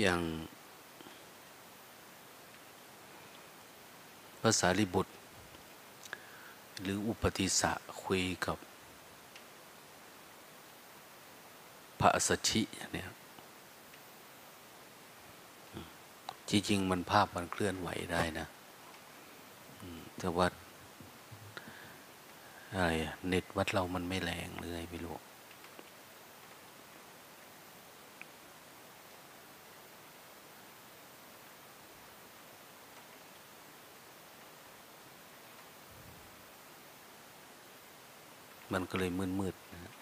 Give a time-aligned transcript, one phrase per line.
[0.00, 0.20] อย่าง
[4.42, 5.12] ภาษาลิบุตร
[6.82, 7.72] หรืออุปติสะ
[8.04, 8.56] คุยกับ
[12.00, 13.08] พระสัชชิเนี่ย
[16.48, 18.46] จริงๆมันภาพมันเคลื่อนไหวได้นะ
[20.18, 20.46] แต่ว่า
[22.72, 22.90] อะไร
[23.28, 25.14] เน็ตวัดเรามันไม่แรงเลยไม่รู้
[38.72, 39.92] มันก็เลยมืดๆนะ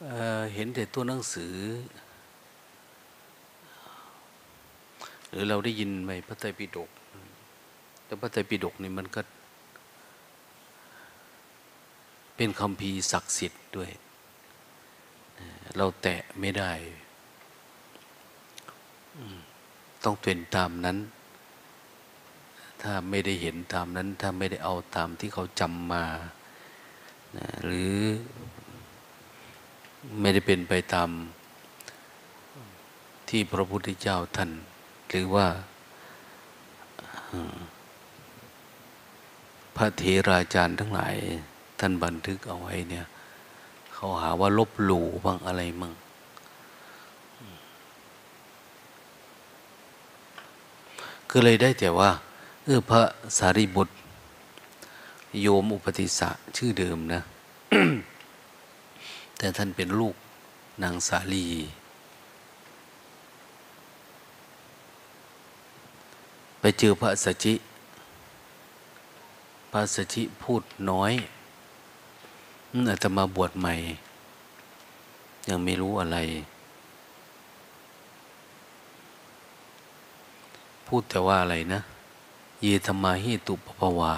[0.00, 1.54] เเห็นแต่ตัวหนังสือ
[5.30, 6.90] หรือเราได้ยินไหมพระไตรปิฎก
[8.04, 9.20] แต่พระไตรปิฎกนี่มันก็
[12.36, 13.90] เป็นคำพีศักดิ์สิทธิ์ด้วย
[15.76, 16.72] เราแตะไม่ได้
[20.04, 20.96] ต้องเป็นตามนั้น
[22.82, 26.04] ถ้าไม่ได้เห็นตามนั้น ถ้าไม่ได้เอาตามที่เขาจำมา
[27.36, 27.94] นะหรือ
[30.20, 31.10] ไม่ได้เป็นไปตาม
[33.28, 34.50] ที่พระพุทธเจ้าท่าน
[35.08, 35.46] หรือว่า
[39.76, 41.14] พระเถราจารย์ทั้งหลาย
[41.80, 43.06] ท่านบันทึกเอาไว้เนี่ย
[43.94, 45.92] เขาหาว่าลบหลู่บ้างอะไรมั่ง
[51.30, 52.10] ก็เลยได้แต่ว่า
[52.70, 53.02] ออพระ
[53.38, 53.94] สารีบุตร
[55.40, 57.20] โยมอุปติสะชื่อเดิมนะ
[59.36, 60.14] แต่ท่านเป็นลูก
[60.82, 61.46] นางสาลี
[66.60, 67.54] ไปเจอพระสัจจิ
[69.72, 71.12] พระสัจจิพูดน้อย
[72.88, 73.74] อาจจะมาบวชใหม่
[75.48, 76.18] ยังไม่รู้อะไร
[80.86, 81.82] พูดแต่ว่าอะไรนะ
[82.62, 84.14] เยธรรมาหิตุปปวา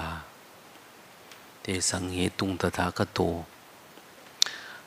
[1.61, 3.19] เตสังเหตุงตถาคโต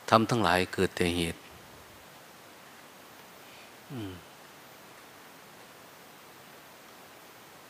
[0.09, 1.39] ทำทั้งหลายเกิดแต่เหตุ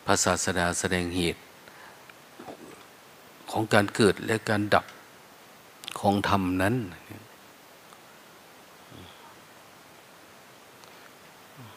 [0.06, 1.40] ภาษาสดาแสดงเหตุ
[3.52, 4.86] ของการเกิดและการดับ
[6.00, 6.76] ของธรรมนั้น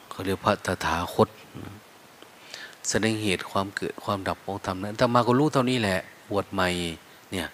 [0.08, 1.28] เขาเรียกพระตถาคต
[2.88, 6.00] แสดงเหตุความเกิดความดับของธรรมนั้นแต่มาก็รู้เท่านี้แหละ
[6.30, 6.68] บวชใหม่
[7.32, 7.46] เนี่ย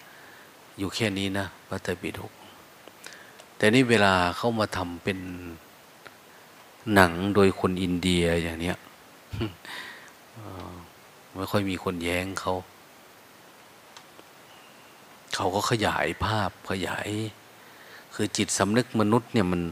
[0.78, 2.32] อยู่แค่นี้นะพระไตรปิฎก
[3.56, 5.18] แต่นี่เวลาเข้ามาทำเป็น
[6.94, 8.76] หนังโดยคนอินเดียอย่างเนี้ย
[11.34, 12.54] ไม่ค่อยมีคนแย้งเขา
[15.34, 17.08] เขาก็ขยายภาพขยาย
[18.14, 19.62] คือจิตสำนึกมนุษย์เนี่ยมัน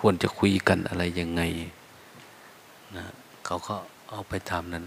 [0.00, 1.42] ควรจะคุยกันอะไรยังไง
[2.96, 3.04] นะ
[3.46, 3.74] เขาก็
[4.10, 4.84] เอาไปตามนั้น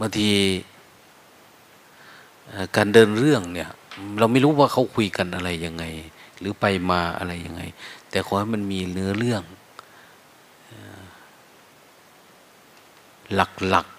[0.00, 0.30] บางที
[2.76, 3.70] การเดินเรื่องเนี่ย
[4.18, 5.84] เราไม่รู้ว่าเขาคุยกันอะไรยังไง
[6.38, 7.62] หรือไปมาอะไรยังไง
[8.10, 9.42] แต่ขอให้มันมีเนื้อเรื่อง
[13.34, 13.40] ห
[13.74, 13.96] ลักๆ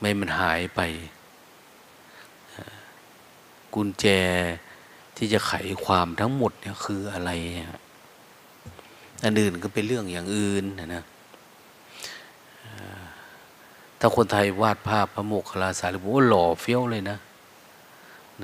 [0.00, 0.80] ไม่มันหายไป
[3.74, 4.06] กุญแจ
[5.16, 5.52] ที่จะไข
[5.84, 7.30] ความทั้งหมดเนี่ยคืออะไร
[9.24, 11.02] อันอื่นก็เป็นเรื่องอย่างอื่นนะนะ
[14.06, 17.18] ถ้าคนไทยวาดภาพพระโมกขลาสารีบุตรหล่อเฟี้ยวเลยนะ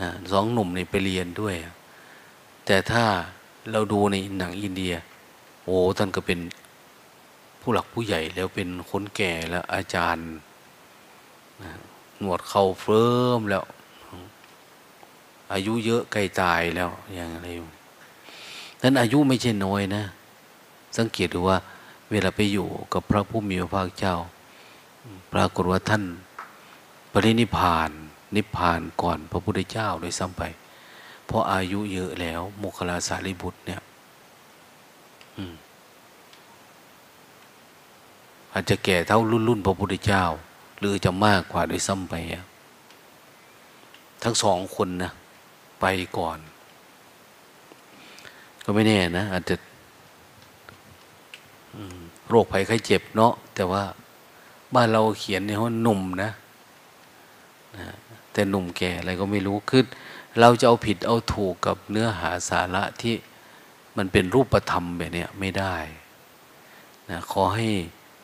[0.00, 1.54] นะสองหนุ่มนี่ไปเรียนด้วย
[2.66, 3.04] แต่ถ้า
[3.70, 4.94] เราดูในหนังอินเดีย
[5.64, 6.38] โอ้ท่านก็เป็น
[7.60, 10.26] ผู้หลักผู้ใหญ่แล้วเป็นคนแก่แล้วอาจารย์
[12.18, 13.64] หนวดเข่าเฟิร์มแล้ว
[15.52, 17.46] อายุเยอะใกล้ตายแล้วอย่างไร
[18.82, 20.02] นั้นอายุไม่ใช่น้อยนะ
[20.96, 21.58] สังเกตดูว่า
[22.10, 24.16] เวลาไปอยู่กับพระผู้มีพระภาคเจ้า
[25.32, 26.02] ปรากฏว่าท่าน
[27.12, 27.90] ปรินิพาน
[28.36, 30.42] นิพพานก่อนพระพุทธเจ้าโดยซ้ำไป
[31.27, 33.80] เพราะอายุเยอะแล้วโมคลาสารีบุตรเนี่ย
[38.53, 40.24] อาจจะแก่เท่ารุ่นรุ่นพระพุทธเจ้า
[40.78, 42.15] หรือจะมากกว่าโดยซ้ำไป
[44.22, 45.12] ทั้งสองคนนะ
[45.80, 45.84] ไป
[46.18, 46.38] ก่อน
[48.65, 49.56] ก็ไม่แน่นะ อาจจะ
[52.28, 53.82] โรคภัยไข้เจ็บเนาะแต่ว่า
[54.74, 56.30] บ้านเราเขียนเนี่ยว่าหนุ่มนะ
[57.78, 57.89] นะ
[58.33, 59.83] แต่หนุ่มแก่อะไรก็ไม่รู้คือ
[60.41, 63.15] เราจะเอาผิดเอาถูกกับเนื้อหาสาระที่
[63.97, 65.77] มันเป็นรูปธรรมแบบนี้ไม่ได้
[67.10, 67.69] นะขอให้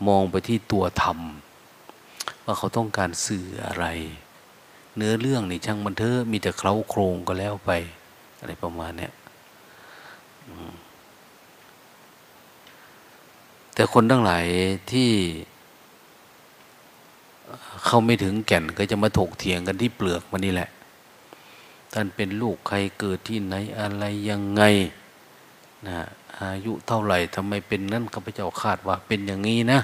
[0.09, 1.19] มองไปที่ตัวธรรม
[2.45, 3.87] ว่าเขาต้องการสื่ออะไร
[4.97, 7.71] เนื้อเรื่องนี่ช่างมันเถอะมีแต่เคล้าโครงก็แล้วไป
[8.41, 9.13] อะไรประมาณเนี้ย
[13.75, 14.45] แต่คนทั้งหลาย
[14.93, 15.11] ที่
[17.85, 20.71] เข้าไม่ถึงแก่นก็จะมาถกเถียงกันที่เปลือกมันนี่แหละ
[21.93, 24.63] ท่านเป็นลูกใครเกิดที่ไหนอะไรยังไง
[25.89, 25.99] นะ
[26.41, 29.81] อายุเท่าไหร่ทำไมเป็นนั่นข้าพเจ้าคาดว่าเป็นอย่างนี้นะ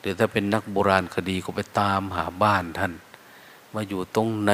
[0.00, 2.92] หรือถ้าเป็นนักโบราณคดีก็ไปตามหาบ้านท่าน
[3.74, 4.52] มาอยู่ตรงไหน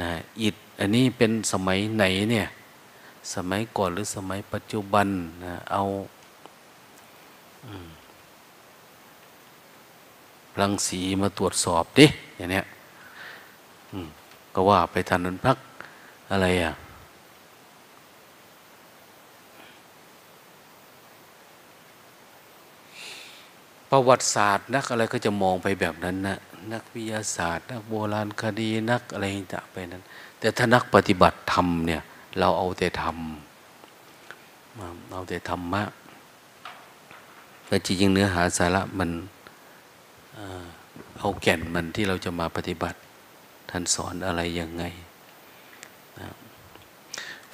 [0.00, 0.10] นะ
[0.40, 2.48] อิฐอันนี้เป็นสมัยไหนเนี่ย
[3.34, 5.06] สมัยก่อนหรือสมัยปัจจุบัน
[5.44, 5.82] นะเอา
[10.60, 12.06] รังสีมาตรวจสอบดิ
[12.36, 12.66] อย่างเนี้ย
[14.54, 15.58] ก็ว่าไปทันนั้นพัก
[16.30, 16.74] อะไรอะ
[23.90, 26.38] ประวัติศาสตร์นักอะไรก็จะมองไปแบบนั้นนะ
[26.72, 29.24] นักวิทยาศาสตร์ นักโบราณคดีนักอะไร
[29.54, 30.02] จะไปนั้น
[30.38, 32.02] แต่ถ้านักปฏิบัติธรรมเนี่ย
[32.38, 33.18] เราเอาแต่ธรรม
[35.12, 35.82] เอาแต่ธรรมะ
[37.66, 39.10] แต่จริงๆเนื้อหาสาระมัน
[41.18, 42.98] เอาแก่นมันที่เราจะมาปฏิบัติ
[43.70, 44.84] ท่านสอนอะไรยังไง
[46.18, 46.28] นะ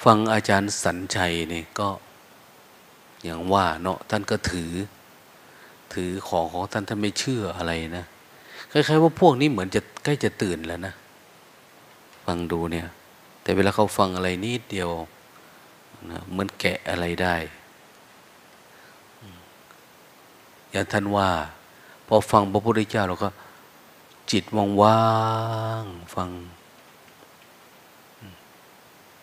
[0.03, 1.89] ฟังอาจารย์สัญชัยนี่ก็
[3.23, 4.71] อย่างว่าเนาะท่านก็ถือ
[5.93, 8.05] ถือของของท่านท่านไม่เชื่ออะไรนะ
[8.71, 10.93] คล้ายๆว่าพวกนี้เหมือนจะใกล้จะตื่นแล้วนะ
[12.25, 12.87] ฟังดูเนี่ย
[13.41, 14.89] แต่เวลาเขาฟังอะไรนิดเดียว
[16.11, 17.35] นะเหมือนแกะอะไรได้
[20.71, 21.29] อย่างท่านว่า
[22.07, 23.29] พอฟังพระพุทธเจ้าเราก็
[24.31, 24.43] จิต
[24.81, 25.03] ว่า
[25.81, 26.29] งๆฟัง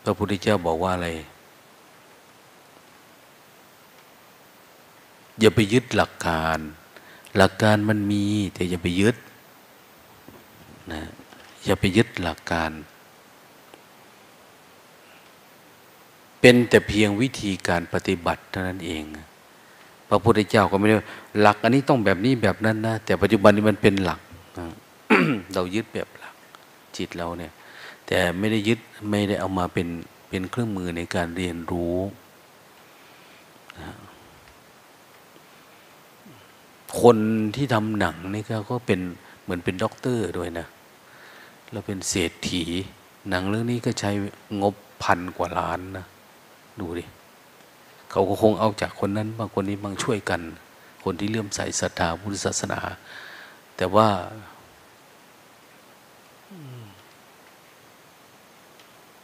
[0.04, 1.08] พระพุทธเจ้าบอกว่าอะไร
[5.40, 6.58] อย่าไปยึดหลักการ
[7.36, 8.24] หลักการมันมี
[8.54, 9.16] แต่อย่าไปยึด
[10.92, 11.02] นะ
[11.64, 12.70] อย่าไปยึดหลักการ
[16.40, 19.02] เป็นแต่เพียงวิธีการปฏิบัติเท่านั้นเอง
[20.14, 20.96] พระพุทธเจ้าก็ไม่ได้
[21.40, 24.20] หลัก อันนี้ต้องแบบนี้แบบนั้นนะแต่ปัจจุบันนี้มันเป็นหลัก
[25.54, 26.34] เรายึดแบบหลัก
[26.96, 27.52] จิตเราเนี่ย
[28.06, 28.78] แต่ไม่ได้ยึด
[29.10, 29.88] ไม่ได้เอามาเป็น
[30.28, 31.96] เป็นเครื่องมือในการเรียนรู้
[37.00, 37.16] คน
[37.56, 39.00] ที่ทำหนังนี่ก็เป็น
[39.42, 40.66] เหมือนเป็นด็อกเตอร์ด้วยนะ
[41.72, 42.64] เราเป็นเศรษฐี
[43.28, 44.10] หนังเรื่องนี้ก็ใช้
[44.62, 46.06] งบพันกว่าล้านนะ
[46.80, 47.04] ดูดิ
[48.12, 50.40] เขาก็คงเอาจากคนนั้นบางคนนี้บางช่วยกัน
[51.04, 52.80] คนที่เลื่อมใสศรัทธาพุทธศาสนา
[53.76, 54.08] แต่ว่า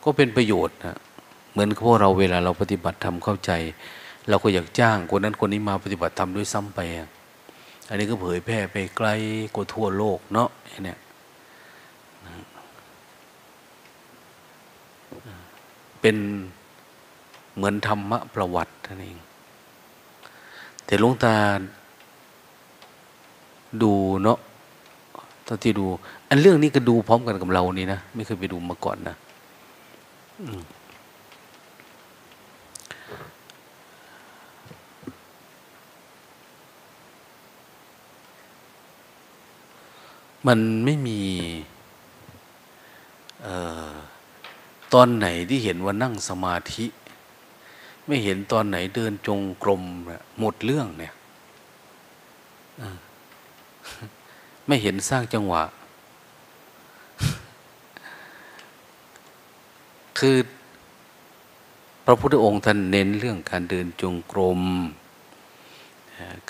[0.04, 0.98] ก็เป็นประโยชน์นะ
[1.50, 3.52] เหมือนพวกเราเวลาเราปฏิบัติธรรมเข้าใจ
[4.28, 6.80] เราก็อยากจ้างคนนั้นคนนี้มาปฏิบัติธรรมด้วยซ้ำไป
[7.88, 9.08] อันนี้ก็เผยแพร่ไปไกล
[9.54, 10.48] กว่าทั่วโลกเนาะ
[10.84, 10.98] เนี่ย
[16.00, 16.16] เป็น
[17.56, 19.16] เหมือนธรรมะประวัติ นั่นเอง
[20.84, 21.34] แต่ลุงตา
[23.82, 23.92] ดู
[24.22, 24.38] เนาะ
[25.46, 25.84] ตอนที่ดู
[26.28, 29.16] อันเรื่องนี้ก็ดูพร้อมกันกับเรานี่นะไม่เคยไปดูมาก่อนนะ
[40.46, 41.20] มันไม่มี
[44.94, 46.84] ตอนไหนที่เห็นว่านั่งสมาธิ
[48.08, 49.82] ไม่เห็นตอนไหนเดินจงกรม
[50.38, 51.14] หมดเรื่องเนี่ย
[54.66, 55.62] ไม่เห็นสร้างจังหวะ
[60.18, 60.36] คือ
[62.04, 64.60] พระพุทธองค์ท่านเน้นเรื่องการเดินจงกรม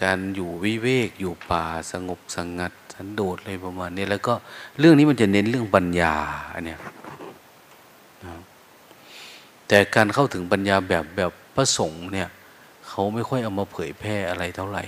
[0.03, 4.35] การอยู่วิเวกอยู่ป่าสงบสงัด สันโดษอะไรประมาณนี้แล้วก็
[4.79, 6.15] เรื่องนี้มันจะเน้นเรื่องปัญญา
[6.55, 6.81] อันเนี้ย
[9.69, 12.29] แต่การเข้าถึงปัญญาแบบแบบ ระสงฆ์เนี่ย
[12.89, 14.85] เขาไม่ค่อยเอามาเผยแพร่อะไรเท่าไหร่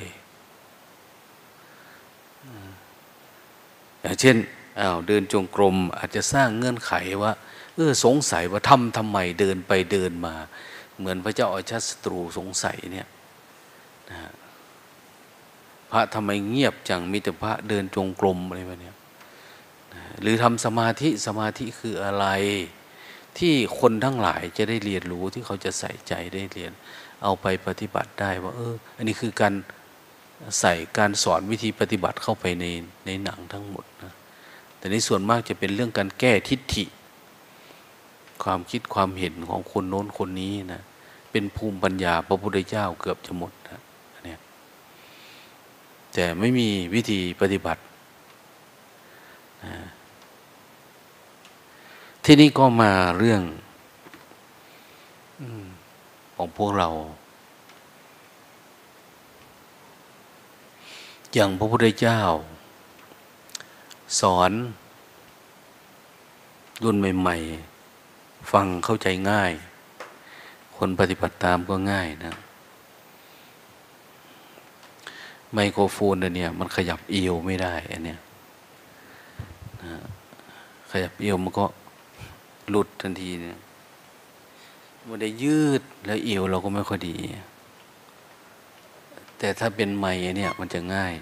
[4.02, 4.36] อย่างเช่น
[4.80, 7.32] อ้าวเดินจงกรมอาจจะสร้างเงื่อนไขว่า
[7.74, 10.34] เออสงสัยว่าทำทำไมเดินไปเดินมา
[10.98, 13.08] เหมือนพระเจ้าอาชาสตรูสงสัยเนี่ย
[14.10, 14.18] นะ
[15.90, 18.92] พระทำไมเงียบจังมีแต่พระเดินจงกรมอะไรแบบนี้
[20.20, 22.26] หรือทำสมาธิสมาธิคืออะไร
[23.38, 26.72] ที่คนทั้งหลายจะได้เรียนรู้ที่เขาจะใส่ใจได้เรียน
[27.22, 29.54] เอาไปปฏิบัติได้ว่า เออ อันนี้คือการ
[30.60, 32.64] ใส่การสอนวิธีปฏิบัติเข้าไปใน
[33.06, 34.14] ในหนังทั้งหมดนะ
[34.78, 36.84] แต่ในส่วนมากจะเป็นเรื่องการแก้ทิฏฐิ
[38.44, 40.82] ความคิดความเห็นของคนโน้นคนนี้นะ
[41.30, 43.80] เป็นภูมิปัญญาพระพุทธเจ้าเกือบจะหมดนะ
[44.24, 44.40] เนี่ย
[46.12, 47.82] แต่ไม่มีวิธีปฏิบัติ
[49.64, 49.74] นะ
[52.24, 53.42] ที่นี่ก็มาเรื่อง
[56.34, 56.88] ของพวกเรา
[61.34, 62.20] อย่างพระพุทธเจ้า
[64.20, 64.52] สอน
[66.84, 67.36] รุ่นใหม่
[67.92, 69.52] ๆ ฟังเข้าใจง่าย
[70.76, 72.34] คนปฏิบัติตามก็ง่ายนะ
[75.54, 78.18] ไมโครโฟนเนี่ยมันขยับเอวไม่ได้อันเนี้ย
[80.90, 81.64] ขยับเอวมันก็
[82.70, 83.58] หลุดทันทีเนี่ย
[85.08, 87.16] มันได้ยืดแล้วเอวเราก็ไม่ค่อยดี
[89.38, 91.14] แต่ถ้าเป็นไม้เนี่ยมันจะง่าย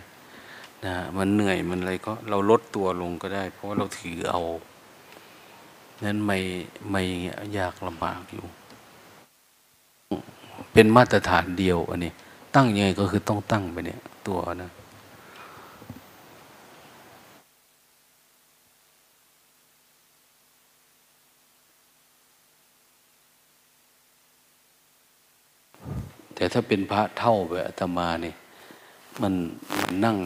[0.85, 4.41] นะมันเหนื่อยมันอะไรก็เราลดตัวลงก็ได้ เพราะว่าเราถือเอา
[6.05, 6.39] นั้นไม่
[6.91, 7.03] ไม่
[7.59, 8.45] ยากลำบากอยู่
[10.73, 12.13] เป็นมาตรฐานเดียวอันนี้
[12.55, 14.71] ตั้งยังไงก็คือต้องตั้งไปเนี่ย ตัวนะ
[26.39, 28.35] แต่ถ้าเป็นพระเท่าแบบอาตมาเนี่ย
[29.23, 29.35] มัน
[29.79, 30.17] มันนั่ง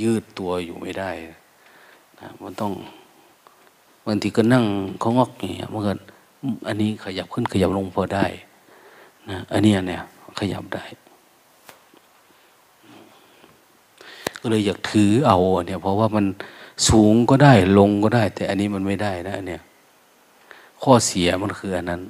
[0.00, 1.10] ยืดตัวอยู่ไม่ได้
[2.20, 2.72] นะมันต้อง
[4.06, 4.64] บางทีก็นั่ง
[5.00, 5.92] เขางอกอย่างเงี้ยมันก็
[6.68, 8.26] อันนี้ขยับขึ้นขยับลงพอได้
[9.30, 10.02] นะอันนี้เนี่ย
[10.38, 10.84] ขยับได้
[14.40, 16.26] ก็เลยอยากถือเอาเนี่ย เพราะว่ามัน
[16.88, 19.62] สูงก็ได้ลงก็ได้ แต่อันนี้มันไม่ได้นะเนี่ย
[20.82, 22.00] ข้อเสียมันคืออันนั้น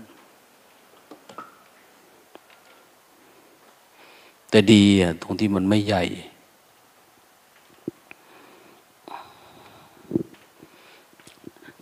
[4.51, 4.83] แต่ดี
[5.23, 6.05] ตรงที่มันไม่ใหญ่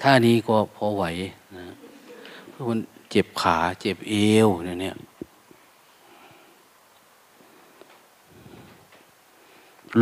[0.00, 1.04] ท่านี้ก็พอไหว
[1.56, 1.66] นะ
[2.50, 2.78] เพราะมัน
[3.10, 4.14] เจ็บขาเจ็บเอ
[4.46, 4.96] วเนี่ยเนี่ย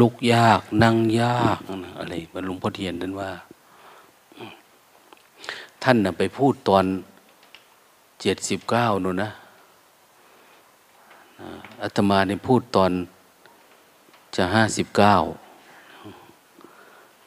[0.01, 1.59] ลุกยาก นั่งยาก
[1.99, 3.31] อะไรบรรลุงพ่อเทียนนั้นว่า
[5.83, 6.85] ท่านนะไปพูดตอน
[8.21, 9.31] เจ็ดสิบเก้านู่นนะ
[11.83, 12.93] อาตมาเนี่ยพูดตอน
[14.37, 15.15] จะห้าสิบเก้า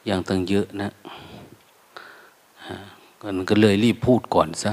[0.06, 0.88] อย่างตั้งเยอะนะ
[3.20, 4.72] กันก็เลยรีบพูดก่อนซะ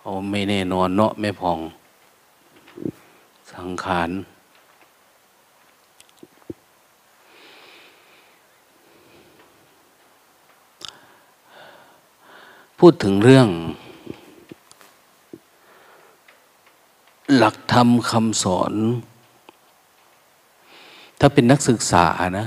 [0.00, 1.58] เอาไม่แน่นอนเนาะแม่พอง
[3.52, 4.10] สังขาร
[12.78, 13.48] พูดถึงเรื่อง
[17.34, 18.72] หลักธรรมคำสอน
[21.18, 22.06] ถ้าเป็นนักศึกษา
[22.38, 22.46] นะ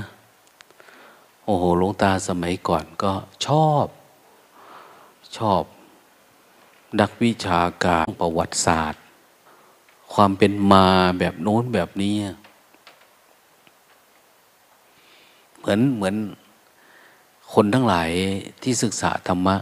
[1.44, 3.12] โอ้โหลวงตาสมัยก่อนก็
[3.46, 3.86] ชอบ
[5.38, 5.62] ชอบ
[7.00, 9.02] นักวิชาการประวัติศาสตร์
[10.14, 10.86] ความเป็นมา
[11.18, 12.14] แบบโน้นแบบนี้
[15.58, 16.14] เหมือนเหมือน
[17.52, 18.10] คนทั้งหลาย
[18.62, 19.56] ที่ศึกษาธรรมะ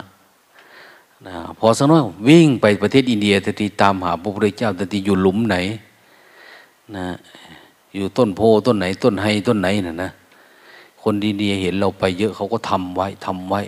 [1.26, 5.56] นะพอสักน้อยวิ่งไปประเทศอินเดียทันตามหาพระพุทธเจ้าทันอยู่หลุมไหน
[6.96, 7.06] นะ
[7.94, 10.10] อยู่ต้นโพต้นไหน ต้นไฮต้นไหนนะนะ
[11.02, 13.60] คนอินเดียเห็นเราไปเยอะเขาก็ทำไว้ทำไว้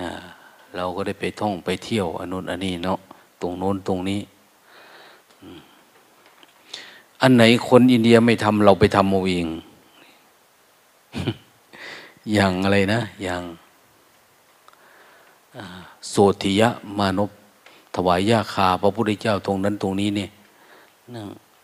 [0.00, 0.10] นะ
[0.76, 2.98] เราก็ได้ไปท่องไปเที่ยวอนนู้นอันนี้เนาะ
[3.40, 4.20] ตรงโน้นตรงนี้
[7.22, 9.46] อันไหนคนอินเดียไม่ทำเราไปทำเอาเอง
[12.32, 13.42] อย่างอะไรนะ อย่าง
[16.08, 17.30] โสธิยะมานพ
[17.94, 20.30] ถวายยาคาพระพุทธเจ้าตรงนั้นตรงนี้เนี่ย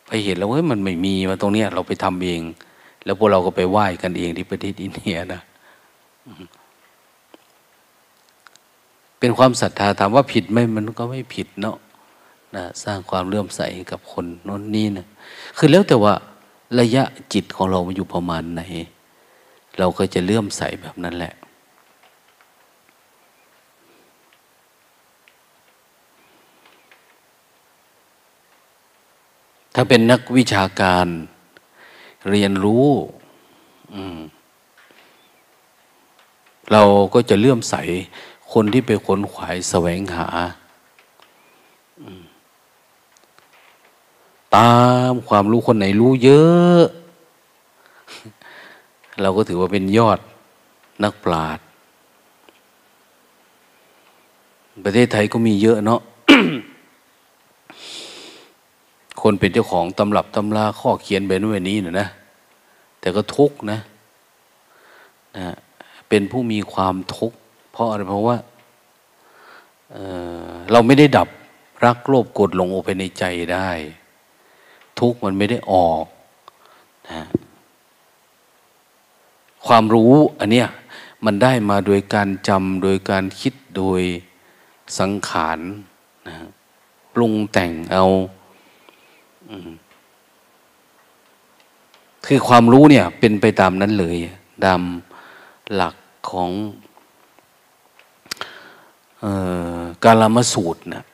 [0.07, 2.41] ไปเห็นแล้วเฮ้ยมันไม่มีมาตรงเนี้ยเราไปทำเอง
[3.05, 5.41] แล้วพวกเราก็ไปไหว้กันเองที่ประเทศอินเดียนะ
[9.19, 11.77] เป็นความศรัทธาถามว่าผิดไหมมันก็ไม่ผิดเนาะ
[12.57, 15.07] นะสร้างความเลื่อมใสกับคนน้นนี้นะ
[15.57, 16.15] คือแล้วแต่ว่า
[16.81, 18.63] ระยะจิตของเรามันอยู่ประมาณไหน
[19.79, 21.35] เราก็จะเลื่อมใสแบบนั้นแหละ
[29.79, 31.07] ถ้าเป็นนักวิชาการ
[32.31, 32.87] เรียนรู้
[36.73, 36.83] เรา
[37.15, 37.75] ก็จะเลื่อมใส
[38.53, 40.29] คนที่ไปขนขวายแสวงหา
[44.57, 44.77] ตา
[45.11, 46.83] มความรู้คนไหนรู้เยอะ
[49.23, 50.19] เราก็ถือว่าเป็นยอด
[51.05, 51.65] นักปราชญ์
[54.85, 56.01] ประเทศไทยก็มีเยอะเนาะ
[59.29, 62.09] คนเป็นเจ้าของตำรับตำราข้อเขียนแบบนู้นนี้นะนะ
[63.01, 63.79] แต่ก็ทุกนะ
[65.37, 65.55] นะ
[66.09, 67.37] เป็นผู้มีความทุกข์
[67.73, 68.37] เพราะอะไรเพราะว่า
[69.93, 71.29] เเราไม่ได้ดับ
[71.85, 73.71] รักโลภโกรธหลงออกไปในใจได้
[75.01, 76.05] ทุกข์มันไม่ได้ออก
[77.11, 77.23] นะ
[79.67, 80.69] ความรู้อันเนี้ย
[81.25, 84.01] มันได้มาโดยการจำโดยการคิดโดย
[84.99, 85.59] สังขาร
[86.29, 86.35] นะ
[87.15, 88.07] ปรุงแต่งเอา
[92.27, 94.17] คือความรู้เนี่ย เป็นไปตามนั้นเลย
[94.65, 94.81] ตาม
[95.75, 95.95] หลัก
[96.31, 96.51] ของ
[100.05, 101.05] กาลามสูตรนะ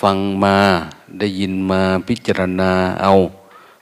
[0.00, 0.56] ฟังมา
[1.18, 3.14] ได้ยินมาพิจารณาเอา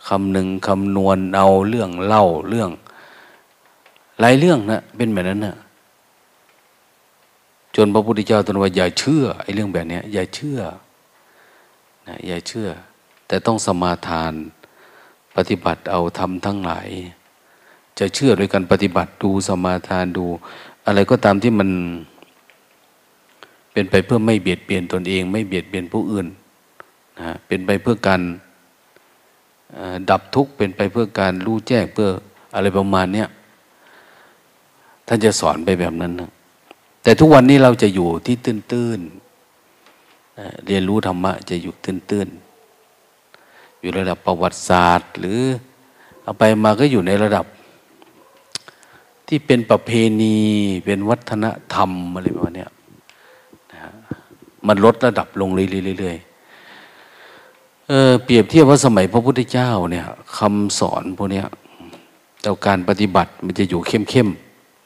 [0.08, 2.70] คำหนึ่งคำนวณเอาเรื่องเล่าเรื่อง
[4.20, 5.56] หลายเรื่องนะเป็นแบบนั้นนะ
[7.76, 10.60] จนพระพุทธเจ้าตรัสว่าอย่าเชื่อไอ้เรื่องแบบนี้อย่าเชื่อ
[12.08, 12.68] นะอย่าเชื่อ
[13.26, 14.32] แต่ต้องสมาทาน
[15.36, 16.88] ปฏิบัติเอาทำทั้งหลาย
[17.98, 20.24] จะเชื่อโดยการปฏิบัติดูสมาทานดู
[20.86, 21.70] อะไรก็ตามที่มัน
[23.72, 26.26] เป็นไปเพื่อไม่เบียดเบียนตนเอง ไม่เบียดเบียนผู้อื่น
[27.20, 28.22] นะเป็นไปเพื่อการ
[30.10, 32.08] ดับทุกข์เป็นไปเพื่อการรู้แจ้งเพื่อ
[32.54, 33.28] อะไรประมาณเนี้ย
[35.06, 36.30] ท่านจะสอนไปแบบนั้นนะ
[37.02, 39.21] แต่ทุกวันนี้เราจะอยู่ที่ตื้นๆ
[40.66, 45.40] เรียนรู้ธรรมะจะอยู่ตื้นๆ อยู่ระดับประวัติศาสตร์ หรือ
[46.22, 47.44] เอาไปมาก็อยู่ในระดับ
[49.28, 50.36] ที่เป็นประเพณี
[50.84, 52.66] เป็นวัฒนธรรมอะไรประมาณนี้
[54.66, 61.42] มันลดระดับลงเรื่อยๆเออเปรียบเทียบว่าสมัยพระพุทธเจ้าเนี่ยคำสอนพวกนี้
[62.40, 64.28] แต่การปฏิบัติมันจะอยู่เข้ม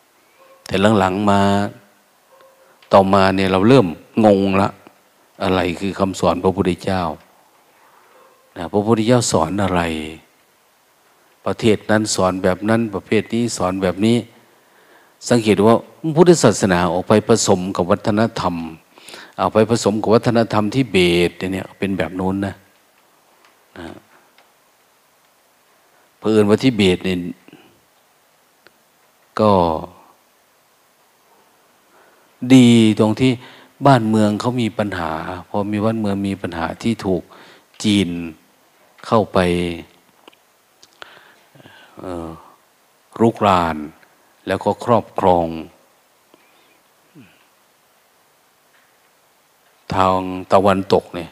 [0.04, 1.40] ๆแต่หลังๆมา
[2.92, 3.86] ต่อมาเนี่ยเราเริ่ม
[4.24, 4.68] งงละ
[5.42, 7.02] อะไรคือคำสอนพระพุทธเจ้า
[8.56, 9.80] นะพระพุทธเจ้าสอนอะไร
[11.46, 14.16] ประเทศนั้นสอนแบบนั้น ประเภทนี้สอนแบบนี้
[15.28, 15.76] สังเกตว่า
[16.16, 18.54] พุทธศาสนาออกไปผสมกับวัฒนธรรม
[19.38, 20.96] เอาไปผสมกับวัฒนธรรมที่เบ
[21.28, 22.54] สเนี่ยเป็นแบบโน้นนะ
[23.78, 23.86] นะ
[26.18, 27.18] เพื่อนว่าที่เบตเนี่ย
[29.40, 29.50] ก็
[32.54, 32.68] ดี
[32.98, 33.32] ตรงที่
[33.84, 35.12] บ้านเมืองเขามีปัญหา
[35.48, 37.22] พอมีบ้านเมืองมีปัญหาที่ถูก
[37.84, 38.08] จีน
[39.06, 39.38] เข้าไป
[43.20, 43.76] รุกราน
[44.46, 45.46] แล้วก็ครอบครอง
[49.94, 50.20] ทาง
[50.52, 51.30] ตะวันตกเนี่ย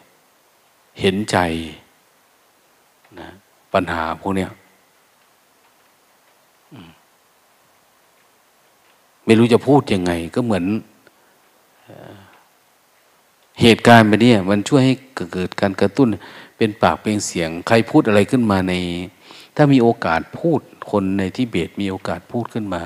[0.99, 1.37] เห็นใจ
[3.19, 3.29] นะ
[3.73, 4.51] ปัญหาพวกเนี้ย
[9.25, 10.65] ไม่รู้จะพูดยังไงก็เหมือน
[13.61, 14.95] เหตุการณ์แบบนี้มันช่วยให้
[15.33, 16.09] เกิดการกระตุ้น
[16.57, 18.73] เป็นปากเป็นเสียง ใครพูดอะไรขึ้นมาใน
[19.55, 20.59] ถ้ามีโอกาสพูด
[20.91, 22.83] คนในที่เบตมีโอกาสพูดขึ้นมา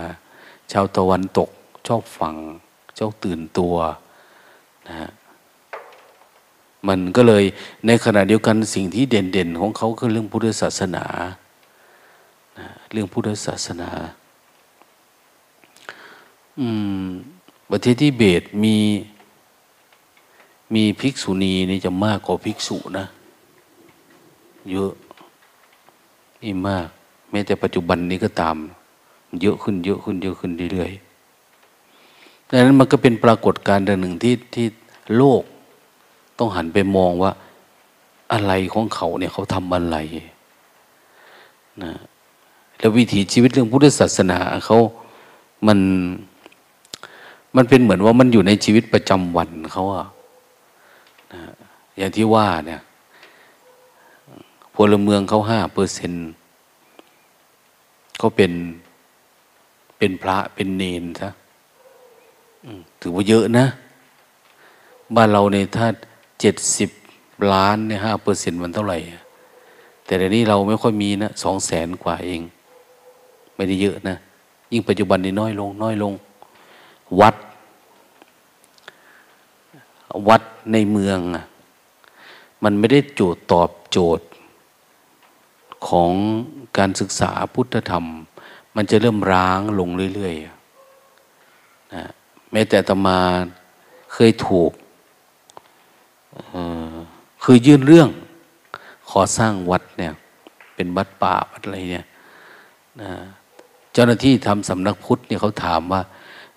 [0.71, 1.49] ชาวตะวันตก
[1.88, 2.36] ชอบฟัง
[2.99, 3.75] ชอบตื่นตัว
[4.88, 5.12] นะฮะ
[6.88, 7.43] มันก็เลย
[7.86, 11.05] ในขณะเดียวกันสิ่งที่เด่นๆ ของเขาคือเรื่องพุทธศาสนา
[12.91, 13.89] เรื่องพุทธศาสนา
[16.60, 16.67] อื
[17.01, 17.05] ม
[17.71, 18.77] ประเทศที่เบตมี
[20.73, 23.05] มีภิกษุณีนี่จะมากกว่าภิกษุนะ
[24.71, 24.91] เยอะ
[26.43, 26.88] นี่มาก
[27.32, 28.55] แม้แต่ปัจจุบันนี้ก็ตาม
[29.41, 34.67] เยอะขึ้นเยอะขึ้นเยอะขึ้นเรื่อยๆดังนั้นมันก็เป็นปรากฏการณ์หนึ่งที่ที่
[35.17, 35.43] โลก
[36.38, 37.32] ต้องหันไปมองว่า
[38.34, 39.97] อะไรของเขาเนี่ยเขาทำอะไร
[41.84, 41.91] นะ
[42.79, 44.79] แล้ววิถีชีวิตเรื่องพุทธศาสนาเขา
[45.67, 45.79] มัน
[47.55, 50.18] มันเป็นเหมือนว่ามันอยู่ในชีวิตประจำวันเขาอะนะ
[51.99, 52.81] อย่างที่ว่าเนี่ย
[54.75, 56.21] พลเมืองเขาห้าเปอร์เซ็นต์
[58.17, 58.51] เขาเป็น
[59.97, 61.29] เป็นพระเป็นเนนซะ
[62.99, 63.65] ถือว่าเยอะนะ
[65.15, 65.88] บ้านเราในถ้า
[66.39, 66.89] เจ็ดสิบ
[67.53, 68.97] ล้านเนี่ยห้าเปอร์เซ็นต์มันเท่าไหร่
[70.05, 72.41] แต่เดี๋ยวนี้เราไม่ค่อยมีนะสองแสนกว่าเอง
[73.55, 74.15] ไม่ได้เยอะนะ
[74.71, 76.13] ยิ่งปัจจุบันนี้น้อยลง น้อยลง
[77.19, 77.35] วัด
[80.29, 81.43] วัดในเมืองอะ
[82.63, 84.28] มันไม่ได้โจทย์ตอบโจทย์
[85.88, 86.12] ของ
[86.78, 88.06] การศึกษาพุทธธรรม
[88.76, 92.04] มันจะเริ่มร้างลงเรื่อยๆนะ
[92.52, 93.19] แม้แต่ตมา
[94.13, 94.72] เคยถูก
[97.43, 98.10] คือยื่นเรื่อง
[99.10, 100.13] ขอสร้างวัดเนี่ย
[100.76, 102.06] เป็นวัดป่าวัดอะไรเนี่ย
[103.02, 103.12] นะ
[103.93, 106.02] เจ้าหน้าที่ทำสำนักพุทธเนี่ยเขาถามว่า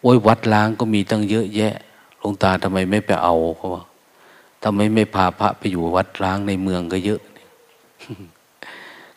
[0.00, 1.74] โอ้ยวัดล้างก็มีตั้งเยอะแยะ
[2.18, 3.84] หลวงตาทำไมไม่ไปเอาเขาว่า
[4.62, 7.20] ทำไมไม่พาพระไปอยู่วัดล้างในเมืองก็เยอะ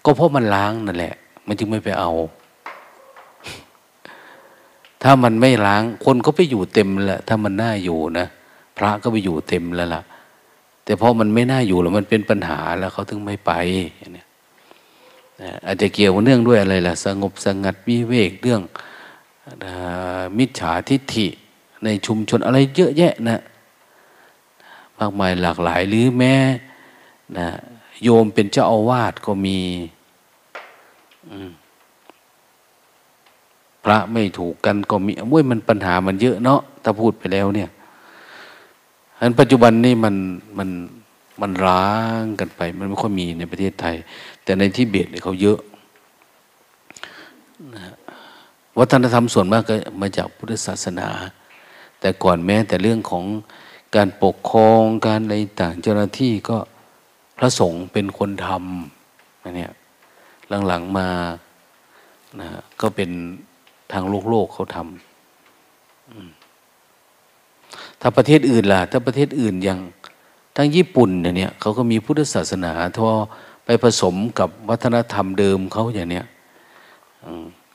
[0.03, 1.15] ก็เพราะมันล้างนั่นแหละ
[1.47, 2.12] มันจึงไม่ไปเอา
[5.03, 8.27] ถ้ามันไม่ล้าง คนก็ไปอยู่เต็มแหละถ้ามันน่าอยู่นะ
[8.77, 10.01] พระก็ไปอยู่เต็มแล้วล่ะ
[10.84, 13.51] แต่พอมันไม่น่าอยู่แล้วมันเป็นปัญหาแล้วเขาถึงไม่ไป
[14.13, 14.27] เนี่ย
[15.65, 18.62] อาจจะเกี่ยวเนื่องด้วยอะไรล่ะ สงบสงัดวิเวกเรื่อง
[20.38, 21.27] มิจฉาทิฏฐิ
[21.84, 23.41] ในชุมชนอะไรเยอะแยะนะ
[24.99, 26.36] มากมายหลากหลายหรือแม้
[27.38, 27.47] นะ
[28.03, 29.60] โยมเป็นเจ้าอาวาสก็มี
[33.84, 37.69] พระไม่ถูกกันก็มีโอ้ยมันปัญหามันเยอะเนาะถ้าพูดไปแล้วเนี่ย
[39.19, 40.15] อันปัจจุบันนี่มัน
[40.58, 40.69] มัน
[41.41, 41.89] มันร้า
[42.21, 43.95] งกันไป มันไม่ค่อยมีในประเทศไทย
[44.43, 45.60] แต่ในที่เบียดเขาเยอะ
[48.79, 51.08] วัฒนธรรมส่วนมากก็มาจากพุทธศาสนา
[51.99, 53.23] แต่ก่อนแม้แต่เรื่องของ
[53.95, 56.58] การปกครองการอะไรต่างเจ้าหน้าที่ก็
[57.38, 59.67] พระสงฆ์เป็นคนทำอันนี้
[60.67, 61.10] หลังๆมา
[62.39, 62.48] นะ
[62.82, 63.10] ก็เป็น
[63.91, 64.88] ทางโลกโลกเขาทำ
[68.02, 69.80] ถ้าประเทศอื่นล่ะ ถ้าประเทศอื่นอย่าง
[70.56, 73.10] ทั้งญี่ปุ่นเนี่ยเขาก็มีพุทธศาสนาทอ
[73.65, 76.26] ไปผสมกับวัฒนธรรมเดิมเขาอย่างเนี้ย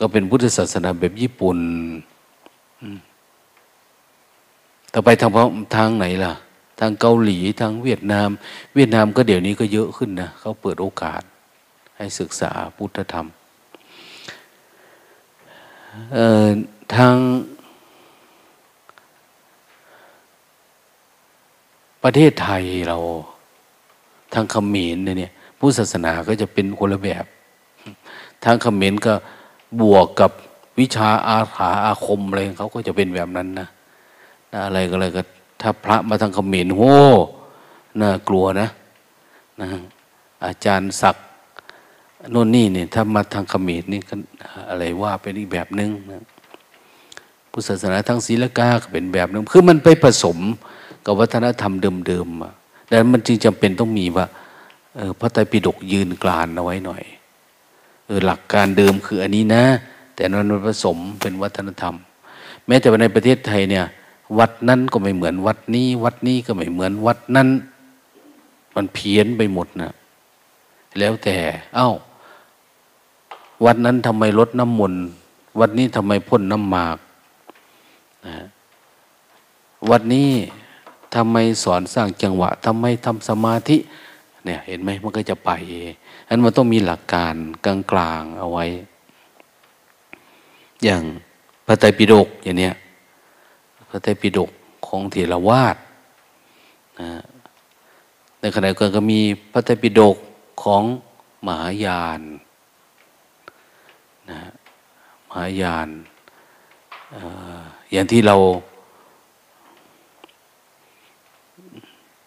[0.01, 1.59] ก็เป็นพุทธศาสนาแบบญี่ปุ่น
[4.92, 5.31] ต่อไปทาง
[5.76, 6.33] ทางไหนล่ะ
[6.81, 8.29] ทางเกาหลีทางเวียดนาม
[8.74, 11.22] เวียดนามก็เดี๋ยวนี้ก็เยอะขึ้นนะเขาเปิดโอกาส
[11.96, 13.26] ให้ศึกษาพุทธธรรม
[16.96, 17.16] ทาง
[22.05, 22.98] ประเทศไทยเรา
[24.35, 27.24] ทางเขมรเนี่ยพุทธศาสนาก็จะเป็นคนละแบบ
[28.44, 29.14] ทางเขมรก็
[29.81, 30.31] บวกกับ
[30.79, 33.68] วิชาอาถาอาคมอะไรเขาก็จะเป็นแบบนั้นนะ
[34.52, 35.22] นะอะไรก็เลยก็
[35.60, 36.96] ถ้าพระมาทางเขมรโอ้
[38.00, 38.68] น่ากลัวนะ
[39.60, 39.68] นะ
[40.46, 41.24] อาจารย์ศักดิ์
[42.30, 44.14] โน่นนี่เนี่ย ถ้ามาทางเขมรนี่ก็
[44.68, 46.22] อะไรว่าเป็นอีกแบบนึงนะ
[47.50, 50.38] พุทธศาสนาทางศีลกาก็เป็นแบบนึงคือมันไปผสม
[51.06, 51.72] กับวัฒนธรรม
[52.06, 54.26] เดิมๆดังนั้นมันจึงจำเป็นต้องมีว่า
[55.18, 57.02] พระไตรปิฎกยืนกลานเอาไว้หน่อย
[58.06, 59.64] เออหลักการเดิมคืออันนี้นะ
[60.14, 61.94] แต่มันผสมเป็นวัฒนธรรม
[62.66, 63.84] แม้แต่ในประเทศไทยเนี่ย
[64.38, 67.48] วัดนั้นก็ไม่เหมือนวัดนี้ วัดนี้ก็ไม่เหมือนวัดนั้น
[68.74, 69.92] มันเพี้ยนไปหมดนะ
[70.98, 71.36] แล้วแต่
[71.74, 71.90] เอา้า
[73.64, 75.02] วัดนั้นทำไมลดน้ำมนต์
[75.60, 76.98] วัดนี้ทำไมพ่นน้ำหมาก
[78.26, 78.36] นะ
[79.90, 80.30] วัดนี้
[81.14, 83.76] ทำไมสอนสร้างจังหวะทำไมทำสมาธิ
[84.44, 85.50] เนี่ย เห็นไหมมันก็จะไป
[86.28, 88.66] อันมันต้องมีหลักการกลางๆเอาไว้
[90.84, 91.02] อย่าง
[91.66, 92.74] พระไตรปิฎกอย่างเนี้ย
[93.90, 94.50] พระไตรปิฎก
[94.87, 95.76] ของเถรวาท
[97.00, 97.11] นะ
[98.40, 99.20] ในขณะเดียวกันก็มี
[99.53, 100.16] พระไตรปิฎก
[100.62, 100.83] ของ
[101.46, 102.20] มหายาน
[104.31, 104.40] นะ
[105.29, 105.88] มหายาน
[107.92, 108.37] อย่างที่เรา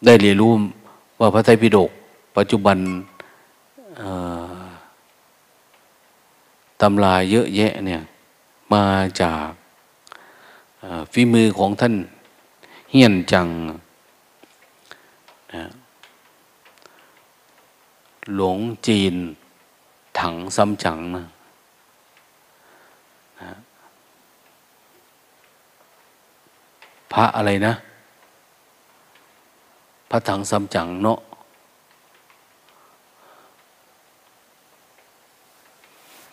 [0.05, 0.51] ได้เรียนรู้
[1.19, 1.89] ว่าพระไตรปิฎก
[2.37, 2.77] ปัจจุบัน
[6.81, 8.01] ตำราเยอะแยะเนี่ย
[8.73, 8.83] มา
[9.21, 9.49] จาก
[11.11, 11.95] ฝีมือของท่าน
[12.91, 15.63] เฮียนจังนะ
[18.35, 19.15] หลวงจีน
[20.19, 21.25] ถังซ้ำจังนะ
[27.13, 27.73] พระอะไรนะ
[30.09, 31.19] พระถังซัมจั๋งเนาะ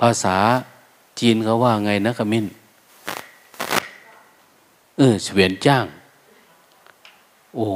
[0.00, 0.36] ภาษา
[1.20, 2.46] จีนเขาว่าไงนะขมิ้น
[5.02, 5.86] เออเสวียนจ้าง
[7.54, 7.66] โอ้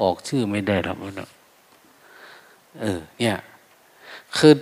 [0.00, 1.28] ออกชื่อไม่ได้หรอกนะ
[2.80, 3.36] เออ เนี่ย
[4.36, 4.54] คือ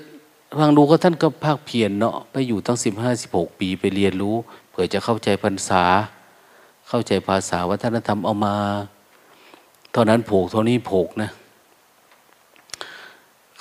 [0.58, 4.36] ฟังดูก็ท่านก็ภาคเพียรเนาะไปอยู่ตั้งสิบห้าสิบหกปีไปเรียนรู้
[4.70, 5.84] เผื่อจะเข้าใจพรรษา
[6.88, 8.56] เข้าใจภาษาวัฒนธรรมเอามา
[9.92, 11.30] เท่านั้นผูกเท่านี้ผูกนะ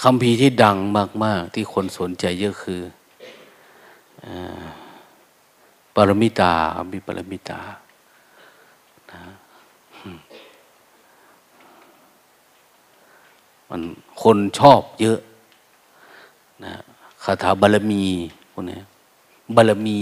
[0.04, 0.78] คำพีที่ดัง
[1.24, 2.82] มาก ๆ ที่คนสนใจเยอะคือ
[5.96, 6.54] ปรมิตา
[6.92, 7.60] มีปรมิตา
[9.12, 9.22] นะ
[13.74, 13.82] มัน
[14.24, 15.20] คนชอบเยอะ
[16.64, 16.74] นะ
[17.24, 18.04] คาถาบารมี
[18.52, 18.78] พวกนี้
[19.56, 19.98] บารมี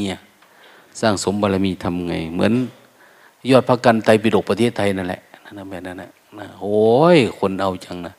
[1.02, 2.54] สร้างสมบารมีทำไง เหมือน
[3.50, 6.80] ยอดพระกันไตปิฎกประเทศไทยนั่นแหละนั่นแบบนั้นนะนะโอ้
[7.16, 8.14] ยคนเอาจังนะ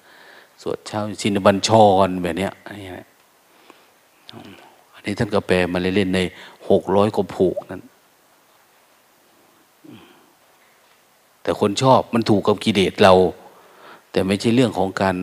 [0.63, 1.71] สวดเช้าชินบัญช
[2.07, 3.07] รแบบเนี้ยนนี้นะ
[4.95, 6.21] อันนี้ท่านก็แปลมาเล่นๆใน
[6.69, 7.83] หกร้อยกว่าผูกนั้น
[11.43, 13.15] แต่คนชอบมันถูกกับกิเลสเรา
[14.11, 15.17] แต่ไม่ใช่เรื่องของการ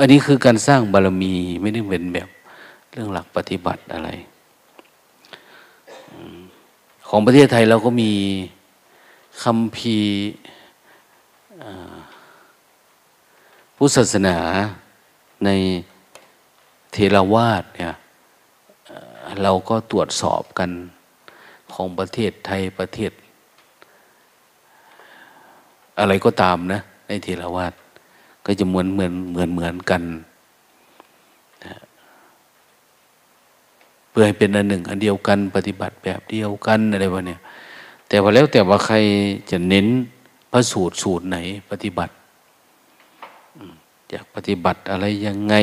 [0.00, 2.28] อันนี้คือการสร้างบารมีไม่ได้เป็นแบบ
[2.92, 4.10] เรื่องหลักปฏิบัติอะไร
[7.08, 8.12] ของประเทศไทยเราก็มี
[9.42, 9.96] คำพี
[13.76, 14.38] พุทธศาสนา
[15.44, 15.50] ใน
[16.92, 17.94] เทรวาสเนี่ย
[19.42, 20.70] เราก็ตรวจสอบกัน
[21.72, 23.10] ของประเทศไทยประเทศ
[25.98, 27.72] อะไรก็ตามนะ ในเทรวาส
[28.46, 30.02] ก็จะเหมือนเหมือนเหมือนเหมือนกัน
[34.10, 37.40] เพื่อให้เป็นอันหนึ่ง อันเดียวกัน ปฏิบัติแบบเดียวกันอะไรวะเนี่ย
[38.08, 38.96] แต่ว่าแล้วแต่ว่าใคร
[39.50, 39.86] จะเน้น
[40.52, 41.36] พระสูตรสูตรไหน
[41.70, 42.14] ปฏิบัติ
[44.10, 45.54] อยากปฏิบัติอะไรยังไง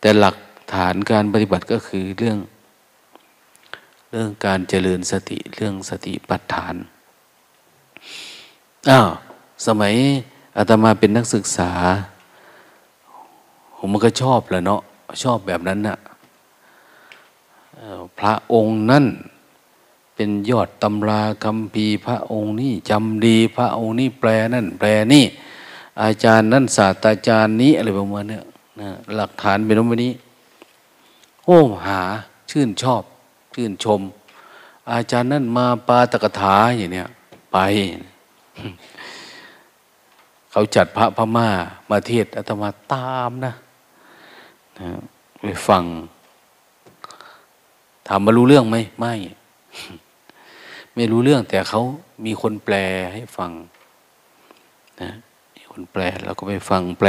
[0.00, 0.36] แต่หลัก
[0.74, 2.38] ฐานการปฏิบัติก็คือเรื่อง
[4.10, 6.74] เรื่องการเจริญสติเรื่องสติปัฏฐาน
[8.90, 9.08] อ้าว
[9.66, 9.94] สมัย
[10.56, 11.70] อาตมาเป็นนักศึกษา
[13.76, 14.82] ผมมันก็ชอบแหละเนาะ
[15.22, 15.98] ชอบแบบนั้นนะ่ะ
[18.18, 19.06] พระองค์นั่น
[20.14, 25.24] เป็นยอดตำราคำพีพระองค์นี่จำดีพระองค์นี่แปลนั่น แปลนี่
[26.02, 28.38] อาจารย์นั่นศาสตราจารย์นี้อะไรประมาณเนี้
[28.80, 30.12] นะหลักฐานเป็นแบบนี้
[31.46, 32.00] โอ้หา
[32.50, 33.02] ชื่นชอบ
[33.54, 34.00] ชื่นชม
[34.92, 37.08] อาจารย์นั่นมาปาตกถาอย่างเนี้ย
[37.52, 37.58] ไป
[40.52, 41.48] เขาจัดพระพม่า
[41.90, 43.52] มาเทศอาตมาตามนะ
[44.78, 44.88] นะ
[45.40, 45.84] ไปฟัง
[48.06, 49.14] ถามมารู้เรื่องไหมไม่
[50.94, 51.82] ไม่รู้เรื่อง แต่เขา
[52.24, 52.74] มีคนแปล
[53.14, 53.50] ให้ฟัง
[55.00, 55.10] นะ
[55.56, 57.08] มีคนแปลเราก็ไปฟังแปล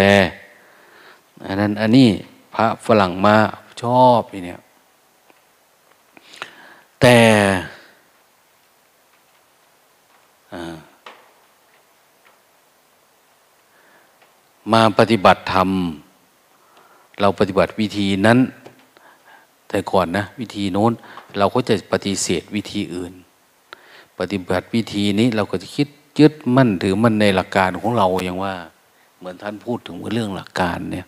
[1.46, 2.10] อันนั้นอันนี้
[2.56, 3.36] พระฝรั่งมา
[3.82, 4.62] ชอบเนี่ย
[7.02, 7.18] แต่
[14.72, 15.70] มาปฏิบัติธรรม
[17.22, 18.40] เราปฏิบัติวิธีนั้น
[19.70, 20.94] แต่ก่อนนะ วิธีโน้น
[21.38, 23.14] เราก็จะปฏิเสธวิธีอื่น
[24.20, 25.88] ปฏิบัติวิธีนี้เราก็จะคิด
[26.20, 28.54] ยึดมั่นถือมั่นในหลักการของเราอย่างว่า
[29.18, 31.06] เหมือนท่านพูดถึงเรื่องหลักการเนี่ย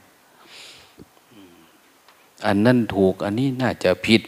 [2.46, 4.22] อันนั้นถูกอันนี้น่าจะผิด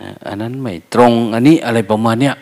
[0.00, 2.34] นะอันนั้นไม่ตรง อันนี้อะไรประมาณเนี้ย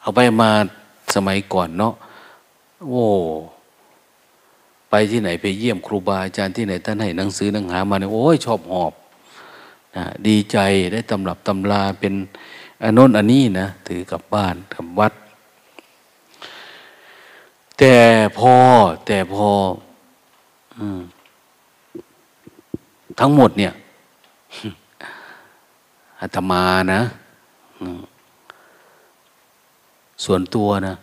[0.00, 0.50] เอาไปมา
[1.14, 1.94] สมัยก่อนเนาะ
[2.88, 3.04] โอ้
[4.90, 8.92] ไปที่ไหนไปเยี่ยมครูบาอาจารย์ที่ไหนท่านให้หนังสือหนังหามาเนี่ยโอ้ยชอบหอบ
[9.96, 10.58] นะดีใจ
[10.92, 12.14] ได้ตำรับตำราเป็น
[12.82, 15.12] อันน้นอันนี้นะถือกลับบ้านกลับวัด
[17.78, 17.96] แต่
[18.38, 18.54] พอ
[19.06, 19.48] แต่พอ
[20.78, 20.80] อ
[23.20, 23.72] ทั้งหมดเนี่ย
[26.20, 27.00] อาตมานะ
[30.24, 30.94] ส่วนตัวนะ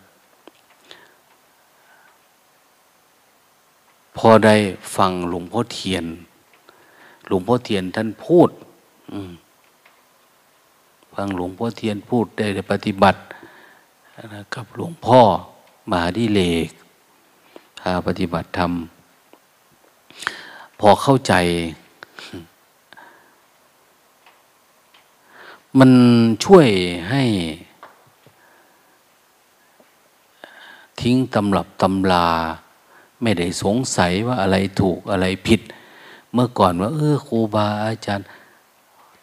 [4.18, 4.56] พอได้
[4.96, 6.06] ฟังหลวงพ่อเทียน
[7.28, 8.50] หลวงพ่อเทียนท่านพูด
[11.16, 13.20] ฟังหลวงพ่อเทียนพูดได้ปฏิบัติ
[14.56, 15.22] กับหลวงพ่อ
[15.90, 16.70] มหาดิเลก
[17.80, 18.72] พาปฏิบัติธรรม
[20.80, 21.34] พอเข้าใจ
[25.80, 25.92] มัน
[26.46, 26.68] ช่วย
[27.10, 27.24] ให้
[31.02, 32.28] ทิ้งตำรับตำลา
[33.22, 35.62] ไม่ได้สงสัยว่าอะไรถูกอะไรผิด
[36.34, 38.26] เมื่อก่อนว่า เออครูบาอาจารย์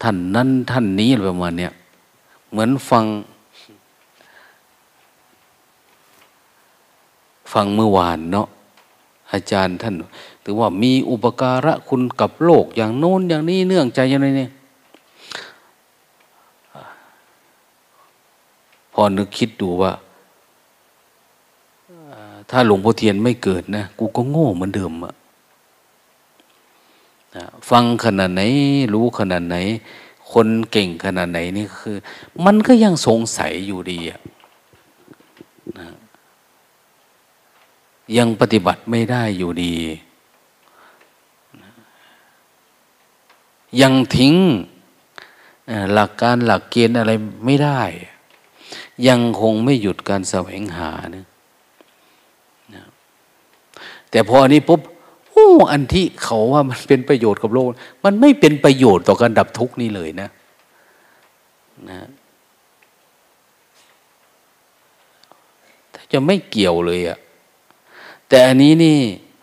[0.03, 1.73] ท่านนั้นท่านนี้อะไรประมาณเนี้ย
[2.51, 3.05] เหมือนฟัง
[7.53, 8.47] ฟังเมื่อวานเนาะ
[9.33, 9.95] อาจารย์ท่าน
[10.45, 14.51] ถือว่ามีอุปการะคุณกับโลกอย่างโน้นอย่างนี้เนื่องใจอย่างไรเนี่ย
[18.93, 19.93] พอนึกคิดดูว่า
[22.51, 25.15] ถ้าหลวงพ่อเทียนไม่เกิดนะกูก็โง่เหมือนเดิมอะ
[27.71, 28.43] ฟังขนาดไหน
[28.95, 29.57] รู้ขนาดไหน
[30.33, 31.97] คนเก่งขนาดไหนนี่คือ
[32.45, 34.21] มันก็ยังสงสัยอยู่ดีอะ
[35.79, 35.89] นะ
[38.17, 39.75] ยังปฏิบัติไม่ได้อยู่ดี
[43.81, 44.35] ยังทิ้ง
[45.93, 47.13] หลักการหลักเกณฑ์อะไร
[47.45, 47.83] ไม่ได้
[49.09, 51.27] ยังคงไม่หยุดการแสวงหานะ
[54.15, 54.81] แต่พออันนี้ปุ๊บ
[55.31, 57.67] โอ้อันที่เขาว่ามันเป็นประโยชน์กับโลก
[58.05, 60.29] มันไม่เป็นประโยชน์ต่อการดับทุกข์นี่เลยนะ
[61.91, 62.09] นะ
[65.95, 67.19] ถ้าจะไม่เกี่ยวเลยอะ
[68.29, 68.99] แต่อันนี้นี่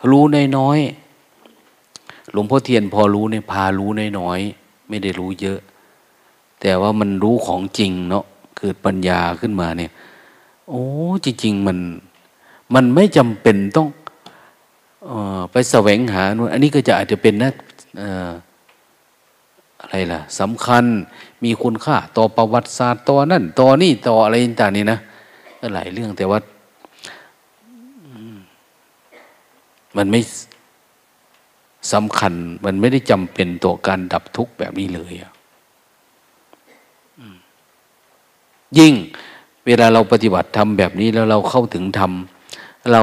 [0.09, 0.23] รู้
[0.57, 5.59] น้อยๆหลวงพ่อเทียนพอรู้เนี่ยพารู้น้อยๆไม่ได้รู้เยอะ
[6.61, 8.25] แต่ว่ามันรู้ของจริงเนาะ
[8.57, 9.91] เกิดปัญญาขึ้นมาเนี่ย
[10.69, 10.83] โอ้
[11.25, 11.77] จริง ๆ มัน
[12.73, 13.87] มันไม่จำเป็นต้อง
[15.51, 17.51] ไปแสวงหาอันนี้ก็จะอาจจะเป็นนะ
[19.81, 20.85] อะไรล่ะสำคัญ
[21.43, 24.99] มีคุณค่าต่อประวัติศาสตร์ต่อนั่นต่อนี่ต่ออะไรต่างๆนี่นะ
[25.75, 26.39] หลายเรื่องแต่ว่า
[29.97, 30.21] มันไม่
[31.93, 32.33] สำคัญ
[32.65, 35.31] มันไม่ได้จำเป็นต่อการดับทุกข์แบบนี้เลยอะ
[38.77, 38.93] ยิ่ง
[39.65, 42.11] เวลาเราปฏิบัติทำแบบนี้แล้วเราเข้าถึงธรรม
[42.91, 43.01] เรา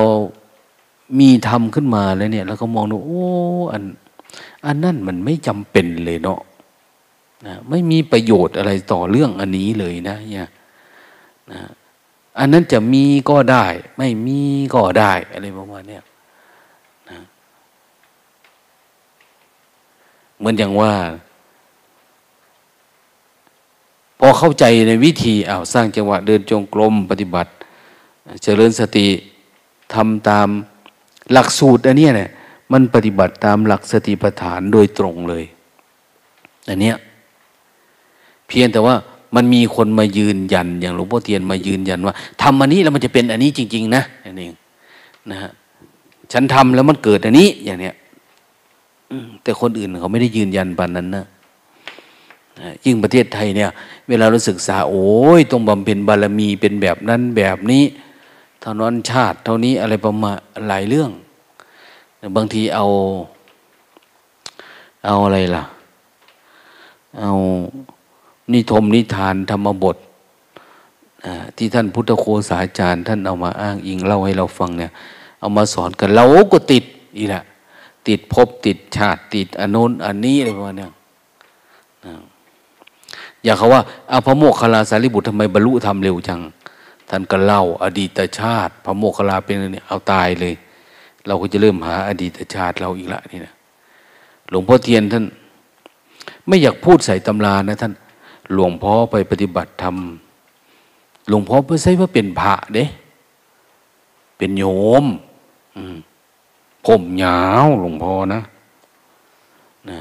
[1.19, 3.25] มีธรรมขึ้นมาแล้วเนี่ยเราก็มองดูโอ้
[3.73, 3.83] อัน
[4.67, 6.41] อันนั่นมันไม่จำเป็นเลยเนาะ
[7.47, 10.49] นะไม่มีประโยชน์อะไรต่อเรื่องอันนี้เลยนะเนี่ย
[11.53, 11.61] นะ
[12.39, 13.67] อันนั้นจะมีก็ได้
[13.99, 14.41] ไม่มี
[14.75, 15.99] ก็ได้อะไรประมาณเนี้
[17.09, 17.19] นะ
[20.39, 20.93] เหมือนอย่างว่า
[24.19, 27.51] พอเข้าใจในวิธีอ้าวสร้างจังหวะเดินจงกรมปฏิบัติ
[28.43, 29.09] เจริญสติ
[29.95, 30.49] ทำตาม
[31.33, 32.31] หลักสูตรอันนี้เนี่ย
[32.73, 35.45] มันปฏิบัติตามหลักสติปัฏฐานโดยตรงเลย
[36.69, 36.97] อันเนี้ย
[38.49, 38.95] เพียงแต่ว่า
[39.37, 44.53] มันมีคนมายืนยัน อย่างหลวงพ่อเทียนมายืนยันว่าทำอันนี้แล้วมันจะเป็นอันนี้จริง ๆ นะนั่นเอง
[45.31, 45.51] นะฮะ
[46.33, 47.95] ฉันทำแล้วมันเกิดอันนี้อย่างเนี้ย
[49.43, 51.25] แต่คนอื่นเขาไม่ได้ยืนยันปานนั้นนะ
[52.85, 53.71] ยิ่งประเทศไทยเนี่ย
[54.09, 57.83] เวลาเราศึกษา โอ้ยต้องบำเพ็ญบารมีเป็นแบบนั้นแบบนี้
[58.61, 60.37] เท่านั้นชาติ เท่านี้อะไรประมาณ
[60.69, 61.11] หลายเรื่อง
[62.37, 62.87] บางทีเอา
[65.07, 65.65] เอาอะไรล่ะ
[67.21, 67.31] เอา
[68.53, 69.97] นิทมนิทานธรรมบท
[71.57, 74.91] ที่ท่านพุทธโคสาจารย์ ท่านเอามาอ้างอิงเล่าให้เราฟังเนี่ย
[75.41, 76.85] เอามาสอนกันเราก็ติด
[77.17, 77.43] อีกละ
[78.09, 80.89] ติดภพติดชาติติดอนุนอันนี้อะไรประมาณนี้
[83.45, 86.41] อย่าเขาว่าอาพระโมกขลาสารีบุตรทำไมบรรลุธรรมเร็วจัง
[87.09, 90.55] ท่านก็เล่าอดีตชาติ พระโมกขลาเป็นเนี่ยเอาตายเลย
[91.27, 93.55] เราก็จะเริ่มหาอดีตชาติเราอีกละนี่นะ
[94.51, 95.25] หลวงพ่อเทียนท่าน
[96.47, 97.93] ไม่อยากพูดใส่ตำรานะท่าน
[98.53, 99.97] หลวงพ่อไปปฏิบัติธรรม
[101.29, 102.85] หลวงพ่อเพื่อใช้ว่าเป็นพระเด้
[104.39, 104.65] เป็นโย
[105.03, 105.05] ม
[106.87, 108.41] ผมยาวหลวงพ่อนะ
[109.91, 109.99] นะ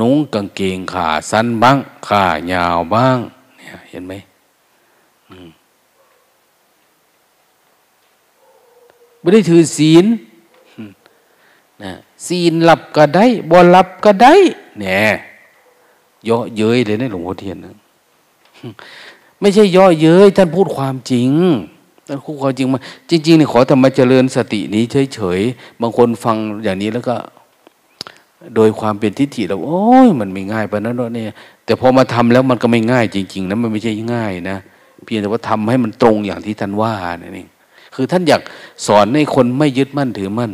[0.00, 1.78] นุ่งกางเกงขาสั้นบ้าง
[2.08, 3.18] ขายาวบ้าง
[3.56, 4.14] เนี่ย เห็นไหม
[9.22, 10.04] ไม่ได้ถือศีล
[11.82, 11.92] นะ
[12.26, 14.34] ศีลหลับก็ได้บ่หลับก็ได้
[14.78, 15.12] เนี่ย
[16.24, 17.74] เยาะเย้ยเลยนะหลวงพ่อเทียนนะ
[19.40, 21.30] ไม่ใช่เยาะเย้ยท่านพูดความจริง
[22.06, 22.80] ท่านพูดความจริงมา
[23.10, 24.82] จริงๆนี่ขอธรรมเจริญสตินี้
[25.14, 27.16] เฉยๆบางคนฟังอย่างนี้แล้วก็
[28.56, 31.32] โดยความเป็นทิฏฐิเราโอ้ยมันไม่ง่ายปะนั้นเนี่ย
[31.64, 34.58] แต่พอมาทำแล้วมันก็ไม่ง่ายจริง ๆนะมันไม่ใช่ง่ายนะ
[35.04, 37.48] เพียงแต่ว่าทำให้มันตรงอย่างที่ท่านว่านั่นเอง
[37.94, 38.42] คือท่านอยาก
[38.86, 40.52] สอนให้คนไม่ยึดมั่นถือมั่น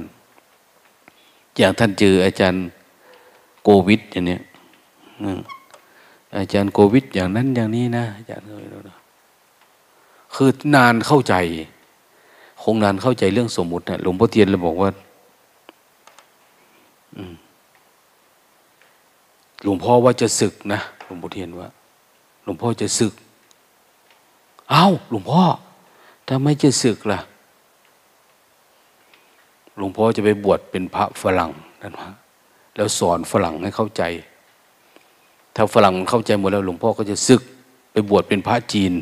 [1.57, 2.61] อย่างท่านเจออาจารย์
[3.63, 4.41] โกวิดอย่างเนี้ย
[6.39, 8.47] อาจารย์โควิดอย่างนั้นอย่างนี้นะอาจารย์
[10.35, 11.35] คือนานเข้าใจ
[12.63, 14.91] คงนานเข้าใจเรื่องสมมุตินะหลวงพ่อเทียนเลยบอกว่า
[19.65, 21.69] หลวงพ่อว่าจะศึกนะหลวงพ่อเทียนว่า
[22.45, 23.13] หลวงพ่อจะศึก
[24.71, 25.43] เอา้า หลวงพ่อ
[26.29, 27.21] ถ้าไม่จะศึกล่ะ
[29.77, 31.51] หลวงพ่อจะไปบวชเป็นพระฝรั่ง
[31.83, 32.09] นั่นวะ
[32.77, 34.03] แล้วสอนฝรั่งให้เข้าใจ
[35.57, 37.43] ถ้าฝรั่งเข้าใจหมดแล้ว หลวงพ่อก็จะซึก
[37.93, 38.93] ไปบวชเป็นพระจีน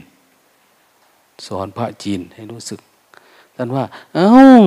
[1.46, 2.80] สอนพระจีนให้รู้สึก
[3.56, 3.84] ท่านว่า
[4.14, 4.64] เอา้า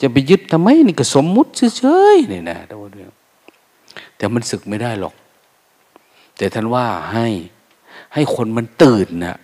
[0.00, 2.88] จะไปยึดทำไมนี่ก็สมมุติเฉยๆนี่นะท่านว่า
[4.16, 5.14] แต่มันศึกไม่ได้หรอก
[6.36, 7.26] แต่ท่านว่าให้
[8.14, 9.36] ให้คนมันตื่นนะ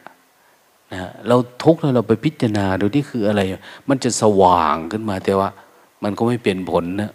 [0.92, 3.40] นะเราทุกข์แล้วเราไปพิจารณาดูที่คืออะไร
[3.88, 5.48] มันจะสว่างขึ้นมา แต่ว่า
[6.02, 7.12] มันก็ไม่เป็นผลนะ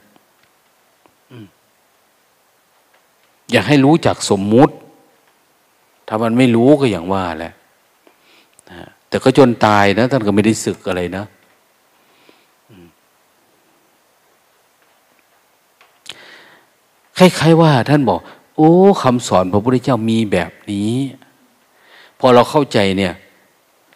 [3.52, 4.74] อยากให้รู้จักสมมุติ
[6.08, 7.54] ถ้ามันไม่รู้ก็อย่างว่าแหละ
[9.10, 11.26] แต่ก็จนตายนะท่านก็ไม่ได้ศึกอะไรนะ
[17.18, 18.20] คล้ายๆว่า ท่านบอก
[18.56, 18.72] โอ้
[19.04, 20.94] คำสอนพระพุทธเจ้ามีแบบนี้
[22.20, 23.14] พอเราเข้าใจเนี่ย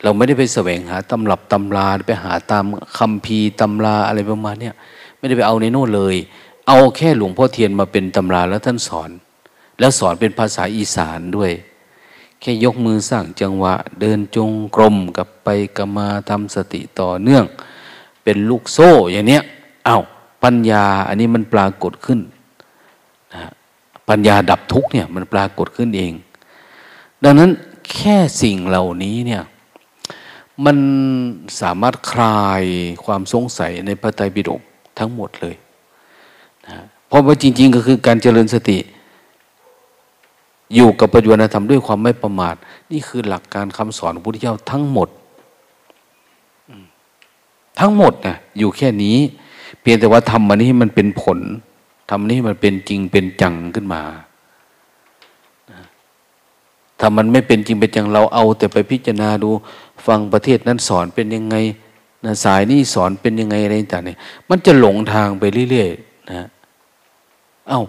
[0.04, 2.66] เราไม่ได้ไปแสวงหาตำรับตำราไปหาตาม
[2.98, 4.76] คำพีตำราอะไรประมาณเนี้ย
[5.18, 6.16] ไม่ได้ไปเอาในโน่นเลย
[6.68, 9.10] เอาแค่หลวงพ่อเทียนมาเป็นตำราแล้วท่านสอน
[9.80, 11.52] แล้วสอนเป็นภาษาอีสานด้วย
[12.40, 15.48] แค่ยกมือสร้างจังหวะ เดินจงกรมกับไป
[15.78, 17.44] กมาทำสติต่อเนื่อง
[18.24, 19.44] เป็นลูกโซ่อย่างเนี้ย
[19.88, 20.04] อา้าว
[20.44, 22.20] ปัญญาอันนี้มันปรากฏขึ้น
[23.34, 23.52] นะ
[24.10, 26.14] ปัญญาดับทุกเนี่ยมันปรากฏขึ้นเอง
[27.24, 27.50] ดังนั้น
[27.92, 29.42] แค่สิ่งเหล่านี้เนี่ย
[30.66, 30.78] มัน
[31.62, 32.64] สามารถคลาย
[33.06, 34.62] ความสงสัยในพระไตรปิฎก
[35.00, 35.56] ทั้งหมดเลย
[36.68, 36.76] นะ
[37.08, 38.78] เพราะว่าจริง ๆ ก็คือการเจริญสติ
[40.76, 42.56] อยู่กับปัจจุบันธรรมด้วยความไม่ประมาท
[42.92, 45.10] นี่คือหลักการคำสอนพระพุทธเจ้าทั้งหมด
[47.80, 49.18] ทั้งหมดนะอยู่แค่นี้
[49.82, 51.40] เพียงแต่ว่าทำมันนี้มันเป็นผล
[52.10, 54.02] ทำนี้มันเป็นจริงเป็นจังขึ้นมา
[57.00, 59.50] ถ้ามันไม่เป็นจริงเป็นจังเราเอาแต่ไปพิจารณาดู
[60.08, 61.56] ฟังประเทศนั้นสอนเป็นยังไง
[62.26, 64.18] นะสายนี้สอนเป็นยังไงอะไรต่างเนี่ย
[64.50, 66.48] มันจะหลงทางไปเรื่อยๆนะ
[67.68, 67.82] เอา้า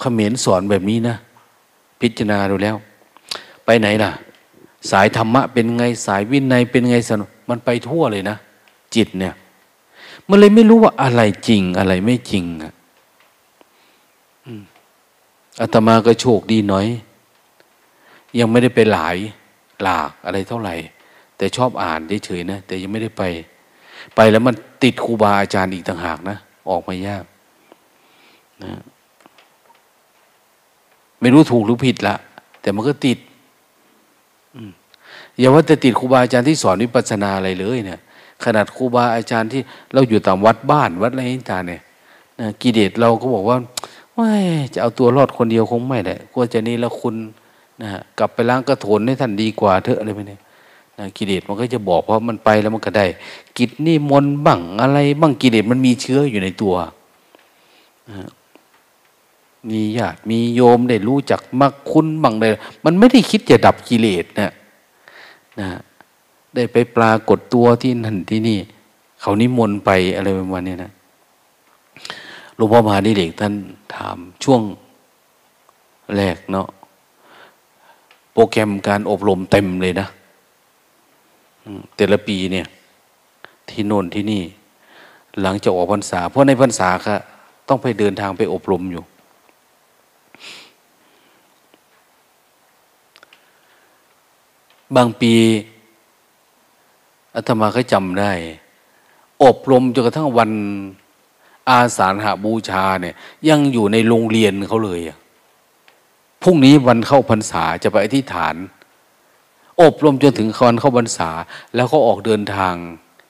[0.00, 1.16] เขมรสอนแบบนี้นะ
[2.00, 2.76] พิจารณาดูแล้ว
[3.64, 4.10] ไปไหนล่ะ
[4.90, 8.36] สายธรรมะเป็นไงสายวินัยเป็นไงสนมันไปทั่วเลยนะ
[8.94, 9.34] จิตเนี่ย
[10.28, 12.72] มันเลยไม่รู้ว่าอะไรจริงอะไรไม่จริงอะ
[15.60, 16.86] อาตมาก็โชคดีน้อย
[18.38, 19.16] ยังไม่ได้ไปหลาย
[19.82, 20.74] หลากอะไรเท่าไหร่
[21.36, 23.22] แต่ชอบอ่านเฉยๆนะ แต่ยังไม่ได้ไป
[24.16, 26.36] ไปแล้วมันติดครูบาอาจารย์อีกต่างหากนะ
[26.70, 27.24] ออกมายาก
[28.64, 28.72] นะ
[31.20, 32.16] ไม่รู้ถูกหรือผิดละ
[32.60, 33.18] แต่มันก็ติด
[35.38, 38.00] อย่าว่าแต่ติดครูบาอาจารย์ที่สอนวิปัสสนาอะไรเลยเนี่ย
[38.44, 39.60] ขนาดครูบาอาจารย์ที่
[39.92, 41.22] เราอยู่ตามวัดบ้านวัดอะไร
[41.52, 41.80] ต่างเนี่ย
[42.40, 43.56] นะกิเลสเราก็บอกว่า
[44.16, 44.28] ว่า
[44.74, 47.14] จะเอาตัวรอดคนเดียวคงไม่แหละกลัวจะนี่แล้วคุณ
[47.82, 50.40] นะกลับไปล้างกระโถนให้ท่านดีกว่าเถอะอะไรไปเนี่ย
[50.98, 53.06] นะกิเลสมันก็จะบอกเพรามันไปแล้วมันก็ได้
[53.58, 56.74] กิจนี่มนบังอะไร บ้างกิเลสมันมีเชื้ออยู่ในตัว
[58.10, 58.28] นะ
[59.70, 62.50] มีญาติมีโยมได้รู้จักมักคุณบังเลย
[62.84, 64.52] มันไม่ได้คิดจะดับกิเลสนะ
[65.60, 65.68] นะ
[66.54, 68.58] ได้ไปปรากฏตัวที่นั่นที่นี่
[69.20, 70.92] เขานิมนต์ไปอะไรประมาณนี้นะ
[72.56, 73.54] หลวงพ่อมหาดิเรกท่าน
[73.94, 74.62] ถามช่วง
[76.16, 76.68] แรกเนาะ
[78.32, 80.08] โปรแกรมการอบรมเต็มเลยนะ
[81.96, 82.66] แต่ละปีเนี่ย
[83.68, 84.42] ที่โน่นที่นี่
[85.42, 87.16] หลังจากออกพรรษา เพราะในพรรษาค่ะ
[87.68, 89.04] ต้องไปเดินทางไปอบรมอยู่
[94.96, 95.34] บางปี
[97.34, 98.32] อาตมาก็จำได้
[99.44, 100.50] อบรมจนกระทั่งวัน
[101.68, 103.14] อาสาฬหาบูชาเนี่ย
[103.48, 105.00] ยังอยู่ในโรงเรียนเขาเลย
[106.42, 108.54] พรุ่งนี้วันเข้าพรรษาจะไปอธิษฐาน
[109.80, 111.30] อบรมจนถึงวันเข้าพรรษา
[111.74, 112.74] แล้วก็ออกเดินทาง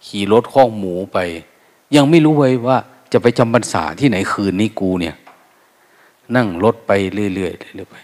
[0.06, 1.18] ขี่รถข้องหมูไป
[1.96, 2.78] ยังไม่รู้ไว้ว่า
[3.12, 5.16] จะไปจำพรรษาที่ไหนคืนนี้กูเนี่ย
[6.36, 7.96] นั่งรถไปเรื่อยๆเรื่อยๆไป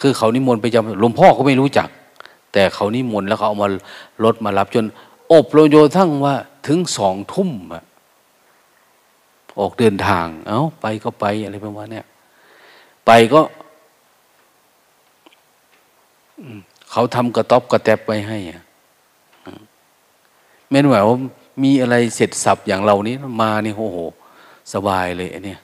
[0.00, 1.88] คือเขานิมนต์ไปจำหลวงพ่อเขาไม่รู้จัก
[2.52, 3.68] แต่เขานิมนต์แล้วเขาเอามา
[4.24, 4.84] รถมารับจน
[5.32, 6.34] อบรมโยทั้งว่า
[6.66, 7.84] ถึงสองทุ่มอะ
[9.60, 12.06] ออกเดินทาง เอา้าไปก็ไปอะไรประมาณเนี้ย
[13.06, 13.40] ไปก็
[16.98, 18.62] เขาทำกระต๊อบกระแตบไว้ให้อะ
[20.70, 21.00] แม้ว่า
[21.62, 23.98] มีอะไรเสร็จสับอย่างเรานี้มานี่โอ้โห
[24.72, 25.58] สบายเลยเนี่ย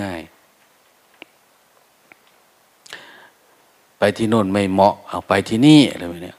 [0.00, 6.34] ง่ายๆ ไปที่โน่นไม่เหมาะ เอาไปที่นี่อะไรแบบนี้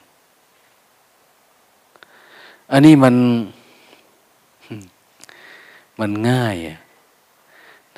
[2.72, 3.16] อันนี้มัน
[6.00, 6.56] มันง่าย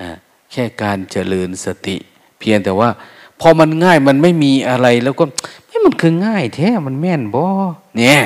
[0.01, 0.11] นะ
[0.51, 1.95] แค่การเจริญสติ
[2.39, 2.89] เพียงแต่ว่า
[3.39, 5.25] พอมันง่ายมันไม่มีอะไรแล้วก็
[5.85, 7.43] มันคือง่ายแท้มันแม่นบ่
[7.97, 8.19] เนี่ย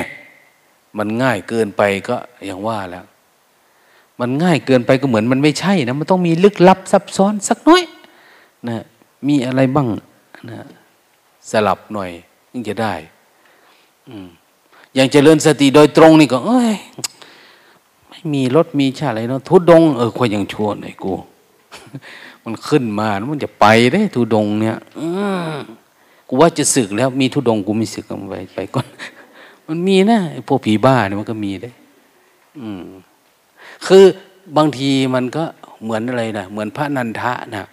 [0.98, 3.04] มันง่ายเกินไปก็อย่างว่าแล้ว
[4.20, 7.82] มันง่ายเกินไปก็เหมือนมันไม่ใช่นะมันต้องมีลึกลับซับซ้อนสักน้อย
[8.68, 8.78] นะ
[9.28, 9.88] มีอะไรบ้าง
[10.50, 10.66] นะ
[11.50, 12.10] สลับหน่อย
[12.52, 12.94] ยิ่งจะได้
[14.08, 14.16] อื
[14.94, 16.76] อย่างเจริญสติโดยตรงนี่ก็ เอ้ย
[18.08, 21.12] ไม่มีรถมีชาอะไรเนาะทุดง เออคอยยังชวนไอ้กู
[22.44, 24.78] มันขึ้นมา มันจะไปได้ทุดงเนี่ย
[26.28, 28.86] กูว่าจะสึกแล้วมีทุดงกูไม่สึกกันไปไปก่อน
[29.68, 30.18] มันมีนะ
[30.48, 31.70] พวกผีบ้าเนี่ยมันก็มีได้
[32.58, 32.84] อืม
[33.86, 34.04] คือ
[34.56, 35.44] บางทีมันก็
[35.82, 37.68] เหมือนอะไรนะเหมือนพระนันทะนะ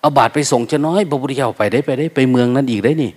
[0.00, 3.10] เอาบาทไปส่งจะน้อยพระพุทธเจ้าไปได้ไปได้ ไปเมืองนั้นอีกได้นี่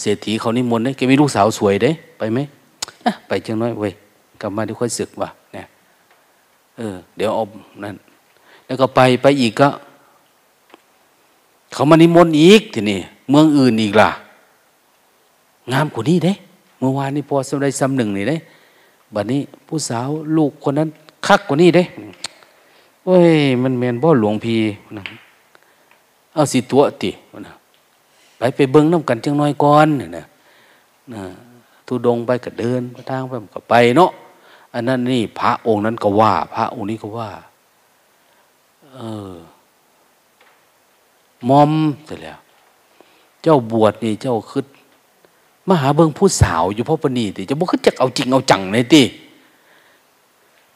[0.00, 2.38] เศรษฐีเขานิมนต์ได้แกมีลูกสาวสวยได้ ไปไหม
[3.28, 3.92] ไปจังน้อยเว้ย
[4.40, 5.66] กลับมาเดี๋ยวค่อยศึกว่ะเนี่ย
[6.78, 7.44] เออ เดี๋ยวเอา
[7.84, 7.96] นั่น
[8.66, 9.68] แล้วก็ไปไปอีกก็
[11.74, 13.00] เขามานิมนต์อีกทีนี่
[13.30, 14.10] เมืองอื่นอีกล่ะ
[15.72, 16.32] งามกว่านี้เด้
[16.78, 18.36] เมื่อวานนี้พอสมได้ซ้ำหนึ่งนี่เด้
[19.14, 20.88] บัดนี้ผู้สาวลูกคนนั้น
[21.26, 21.84] คักกว่านี้เด้
[23.04, 24.54] เว้ย มันแมนบ่หลวงพี
[24.96, 25.04] นะ
[26.34, 27.10] เอาสิตัวติ
[27.46, 27.54] นะ
[28.38, 30.24] ไปไปเบิ้งน้ำกันจังน้อยก่อนเนี่ยนะ
[31.12, 31.22] นะ
[31.86, 34.10] ทุดงไปก็เดินไปทางไปก็ไปเนาะ
[34.74, 37.30] อันนั้นนี่พระองค์นั้นก็ว่า พระองค์นี้ก็ว่า
[38.94, 39.00] เอ
[39.30, 39.34] อ
[41.48, 41.72] มอม
[42.04, 42.38] เสร็จแล้ว
[43.42, 44.66] เจ้าบวชนี่เจ้าคืด
[45.68, 49.02] มหาเบิงผู้สาวอยู่พ่อปณีติจะบอกขึ้นจะเอาจริงเอาจังเลยติ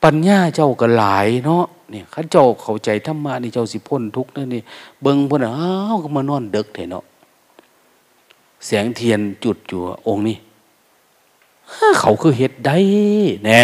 [0.03, 4.63] ปัญญาเจ้าก็หลายเนาะเนี่ยข้าเจ้าเข้าใจธรรมะนี่เจ้าสิพ้นทุกข์นั่นนี่
[5.03, 7.05] เบิงพ่นอ้าวก็มานอนเด็กเถอะเนาะ
[8.67, 10.37] แสงเทียนจุดอยู่องค์นี้
[12.01, 12.77] เขาคือเห็ดได้
[13.45, 13.61] แน่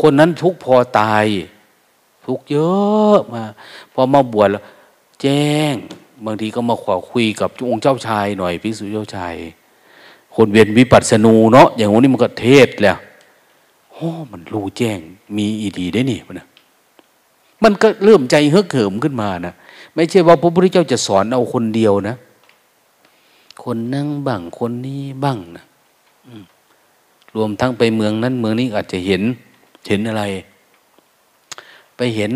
[0.00, 1.24] คนนั้นทุกพอตาย
[2.26, 3.44] ทุกเยอะมา
[3.92, 4.62] พอมาบวชแล้ว
[5.22, 5.74] แจ้ง
[6.24, 9.34] บางทีก็มาขอคุยกับองค์เจ้าชายหน่อยพิสุเจ้าชาย
[10.34, 12.98] คนเวียนวิปัสสนูเนาะอย่างนี้มันก็เทศแล้ว
[13.92, 14.98] โอ้มันรู้แจ้ง
[15.36, 16.48] มีอีดีได้นี่มันนะ
[17.62, 19.54] มันก็เริ่มใจเฮือกเหิมขึ้นมานะ
[19.94, 22.16] ไม่ใช่ว่าพระพุทธเจ้าจะสอนเอาคนเดียวนะ
[23.64, 25.64] คนนั่งบ้างคนนี้บ้างนะ
[27.34, 29.22] รวมทั้งไปเมืองนั้นเมืองนี้อาจจะเห็น
[29.88, 30.22] เห็นอะไร
[31.96, 32.32] ไปเห็น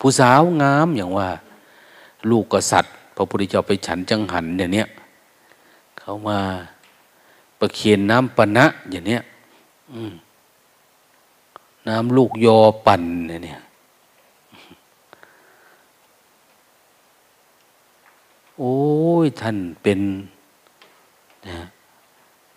[0.00, 1.28] ผู้สาวงามอย่างว่า
[2.30, 4.88] ลูกกษัตริย์ พระพุทธเจ้าไปฉันจังหันอย่างเนี้ย
[5.98, 6.38] เขามา
[7.58, 9.22] ประเคียนน้ำปณะอย่างเนี้ย
[11.88, 13.62] น้ำลูกยอปั่นเนี่ย
[18.58, 18.74] โอ้
[19.24, 20.00] ยท่านเป็น
[21.48, 21.58] นะ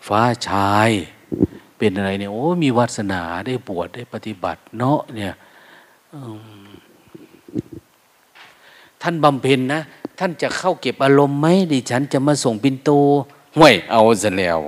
[0.08, 0.90] ฟ้าชาย
[1.78, 5.34] เป็นอะไรเนี่ยโอ้มีวาสนาได้บวชได้ปฏิบัติเนาะเนี่ย
[9.02, 9.82] ท่านบำเพ็ญนะ
[10.20, 12.90] ท่านจะเข้าเก็บอารมณ์ไหมดิฉันจะมาส่งปินโต
[13.58, 14.60] ห่วยเอาซะแล้ว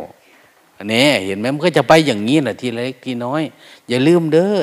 [0.91, 3.41] นี่เห็นไหมมันก็จะไปอย่างนี้แหละทีเล็กทีน้อย
[3.89, 4.58] อย่าลืมเด้อ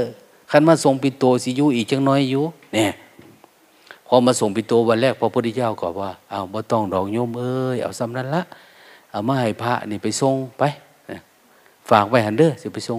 [0.51, 2.91] คันมาส่งปินโตสิยุอีกจังน้อยอยู่เนี่ย
[4.07, 8.43] พอมาส่งปินโตวันแรกพระพุทธเจ้าก็ว่าเอาบ่ต้องดอกโยมเอ้ยเอาสำนั้นละ
[9.11, 10.63] เอามาให้พระนี่ไปส่งไป
[11.91, 12.99] ฝากไว้หันเด้อสิไปส่ง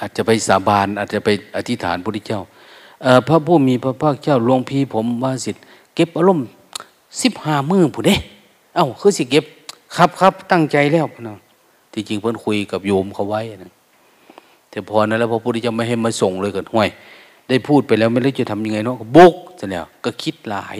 [0.00, 2.40] อาจจะไปสาบานอาจจะไปอธิษฐานพระพุทธเจ้า
[3.28, 5.62] พระผู้มีพระภาคเจ้าหลวงพี่ผมว่าสิทธิ์
[5.94, 6.46] เก็บอารมณ์
[7.22, 8.16] สิบห้ามือผู้เด้
[8.74, 9.44] เอ้าคือสิเก็บ
[9.96, 11.36] ครับครับตั้งใจแล้วนะ
[11.92, 13.72] ที่จริงเพื่นคุยกับโยมเขาไว้นะ
[14.70, 16.88] แต่พอนั้นแล้วพระพุทธเจ้าไม่ให้มาส่งเลยกันห่วย
[17.48, 20.78] ได้พูดไปแล้วไม่รู้จะทำยังไงเนาะบุกจะแล้วก็คิดหลาย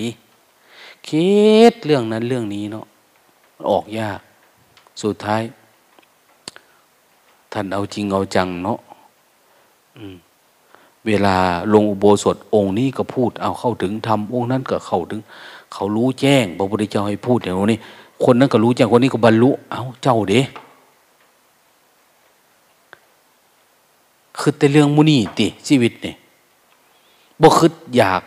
[1.09, 1.29] คิ
[1.73, 2.87] ดเรื่องนั้นเรื่องนี้เนาะ
[3.71, 4.21] ออกยาก
[5.03, 5.43] สุดท้าย
[7.53, 8.79] ท่านเอาจริงเอาจังเนาะ
[11.07, 11.37] เวลา
[11.73, 15.21] ลงอุโบสถองค์นี้ก็พูด เอาเข้าถึงทำองค์นั้นก็เข้าถึง
[15.73, 17.79] เขารู้แจ้งพระพุทธเจ้าให้พูดอย่างนี้
[18.25, 20.41] คนนั้นก็รู้แจ้งคนนี้ก็บรรลุ เอาเจ้าเด้
[24.39, 26.17] คือแต่เรื่องมุนีติชีวิตเนี่ย
[27.41, 28.23] บ่คืดอยาก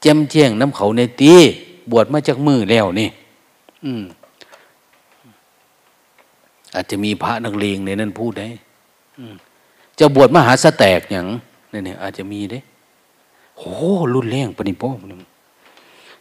[0.00, 1.34] แจ่มแจ้งน้ำเขาในตี
[1.90, 3.08] บวชมาจากมือแล้วนี่
[3.84, 4.02] อืม
[6.74, 8.48] อาจจะมีพระนักเลงในนั้นพูดได้
[10.00, 11.26] จะบวชมหาสแตกอย่าง
[11.72, 12.60] นี่เนี่ยอาจจะมีเด้
[13.58, 13.64] โห
[14.14, 14.90] รุนแรงปนิพ่อ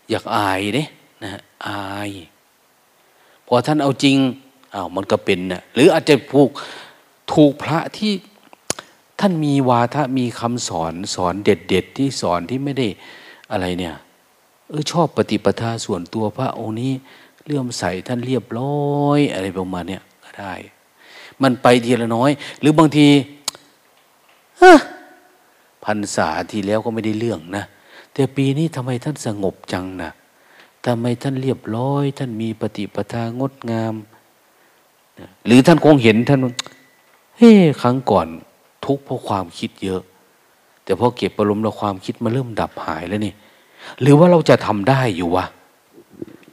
[0.09, 0.84] อยากอายเด้
[1.23, 2.11] นะอาย
[3.45, 4.17] พอท่านเอาจริง
[4.73, 6.49] อ้าวมันก็เป็นนะหรืออาจจะผูก
[7.34, 8.13] ถูกพระที่
[9.19, 12.88] ท่านมีวาทะมีคำสอนสอนเด็ดๆที่สอนที่ไม่ได้
[13.51, 13.95] อะไรเนี่ย
[14.67, 16.91] เออชอบปฏิปทาส่วนตัวพระองค์นี้
[17.45, 18.73] เลื่อมใสท่านเรียบร้
[19.03, 20.53] อย อะไรประมาณเนี้ยก็ได้
[21.41, 23.07] มันไปทีละน้อย หรือบางที
[25.86, 27.64] พันษาที่แล้วก็ไม่ได้เรื่องนะ
[28.14, 30.12] แต่ปีนี้ทำไมท่านสงบจังนะ
[30.86, 33.93] ทำไมท่านเรียบร้อย ท่านมีปฏิปทางดงาม
[35.45, 36.39] หรือท่านคงเห็นท่าน
[37.38, 37.51] เฮ้
[37.82, 38.28] ครั้งก่อน
[38.86, 40.01] ทุกข์เพราะความคิดเยอะ
[40.84, 43.34] แต่พอเก็บอารมณ์แล้วความคิดมาเริ่มดับหายแล้วนี่
[44.01, 45.45] หรือว่าเราจะทำได้อยู่วะ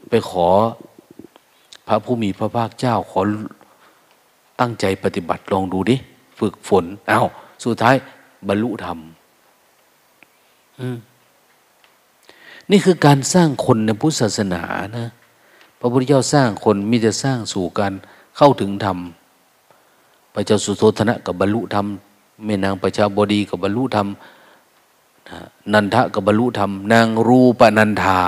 [0.09, 0.47] ไปขอ
[1.87, 3.21] พระผู้มีพระภาคเจ้าขอ
[4.61, 5.97] ตั้งใจปฏิบัติลองดูดิ
[6.39, 7.27] ฝึกฝนอา้าว
[7.65, 7.95] สุดท้าย
[8.49, 8.99] บรรลุธรรม
[12.71, 14.63] นี่คือการสร้างคนในพุทธศาสนา
[14.99, 15.09] นะ
[15.79, 17.93] พระพุทธเจ้าสร้างคนมิจะสร้างสู่การ
[18.37, 18.99] เข้าถึงธรรม
[20.35, 21.87] พระเจ้าสุโธธนะกับบรรลุธรรม
[22.45, 24.09] แม่นางประชาบดีกับบรรลุธรรม
[25.73, 28.21] นันทะกับบรรลุธรรม นางรูปนันทา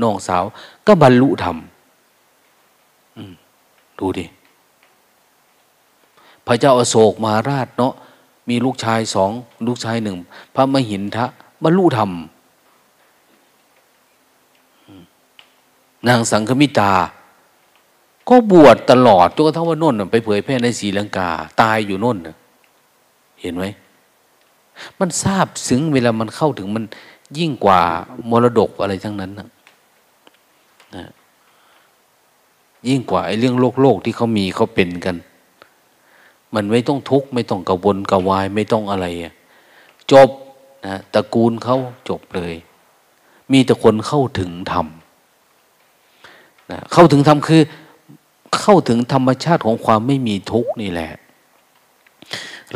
[0.00, 0.44] น้องสาว
[0.86, 1.56] ก็บรรลุธรรม
[3.98, 4.24] ดูดิ
[6.46, 7.92] พระเจ้าอาโศกมหาราชเนาะ
[8.48, 9.30] มีลูกชายสอง
[9.66, 10.16] ลูกชายหนึ่ง
[10.54, 11.26] พระมหินทะ
[11.62, 12.10] บรรลุธรรม
[16.08, 16.92] นางสังคมิตา
[18.28, 21.28] ก็บวชตลอดจนกระทั่งว่าน่นไปเผยแพร่ในศรีลังกา
[21.60, 22.18] ตายอยู่น่น
[23.40, 23.64] เห็นไหม
[24.98, 26.84] มันทราบซึ้งเวลามันเข้าถึงมัน
[27.38, 27.80] ยิ่งกว่า
[28.30, 29.48] มรดกอะไรทั้งนั้นนะ
[30.96, 31.04] นะ
[32.88, 35.16] ยิ่งกว่าไอ้เรื่องโลกโลกที่เขามีเขาเป็นกัน
[36.56, 39.06] มันไม่ต้องทุกข์ไม่ต้องกระวนกระวายไม่ต้องอะไร
[40.12, 40.28] จบ
[40.86, 41.76] นะตระกูลเขา
[42.08, 42.54] จบเลย
[43.52, 44.86] มีแต่คนเข้าถึงธรรม
[46.70, 47.62] นะเข้าถึงธรรมคือ
[48.60, 51.10] เข้าถึงธรรมชาติของความไม่มีทุกข์นี่แหละ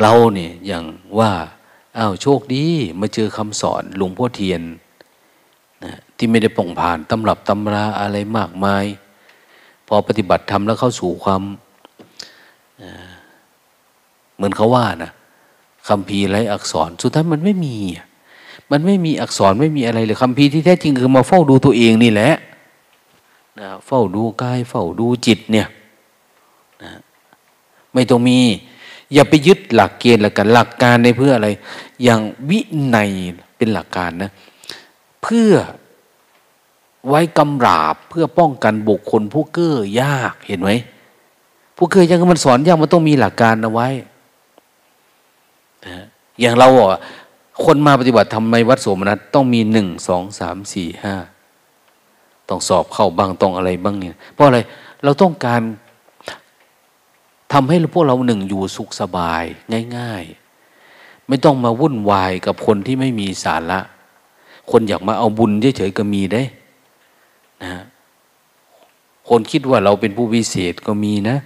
[0.01, 0.83] เราเนี่ยอย่าง
[1.19, 1.31] ว่า
[1.97, 2.65] อ้าวโชคดี
[2.99, 4.61] มาเจอคำสอนหลวงพ่อเทียน
[5.83, 8.85] นะที่ไม่ได้ป่องผ่านตำรับตำราอะไรมากมาย
[9.87, 11.41] พอปฏิบัติธรรมแล้วเข้าสู่ความ
[14.41, 15.11] เหมือนเขาว่านะ
[15.87, 17.75] คำพีไรอักษร สุดท้ายมันไม่มี
[18.71, 22.31] มันไม่มีอักษรไม่มีอะไรเลยคำพีที่แท้จริงคือมาเฝ้าดูตัวเองนี่แหละ
[23.59, 25.67] นะเฝ้าดูกาย เฝ้าดูจิตเนี่ย
[26.83, 26.91] นะ
[27.93, 28.39] ไม่ต้องมี
[29.13, 31.49] อย่าไปยึดหลักเกณฑ์หลักการหลักการในเพื่ออะไร
[32.03, 32.19] อย่าง
[32.49, 32.59] วิ
[32.95, 33.09] นัย
[33.57, 34.31] เป็นหลักการนะ
[35.23, 35.51] เพื่อ
[37.07, 40.71] ไว้กำราบเพื่อป้องกันบุคคลผู้เก้อยากเห็นไหม
[41.77, 43.89] ผู้เก้อยากมันสอนยากมันต้องมีหลักการเอาไว้
[46.41, 46.99] อย่างเราอะ
[47.65, 51.15] คนมาปฏิบัติทำในวัดโสมนัสต้องมีหนึ่งสองสามสี่ห้า
[52.49, 54.59] ต้องสอบเข้าบ้างต้องอะไรบ้างเนี่ย เพราะอะไร
[55.03, 55.61] เราต้องการ
[57.53, 59.43] ทำให้พวกเราหนึ่งอยู่สุขสบาย
[59.97, 60.23] ง่าย
[60.75, 63.79] ๆ ไม่ต้องมาวุ่นวายกับคนที่ไม่มีสาระ
[64.71, 66.43] คนอยากมาเอาบุญเฉยๆก็มีได้
[67.63, 67.83] นะ
[69.29, 71.37] คนคิดว่าเราเป็นผู้วิเศษก็มีนะ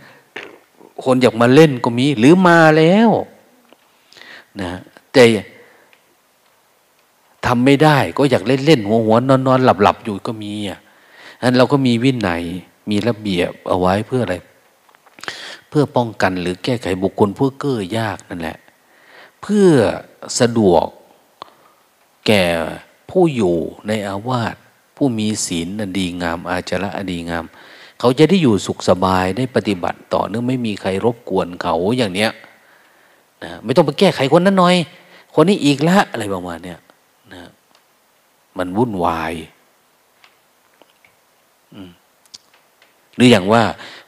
[1.06, 3.10] คนอยากมาเล่นก็มี หรือมาแล้ว
[4.62, 4.72] นะ
[5.14, 5.24] แต่
[7.46, 10.80] ทำไม่ได้ก็อยากเล่นเล่นหัวหัวนอนนอนหลับหลับอยู่ก็มีอะ
[11.44, 12.44] นั้นเราก็มีวินัย
[12.90, 14.36] มีระเบียบเอาไว้เพื่ออะไร
[15.70, 18.58] เพื่อป้องกันหรือแก้ไขบุคคลผู้เก้อยากนั่นแหละ
[19.42, 19.70] เพื่อ
[20.40, 20.86] สะดวก
[22.28, 22.44] แก่
[23.10, 23.56] ผู้อยู่
[23.88, 24.56] ในอาวาส
[24.96, 27.46] ผู้มีศีลอันดีงาม อาจระอันดีงาม
[28.00, 32.32] เขาจะได้อยู่สุขสบายได้ปฏิบัติต่อเนื่องไม่มีใครรบกวนเขาอย่างเนี้ย
[33.44, 34.76] นะไม่ต้องไปแก้ไขคนนั้นหน่อย
[35.34, 36.80] คนนี้อีกละอะไรประมาณเนี้ย
[37.34, 37.52] นะ
[38.58, 39.34] มันวุ่นวาย
[43.16, 43.64] หรืออย่างว่า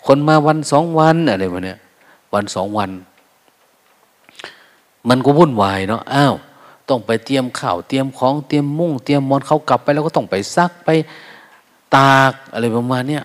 [0.06, 1.80] คนมาวันสองวันอะไรประมาณเนี้ย
[2.34, 2.90] วันสองวัน
[5.10, 6.36] มันก็วุ่นวายเนาะอ้าว
[6.90, 10.90] ต้องไปเตรียมข้าวเตรียมของเตรียมมุ้งเตรียมมอนเขากลับไป แล้วก็ต้องไปซักไป
[11.96, 13.24] ตากอะไรประมาณเนี้ย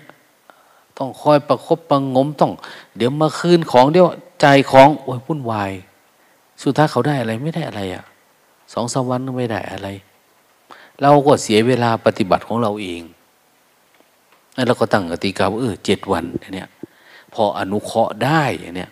[0.97, 2.51] ต้องคอยประคบประงมต้อง
[2.95, 4.07] เดี๋ยวมาคืนของเดี๋ยว
[4.41, 5.71] ใจของโอ้ยวุ่นวาย
[6.61, 8.03] สุดท้ายเขาได้อะไรไม่ได้อะไรอะ่ะ
[8.73, 9.87] สองสามวันไม่ได้อะไร
[11.01, 13.01] เราก็เสียเวลาปฏิบัติของเราเอง
[14.53, 16.69] แล้วเราก็ตั้งกติกาว่าเออเจ็ดวันเนี่ย
[17.33, 18.43] พออนุเคราะห์ได้
[18.75, 18.91] เนี่ย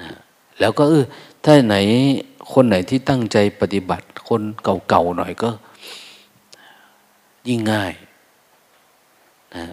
[0.00, 0.10] นะ
[0.60, 1.04] แล้วก็เออ
[1.44, 1.76] ถ้าไหน
[2.52, 4.42] คนไหนที่ตั้งใจปฏิบัติ คน
[4.88, 5.50] เก่าๆหน่อยก็
[7.48, 7.92] ยิ่งง่าย
[9.54, 9.64] นะ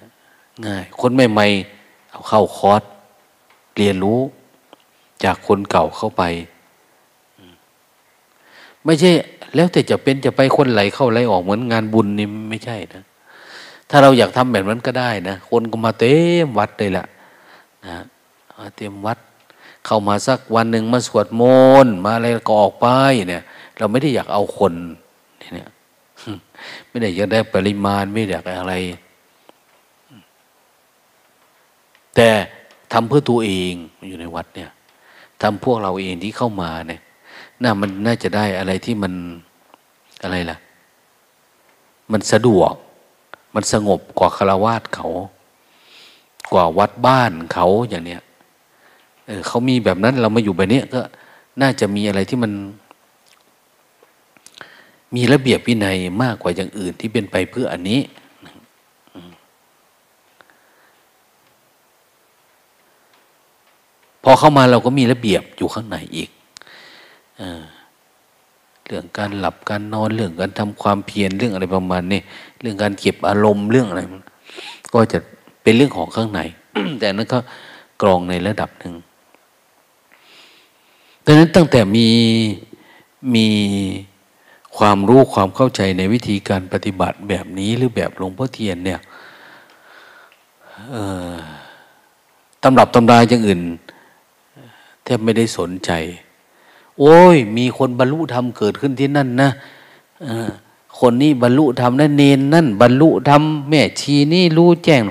[0.67, 2.81] ง่าย คนใหม่ๆเอาเข้าคอร์ส
[3.77, 4.19] เรียนรู้
[5.23, 6.23] จากคนเก่าเข้าไป
[8.85, 9.11] ไม่ใช่
[9.55, 13.03] แล้วแต่จะเป็นจะไปคนไหลเข้าไหลออกเหมือนงานบุญนี่ไม่ใช่นะ
[13.89, 16.15] ถ้าเราอยากทำแบบนั้นก็ได้นะ คนก็มาเต็
[16.45, 17.05] มวัดเลยแหละ
[17.85, 17.95] นะ
[18.75, 19.17] เต็มวัด
[19.85, 21.41] เข้ามาสักวันหนึ่งมาสวดม
[21.85, 22.87] นต์มาอะไรก็ออกไป
[23.29, 23.43] เนี่ย
[23.77, 24.73] เราไม่ได้อยากเอาคน
[25.53, 25.69] เนี่ย
[26.89, 28.75] ไม่ได้อยากได้ปริมาณไม่ได้อยากอะไร
[32.15, 32.29] แต่
[32.93, 33.73] ทำเพื่อตัวเอง
[34.07, 34.69] อยู่ในวัดเนี่ย
[35.41, 37.01] ทำพวกเราเองที่เข้ามาเนี่ย
[37.63, 39.13] น่ามันน่าจะได้อะไรที่มัน
[40.23, 40.57] อะไรล่ะ
[42.11, 42.73] มันสะดวก
[43.55, 45.07] มันสงบกว่าคารวาสเขา
[46.53, 48.21] กว่าวัดบ้านเขาอย่างเนี้ย
[49.27, 51.01] เออเขามีแบบนั้นเรามาอยู่แบบนี้ก็
[51.61, 52.51] น่าจะมีอะไรที่มัน
[55.15, 57.99] มีระเบียบวินัยมากกว่าอย่างอื่นที่เป็นไปเพื่ออันนี้
[64.23, 66.29] พอเข้ามาเราก็มีระเบียบอยู่ข้างในอีก
[68.85, 72.19] เรื่องการหลับการนอนเรื่องการทำความเพียรเรื่องอะไรประมาณนี้
[72.61, 74.01] เรื่องการเก็บอารมณ์เรื่องอะไร
[74.93, 75.19] ก็จะ
[75.63, 76.41] เป็นเรื่องของข้างใน
[76.99, 77.39] แต่นั้นก็
[78.01, 78.93] กรองในระดับหนึ่ง
[81.25, 82.07] ดังนั้นตั้งแต่มี
[83.35, 83.47] มี
[84.77, 88.99] ความรู้ความเข้าใจในวิธีการปฏิบัติแบบนี้หรือแบบหลวงพ่อเทียนเนี่ย
[92.63, 93.61] ตำรับตำราอย่างอื่น
[95.03, 95.91] แทบไม่ได้สนใจ
[96.99, 99.49] โอ้ย มีคนบรรลุธรรมเกิดขึ้นที่นั่นนะ
[100.99, 105.01] คนนี้บรรลุธรรมนั่นเนนนั่น บรรลุธรรมแม่ชีนี่รู้แจ้ง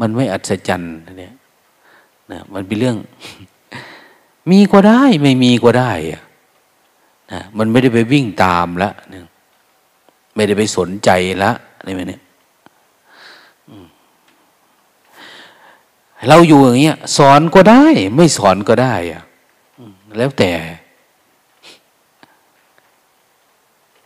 [0.00, 1.34] มันไม่อัศจรรย์เนี่ย
[2.30, 2.96] นะมันเป็นเรื่อง
[4.50, 6.22] มีก็ได้ไม่มีก็ได้อะ
[7.32, 8.90] นะมันไม่ได้ไปวิ่งตามละ
[10.34, 11.10] ไม่ได้ไปสนใจ
[11.42, 11.52] ละ
[11.86, 12.20] นี่ไหมเนี่ย
[16.28, 17.84] เราอยู่อย่างเงี้ย สอนก็ได้
[18.16, 19.22] ไม่สอนก็ได้อะ
[20.18, 20.50] แล้วแต่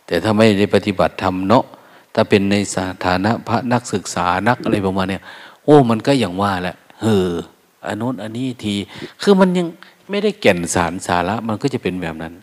[0.07, 1.65] แต่ถ้าไม่ได้ปฏิบัติธรรมเนาะ
[2.13, 5.23] ถ้าเป็นในสถานะพระนักศึกษานักอะไรประมาณเนี้ย
[5.63, 7.29] โอ้มันก็อย่างว่าแหละเออ
[7.85, 8.75] อันนู้นอันนี้ที
[9.21, 9.67] คือมันยัง
[10.09, 12.33] ไม่ได้แก่นสารสาระ มันก็จะเป็นแบบนั้น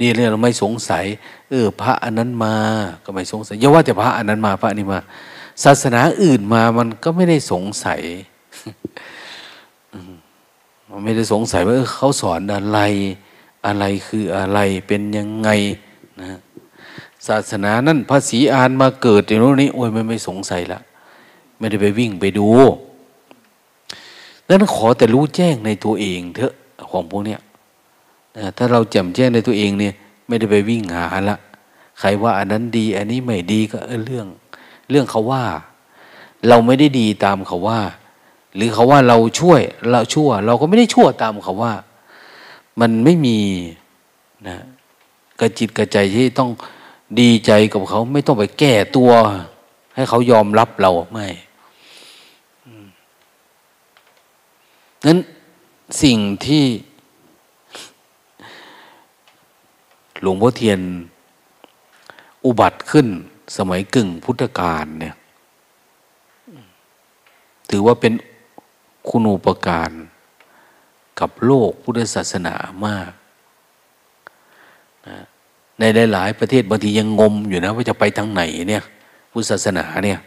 [0.00, 1.04] นี่เรื่องเราไม่สงสัย
[1.50, 2.54] เออ พระอันนั้นมา
[3.04, 5.00] ก็ไม่สงสัยอย่าว่าแต่พระอันนั้นมาพระนี้มา
[5.64, 8.00] ศาสนาอื่นมามันก็ไม่ได้สงสัย
[11.04, 12.80] ไม่ได้สงสัยว่าเขาสอนอะไร
[13.66, 15.48] อะไรคืออะไรเป็นยังไง
[16.20, 16.38] นะ
[17.28, 20.80] ศาสนานั่นภาษีอานมาเกิดอย่างนี้โอ้ยไม่ไม่สงสัยละ
[21.58, 22.48] ไม่ได้ไปวิ่งไปดู
[24.48, 26.54] นั้นขอแต่รู้แจ้งในตัวเองเถอะ
[26.90, 27.40] ของพวกเนี้ย
[28.56, 29.94] ถ้าเราแจ่มแจ้งในตัวเองเนี่ย
[30.26, 31.36] ไม่ได้ไปวิ่งหาละ
[32.00, 34.26] ใครว่าอันนั้นดี อันนี้ไม่ดีก็เรื่อง
[34.90, 35.44] เรื่องเขาว่า
[36.48, 37.80] เราไม่ได้ดีตามเขาว่า
[38.56, 39.60] หรือเขาว่าเราช่วย
[39.90, 41.72] เราชั่ว เราก็ไม่ได้ชั่วตามเขาว่า
[42.80, 43.38] มันไม่มี
[44.48, 44.58] นะ
[45.40, 46.50] กระจิตกระใจที่ต้อง
[47.20, 49.10] ดีใจกับเขา ไม่ต้องไปแก้ตัว
[49.94, 51.26] ให้เขายอมรับเราไม่
[55.06, 55.18] นั้น
[56.02, 56.64] สิ่งที่
[60.20, 60.80] หลวงพ่อเทียน
[62.44, 63.06] อุบัติขึ้น
[63.56, 65.14] สมัยกึ่งพุทธกาลเนี่ย
[67.70, 68.12] ถือว่าเป็น
[69.08, 69.90] คุณูปการ
[71.20, 72.54] กับโลกพุทธศาสนา
[72.86, 73.10] มาก
[75.08, 75.16] นะ
[75.78, 75.82] ใน
[76.12, 78.82] หลาย ๆ ประเทศบางทียังงมอยู่นะ ว่าจะไปทางไหนเนี่ย
[79.32, 80.18] พุทธศาสนาเนี่ย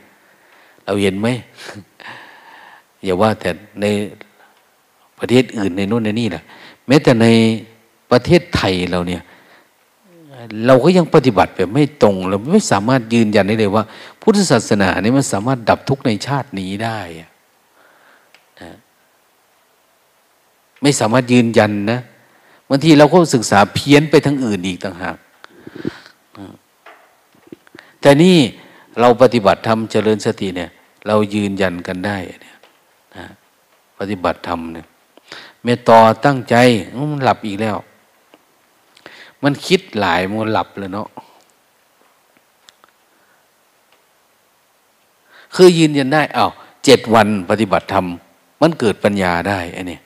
[0.86, 1.28] เราเห็นไหม
[3.04, 3.50] อย่าว่าแต่
[3.82, 3.86] ใน
[5.20, 6.44] ประเทศอื่นในโนู้นในนี่แหละ
[6.88, 7.28] แม้แต่ใน
[8.12, 9.22] ประเทศไทยเราเนี่ย
[10.66, 13.84] เราก็ยังปฏิบัติแบบไม่ตรงเราไม่สามารถยืนยันได้เลยว่า
[14.22, 17.00] พุทธศาสนาเนี่ยมันสามารถดับทุกข์ในชาตินี้ได้
[18.62, 18.74] นะ
[20.86, 22.00] ไม่สามารถยืนยันนะ
[22.70, 25.18] บางทีเราก็ศึกษาเพี้ยนไปทางอื่นอีกต่างหาก
[28.02, 28.38] แต่นี่
[29.00, 30.70] เราปฏิบัติธรรมเจริญสติเนี่ย
[31.08, 32.58] เรายืนยันกันได้เนี่ย
[33.16, 33.26] นะ
[34.00, 34.86] ปฏิบัติธรรมเนี่ย
[35.64, 36.56] เมตตาตั้งใจ
[37.12, 37.78] มันหลับอีกแล้ว
[39.44, 41.08] มันคิดหลายมันหลับเลยเนาะ
[45.56, 46.52] คือยืนยันได้อา้าว
[46.86, 48.06] เจ็ดวันปฏิบัติธรรม
[48.62, 50.00] มันเกิดปัญญาได้ไอ้นี่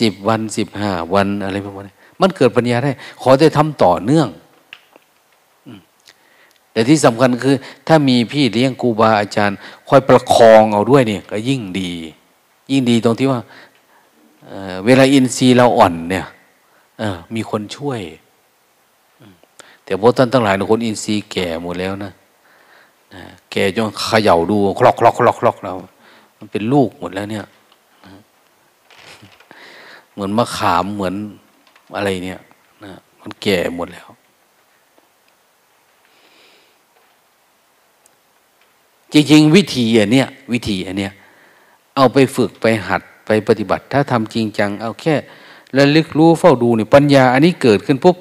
[0.00, 2.90] สิบวันสิบห้าวันอะไรประมาณนี้มันเกิดปัญญาได้
[3.22, 4.28] ขอได้ทำต่อเนื่อง
[6.72, 7.56] แต่ที่สำคัญคือ
[7.88, 9.58] ถ้ามีพี่เลี้ยงครูบาอาจารย์
[9.88, 11.92] คอยประคองเอาด้วยเนี่ยก็ยิ่งดี
[12.70, 13.40] ยิ่งดีตรงที่ว่า
[14.46, 16.26] เเวลาอินทรีย์เราอ่อนเนี่ย
[17.34, 18.00] มีคนช่วย
[19.84, 22.12] แต่พวกท่านทั้งหลายคนอินทรีย์แก่หมดแล้วนะ
[23.50, 25.74] แก่จนเขย่าดูคลอกคลอกคลอกคลอกเรา
[26.38, 27.44] มันเป็นลูกหมดแล้วเนี่ย
[30.18, 31.14] เหมือนมะขามเหมือน
[31.96, 32.40] อะไรเนี่ย
[32.84, 34.08] นะมันแก่หมดแล้ว
[39.12, 41.12] จริงๆ วิธีอันเนี้ยวิธีอันเนี้ย
[41.96, 45.14] เอาไปฝึกไปหัดไปปฏิบัติ ถ้าทำจริงจัง เอาแค่
[45.78, 48.16] ระลึกรู้เฝ้าดูเนี่ยปัญญา อันนี้เกิดขึ้นปุ๊บ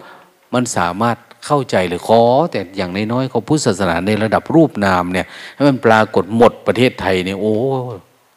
[0.53, 2.21] มันสามารถเข้าใจหรือขอ
[2.51, 7.55] แต่อย่างน้อยๆของพุทธศาสนาในระดับรูปนามเนี่ยให้มันปรากฏหมดประเทศไทยเนี่ยโอ้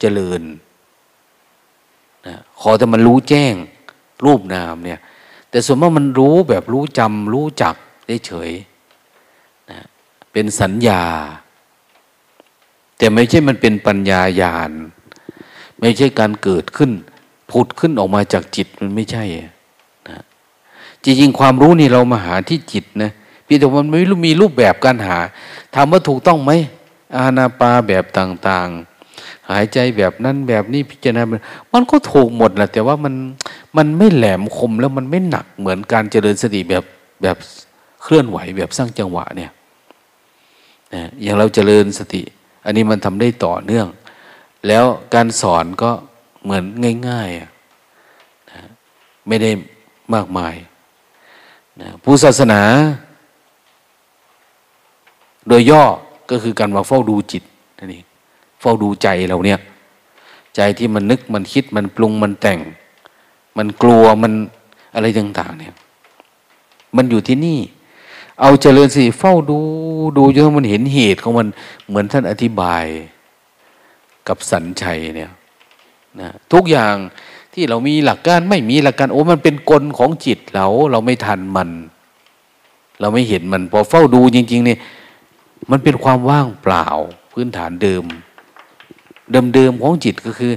[0.01, 0.43] เจริญ
[2.27, 3.55] นะขอแต่มันรู้แจ้ง
[4.25, 5.01] รูปนามเนี่ย
[5.51, 7.75] แต่ส่วนมากมันรู้แบบรู้จำรู้จัก
[8.07, 8.51] ได้เฉย
[9.71, 9.81] นะ
[10.33, 11.03] เป็นสัญญา
[12.97, 14.71] แต่ไม่ใช่มันเป็นปัญญาญาณ
[15.81, 16.91] ไม่ใช่การเกิดขึ้น
[17.51, 19.25] ผุดขึ้นออกมาจากจิตมันไม่ใช่
[20.09, 20.19] นะ
[21.05, 23.11] จริงๆความรู้นี่เรามาหาที่จิตนะ
[23.47, 25.19] พี่แต่มันไม่รู้มีรูปแบบการหา
[25.75, 26.53] ถามว่าถูกต้องไหม
[27.17, 28.90] อาณาปาแบบต่าง ๆ
[29.51, 31.23] หายใจแบบนั้นแบบนี้พิจารณา
[31.73, 33.15] มันก็ถูกหมดแหละแต่ว่ามัน
[33.77, 36.85] มันไม่แหลมคมแล้วมันไม่หนักเหมือนการเจริญสติแบบ
[37.23, 37.37] แบบ
[38.03, 39.51] เคลื่อนไหวแบบสร้างจังหวะเนี่ย
[41.23, 42.23] อย่างเราเจริญสติ
[42.65, 43.87] อันนี้มันทำได้ต่อเนื่อง
[44.67, 44.85] แล้ว
[45.15, 45.91] การสอนก็
[46.43, 46.65] เหมือน
[47.09, 48.61] ง่ายๆนะ
[49.29, 49.51] ไม่ได้
[50.15, 50.55] มากมาย
[51.81, 52.61] นะผู้ศาสนา
[55.49, 55.85] โดยย่อ
[56.31, 57.43] ก็คือการมาเฝ้าดูจิต
[57.79, 58.05] นั่นเอง
[58.61, 59.61] เฝ้าดูใจเราเนี่ย
[60.57, 62.61] ใจที่มันนึกมันคิดมันปรุงมันแต่ง
[63.57, 64.33] มันกลัวมัน
[64.95, 65.75] อะไรต่างๆเนี่ย
[66.97, 67.59] มันอยู่ที่นี่
[68.41, 69.59] เอาเจริญสิเฝ้าดู
[70.17, 71.49] ดูจนมันเห็นเหตุของมัน
[71.87, 72.85] เหมือนท่านอธิบาย
[74.29, 75.31] กับสัญชัยเนี่ย
[76.21, 76.95] นะทุกอย่าง
[77.55, 81.71] ที่เรามีหลักการไม่มีหลักการโอ้มันเป็นกลของจิตเรา เราไม่ทันมัน
[83.01, 84.79] เราไม่เห็นมัน พอเฝ้าดูจริง ๆ เนี่ย
[85.71, 86.87] มันเป็นความว่างเปล่า
[87.33, 88.05] พื้นฐานเดิม
[89.55, 90.53] เดิมๆของจิตก็คือ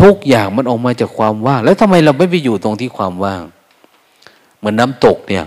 [0.00, 3.42] ทุกอย่างมันออกมาจากความว่าง แล้วทำไมเราไม่ไปอยู่ตรงที่ความว่าง
[4.58, 5.44] เหมือนน้ำตกเนี่ย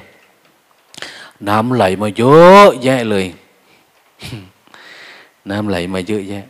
[1.49, 3.25] น้ำไหลมาเยอะแยะเลย
[5.49, 6.45] น้ำไหลมาเยอะแยะ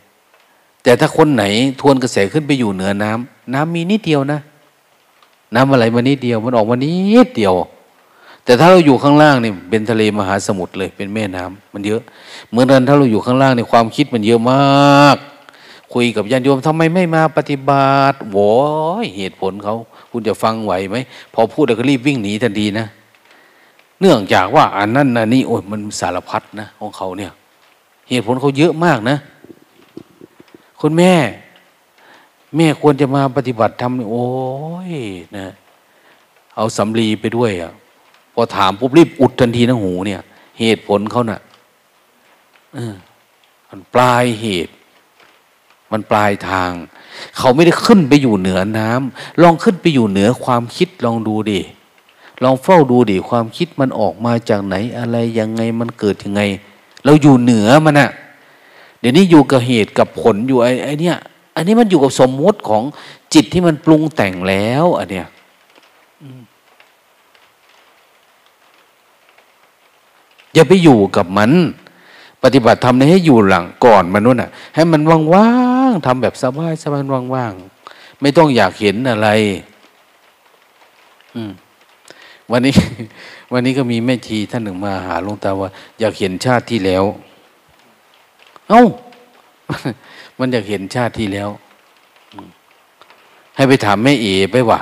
[0.82, 1.44] แต่ถ้าคนไหน
[1.80, 4.40] ทวนกระแสขึ้นไปอยู่เหนือน้ำน้ำมีนิดเดียวนะ
[5.54, 6.92] น้ำอะไรมานิดเดียว มันออกมานิ
[7.26, 7.54] ดเดียว
[8.44, 12.00] แต่ถ้าเราอยู่ข้างล่างนี่เป็นทะเลมหาสมุทรเลยเป็นแม่น้ำมันเยอะ
[12.50, 15.16] เหมือนกันถ้าเราอยู่ข้างล่างในความคิดมันเยอะมาก
[15.92, 18.52] คุยกับญาติโยมทำไมไม่มาปฏิบัติโว้
[19.02, 19.76] ยเหตุผลเขา
[20.10, 20.96] คุณจะฟังไหวไหม
[21.34, 22.86] พอพูดแล้วก็รีบวิ่งหนีทันทีนะ
[24.00, 27.32] เนื่องจากว่าอันนั้นนะนี่โอ้ยมันสารพัดนะของเขาเนี่ย
[28.08, 29.16] เหตุผลเขาเยอะมากนะ
[30.80, 31.14] คุณแม่
[32.56, 34.26] แม่ควรจะมาปฏิบัติทำโอ้
[34.90, 34.92] ย
[35.38, 35.46] นะ
[36.56, 37.72] เอาสำลีไปด้วยอะ
[38.34, 40.20] พอถามปุ๊บรีบอุดทันทีนะหูเนี่ย
[40.60, 41.40] เหตุผลเขานะ่ะ
[43.68, 44.72] มันปลายเหตุ
[45.92, 46.72] มันปลายทาง
[47.38, 51.60] เขาไม่ได้ขึ้นไปอยู่เหนือน้ำลองขึ้นไปอยู่เหนือความคิดลองดูดิ
[52.42, 56.42] ลองเฝ้าดูดิความคิดมันออกมาจากไหนอะไรยังไงมันเกิดยังไง
[57.04, 58.10] เราอยู่เหนือมันอะ
[59.00, 61.12] เดี๋ยวนี้อยู่กับเหตุกับผลอยู่ไอ้ไอ้นี่
[61.56, 62.82] อันนี้มันอยู่กับสมมติของ
[63.34, 65.28] จิตที่มันปรุงแต่งแล้วอันเนี้ย
[70.54, 71.50] อย่าไปอยู่กับมัน
[72.42, 75.22] ปฏิบัติธรรมนี้ให้อยู่หลังก่อนมันนู่นน่ะ ให้มันว่าง
[76.02, 77.02] ๆทำแบบสบายสบาย
[77.34, 79.28] ว่างๆ ไม่ต้องอยากเห็นอะไร
[81.34, 81.52] อืม
[82.50, 82.74] วันนี้
[83.52, 85.70] วันนี้ก็มีแม่ชีท่านหนึ่งมาหาหลวงตาว่า
[86.00, 87.04] อยากเห็นชาติที่แล้ว
[88.68, 88.84] เอา้า
[90.38, 91.48] มันอยากเห็นชาติที่แล้ว
[93.56, 94.80] ให้ไปถามแม่เอไปว่ะ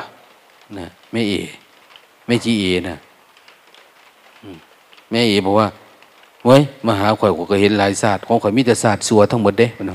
[0.79, 1.35] นะแม่เอ
[2.27, 2.97] แม่ชีเอนะ
[5.11, 5.69] แม่เอบอกว่า
[6.45, 9.87] เว้ยมาหาข่อยก็เห็นหลายศาสตร์ของข่อยมีแต่ศาสตร์ชั่วทั้งหมดเด้มัน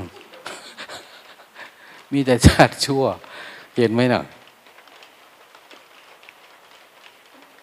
[2.12, 3.04] มีแต่ศาตร์ชั่ว
[3.76, 4.22] เห็นไหมนะ่ะ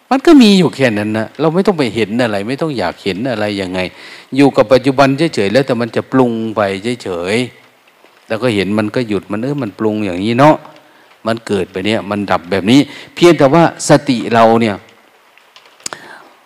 [0.09, 3.79] มันก็มีอยู่แค่นั้นนะเราไม่ต้องไปเห็นอะไร ไม่ต้องอยากเห็นอะไรยังไง
[4.35, 6.61] อยู่กับปัจจุบันเฉยๆแล้วแต่มันจะปรุงไป
[7.03, 10.55] เฉยๆแล้วก็เห็นมันก็หยุดมันเออมันปรุงอย่างนี้เนาะ
[11.27, 12.79] มันเกิดไปเนี้ยมันดับแบบนี้
[13.15, 14.75] เพียงแต่ว่าสติเราเนี่ย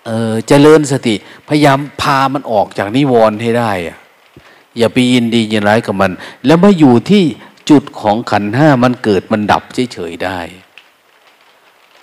[0.05, 1.15] เออเจริญสติ
[1.47, 3.97] พยายามพามันออกจากนิวรณ์ให้ได้อะ
[4.77, 6.11] อย่าไปยินดียินร้ายกับมัน
[6.45, 7.23] แล้วมาอยู่ที่
[8.01, 10.39] ของขันห้ามันเกิดมันดับเฉยๆได้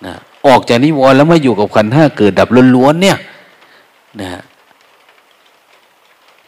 [0.06, 0.14] นะ
[0.46, 3.18] ออกจากนิวรณ์แล้วมาอยู่กับขันห้าเกิดดับล้วนๆเนี่ย
[4.20, 4.42] นะ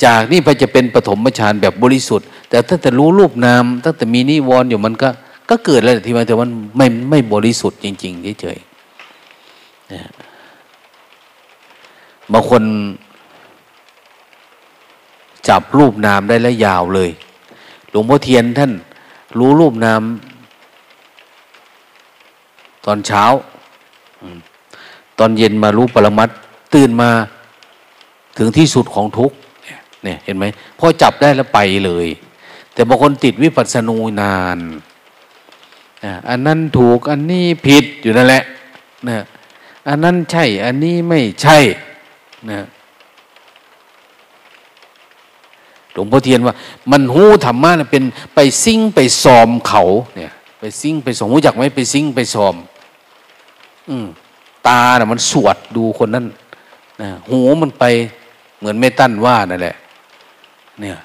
[0.05, 5.09] จากนี่ไปจะเป็นปฐมฌานแบบบริสุทธิ์ แต่ถ้าแต่รู้รูปนามตั้งแต่มีนิวรณ์อยู่มันก็
[5.51, 10.11] ก็เกิดแล้วทีมาแต่มันไม่ไม่บริสุทธิ์จริงๆเฉยๆนะ
[12.32, 12.62] บางคน
[15.49, 17.11] จับรูปนามได้แล้วยาวเลย
[17.90, 18.72] หลวงพ่อเทียนท่าน
[19.39, 20.03] รู้รูปนาม
[22.87, 23.24] ตอนเช้า
[25.18, 26.29] ตอนเย็นมารู้ปรมัต
[26.74, 27.11] ตื่นมา
[28.39, 29.33] ถึงที่สุดของทุก
[30.05, 30.45] เนี่ยเห็นไหม
[30.79, 32.07] พอจับได้แล้วไปเลย
[32.72, 34.59] แต่บางคนติดวิปัสสนูนาน
[36.29, 38.43] อันนั้นถูกอันนี้ผิดอยู่นั่นแหละ
[39.09, 39.18] นะ
[39.89, 41.59] อันนั้นใช่ อันนี้ไม่ใช่
[42.51, 42.61] นะ
[45.97, 46.55] หลวงพ่อเทียนว่า
[46.90, 49.82] มันหูธรรมะนะเป็นไปซิ่งไปซอมเขา
[50.16, 52.55] เนี่ย ไปซิ่งไปสมหูจักไหมไปซิ่งไปซอม
[53.88, 54.07] อืม
[54.66, 56.26] ตาเนะ่ะมันสวดดูคนนั้น
[57.01, 57.84] นะหูมันไป
[58.59, 59.76] เหมือนเมตันว่านั่นแหละ
[60.80, 60.97] เนี่ย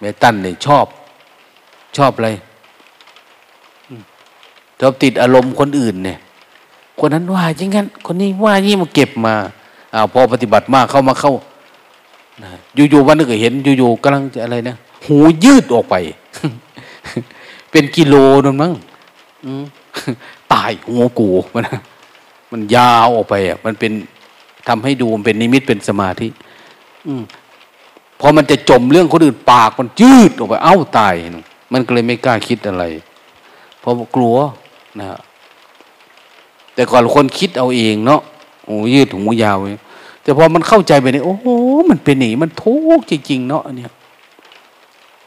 [0.00, 0.86] เมตันเนี่ยชอบ
[1.96, 2.30] ชอบอะไร
[4.80, 6.18] ชอบติดอารมณ์คนอื่นเนี่ย
[7.00, 9.34] คนนั้นว่าอย่างนั้น คนนี้ว่ายี่มาเก็บมา
[9.94, 11.32] อ้าวพอปฏิบัติมากเข้ามาเข้า
[12.74, 14.76] อยู่ๆวันนึงก็เห็นอยู่ๆกำลังจะอะไรนะ
[15.06, 15.94] หูยืดออกไป
[17.70, 18.14] เป็นกิโล
[18.44, 18.72] นั่นมั้ง
[20.52, 21.64] ตายหัวกูมัน
[22.52, 23.92] มันยาวออกไปอะ มันเป็น
[24.68, 26.28] ทำให้ดูมันเป็นนิมิตเป็นสมาธิ
[27.06, 27.14] อื
[28.20, 31.14] พอมันจะจมเรื่องคนอื่นปากมันยืดออกไป เอ้าตาย
[31.72, 32.84] มันก็เลยไม่กล้าคิดอะไร
[33.80, 34.36] เพราะกลัว
[34.98, 35.06] นะ
[36.74, 38.20] แต่ก่อนคนคิดเอาเองเนาะ
[38.64, 39.58] โอ้ยืดหูยาว
[40.28, 41.46] แต่พอมันเข้าใจไปเนี่ยโอ้โห
[41.90, 43.92] มันเป็นหนีมันทุกข์จริงๆเนาะเนี่ย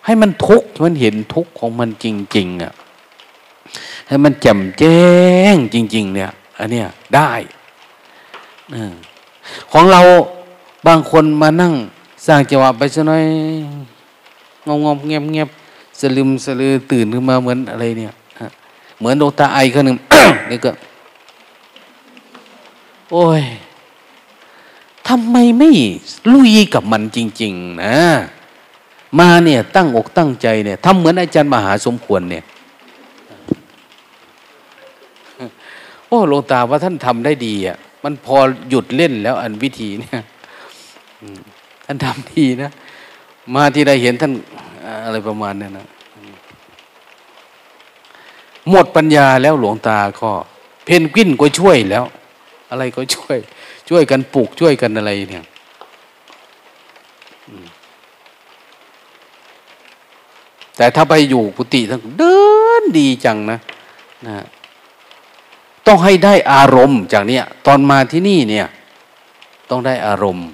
[0.05, 2.73] ให้มันทุกข์มันเห็นทุกข์ของมันจริงๆอะ
[4.07, 5.01] ให้มันแจ่มแจ้
[5.53, 7.31] งจริง ๆ เนี่ยอันเนี้ยได้
[9.71, 10.01] ของเรา
[10.87, 11.73] บางคนมานั่ง
[12.25, 13.25] สร้างจังหวะไปสักหน่อย
[14.67, 15.49] งงงเงียบเงียบ
[15.99, 18.13] สลืมสลือตื่นขึ้นมาเหมือนอะไรเนี่ย
[18.99, 19.97] เหมือนโดตาไอคนหนึ่ง
[20.49, 20.71] นี่ก็
[23.13, 23.43] โอ้ย
[25.13, 25.71] ทำไมไม่
[26.33, 27.95] ลุยกับมันจริง ๆ นะ
[29.19, 32.43] มาเนี่ยตั้งอกตั้งใจเนี่ยทำเหมือนอาจารย์มหาสมควรเนี่ย
[36.07, 38.37] โอ้หลวงตาว่าท่านทำได้ดีอะมันพอ
[38.69, 40.19] หยุดเล่นแล้วอันวิธีเนี่ย
[41.85, 42.71] ท่านทำดีนะ
[43.55, 44.33] มาที่ได้เห็นท่าน
[45.05, 45.87] อะไรประมาณนั้นนะ
[48.69, 50.31] หมดปัญญาแล้วหลวงตาก็
[50.85, 52.03] เพนกวินก็ช่วยแล้ว
[52.69, 53.37] อะไรก็ช่วย
[53.91, 55.45] ช่วยกันปลูกช่วยกันอะไรเนี่ย
[60.77, 62.37] แต่ถ้าไปอยู่กุฏิทั้งเดิ
[62.81, 63.59] นดีจังนะ
[64.27, 64.45] นะ
[65.87, 68.67] ต้องให้ได้อารมณ์จากเนี้ยตอนมาที่นี่เนี่ย
[69.69, 70.47] ต้องได้อารมณ์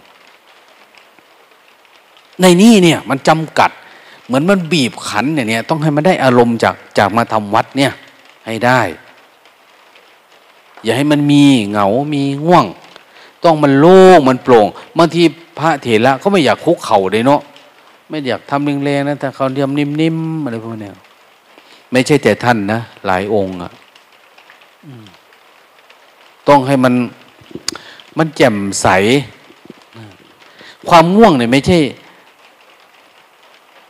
[2.42, 3.72] ในนี่เนี่ยมันจำกัด
[4.26, 7.92] เหมือนมันบีบขันเนี่ยต้องให้มันได้อารมณ์จากจากมาทำวัดเนี่ย
[8.46, 8.82] ให้ได้
[10.84, 12.66] อย่าให้มันมีเหงา มีง่วง
[13.44, 14.68] ต้องมันโล่งมันโปร่ง
[14.98, 15.24] บางที
[15.60, 17.42] พระเถระเขาไม่อยากคุกเข่าเลยเนาะ
[18.10, 20.90] ไม่อยากทำแรงๆนะแต่เขาเรียมนิ่มๆอะไรพวกนี้
[21.92, 23.72] ไม่ใช่แต่ท่านนะหลายองค์อะ
[26.48, 26.94] ต้องให้มัน
[28.18, 28.88] มันแจ่มใส
[30.90, 31.78] ความง่วงเนี่ยไม่ใช่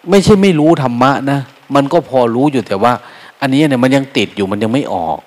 [0.09, 1.39] ไม่ใช่ไม่รู้ธรรมะนะ
[1.75, 2.93] มันก็พอรู้อยู่แต่ว่า
[3.41, 5.19] อันนี้เนี่ยมันยังติดอยู่มันยังไม่ออก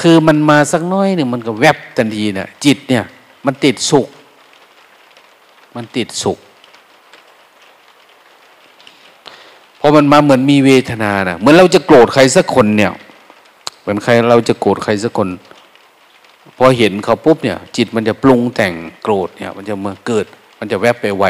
[0.00, 3.04] คือมันมาสักน้อยหนึ่งมันก็แวบทันทีเนะจิตเนี่ย
[3.46, 4.08] มันติดสุข
[5.76, 6.38] มันติดสุข
[9.80, 12.92] พอมันมาเหมือนมีเวทนานะเหมือนเราจะโกรธใครสักคนเนี่ย
[13.80, 15.28] เหมือนใครเราจะโกรธใครสักคน
[16.58, 20.26] พอเห็นเขาปุ๊บเนี่ย จิตมันจะปรุงแต่งโกรธเนี่ย มันจะมาเกิด
[20.58, 21.24] มันจะแวบไปไว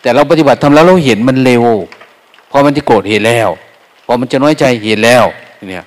[0.00, 1.64] แต่เราปฏิบัติทำแล้วเราเห็นมันเร็ว
[2.50, 3.48] พอมันจะโกรธเห็นแล้ว
[4.06, 5.24] พอมันจะน้อยใจเห็นแล้ว
[5.70, 5.84] เนี่ย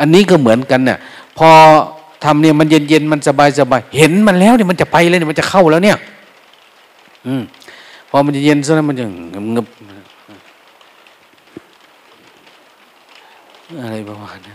[0.00, 0.98] อันนี้ก็เหมือนกันเนี่ย
[1.38, 1.48] พอ
[2.24, 5.96] ทำเนี่ยมันเย็นเย็นมันสบายสบายเห็นมันแล้วเนี่ยมันจะไปเลยเนี่ยมันจะเข้าแล้วเนี่ย
[7.26, 7.42] อืม
[8.10, 9.04] พอมันจะเย็นซะแล้วมันจะ
[9.52, 9.66] เงบ
[13.82, 14.54] อะไรประมาณนี้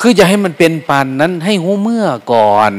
[0.00, 2.72] คือจะให้มันเป็นปานนั้น ให้หูเมื่อก่อน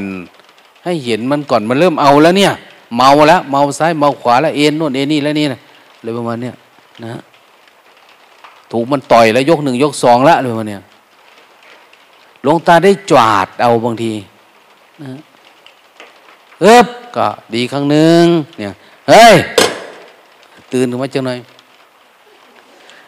[0.85, 2.53] ให้เห็นมันก่อนมันเริ่มเอาแล้วเนี่ย
[2.95, 5.59] เมาแล้วเมาซ้ายเมาขวาแล้วเอ็นโน่นเอ็นนี่แล้วนี่นะ
[5.97, 6.53] อะไรประมาณเนี้ย
[7.03, 7.21] นะ
[8.71, 10.81] ถูกมันต่อยแล้วยกหนึ่งยกสองละเลยวันเนี้ย
[12.41, 14.13] หลวงตาได้จวาดเอาบางที
[15.01, 15.09] นะ
[16.61, 18.23] เอ๊บก็ดีครั้งหนึ่ง
[18.57, 18.73] เนี่ย
[19.09, 19.35] เฮ้ย
[20.71, 21.39] ตื่นขึ้นมาจังหน่อย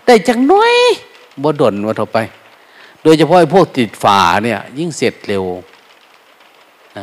[0.05, 0.73] ได้จังน้อย
[1.43, 2.17] บ่ดนว่าเท่าไป
[3.03, 5.45] โดยเฉพาะพวกติดฝาเนี่ย ยิ่งเสร็จเร็ว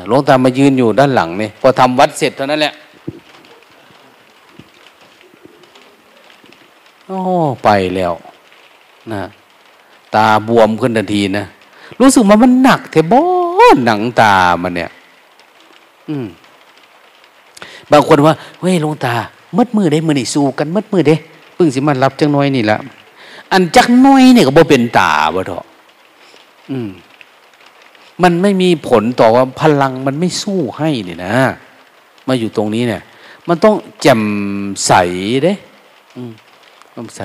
[0.09, 2.75] หลวงตามายืนอยู่ด้านหลังนี่พอทำวัดเสร็จเท่านั้นแหละ
[7.07, 7.19] โอ้
[7.65, 8.13] ไปแล้ว
[9.13, 9.23] นะ
[10.15, 11.47] ตาบวมขึ้นทันทีนะ
[12.01, 13.23] รู้สึกว่ามันหนักเทบอ
[13.85, 14.91] หนังตามันเนี่ย
[16.09, 16.27] อืม
[17.91, 19.15] บางคนว่าเฮ้ยลงตา
[19.57, 21.17] มัดมือได้มือนี่สู้กันมัดมือเด้
[21.57, 22.79] พึ่งสิมารับจังน้อยนี่ละ
[23.53, 25.65] อันจักน้อยเนี่ยก็บ่เป็นตาบ่เถอะ
[26.71, 26.89] อืม
[28.23, 31.35] มันไม่มีผลต่อว่าพลังมันไม่สู้ให้นี่นะ
[32.29, 33.03] มาอยู่ตรงนี้เนี่ย
[33.49, 34.23] มันต้องแจ่ม
[34.87, 34.93] ใส
[35.45, 35.55] เด้
[36.17, 36.33] อืม
[36.97, 37.23] ต้องใส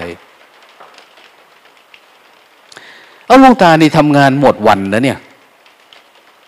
[3.31, 5.17] เอาลวงตานี่ทำงานหมดวันแล้วเนี่ย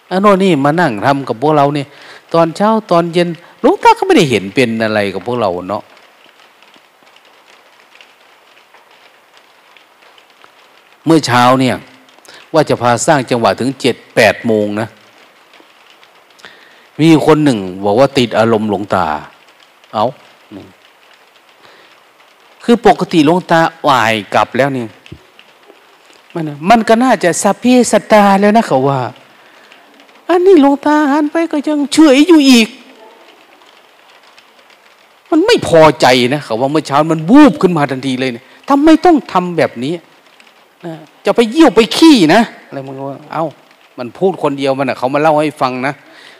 [0.09, 1.87] อันโน่นนี่มานั่งทำกับพวกเราเนี่ย
[2.33, 3.29] ตอนเช้าตอนเย็น
[3.63, 5.83] ลุงตาก็ไม่ได้เห็นเป็นอะไรกับพวกเราเนาะ
[11.05, 11.75] เมื่อเช้าเนี่ย
[12.53, 14.87] ว่าจะพาสร้างจังหวะถึงเจ็ดแปดโมงนะ
[16.99, 19.07] มีคนหนึ่งบอกว่าติดอารมณ์หลงตา
[19.93, 20.05] เอา
[22.63, 24.87] คือปกติหลงตาหวายกลับแล้วเนี่ย
[26.33, 29.01] มันมันก็น่าจะสัพเพสตาแล้วนะเขาว่า
[30.29, 32.67] อันนี้ลงตาหันไปก็ยังเฉยอยู่อีก
[35.31, 39.93] มันไม่พอใจนะเขาว่าเมื่อเช้ามันวูบขึ้นมาทันทีเลยเนี่ยทำไมต้องทำแบบนี้
[41.25, 43.45] จะไปเยี่ยวไปขี้นะอะไรมันว่าเอา้า
[43.99, 45.93] มันพูดคนเดียวมันอะเขามาเล่าให้ฟังนะ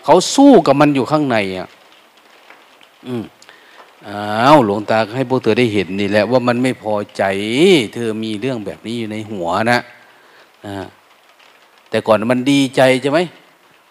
[0.06, 1.68] เขาสู้กับมันอยู่ข้างในอะ
[3.08, 3.24] อืม
[4.08, 7.24] อ้าวหลวงตาให้พวกเธอได้เห็นนี่แหละว่ามันไม่พอใจ
[7.94, 9.80] เธอมีเรื่องแบบนี้อยู่ในหัวนะ
[11.90, 13.20] แต่ก่อนมันดีใจใช่ไหม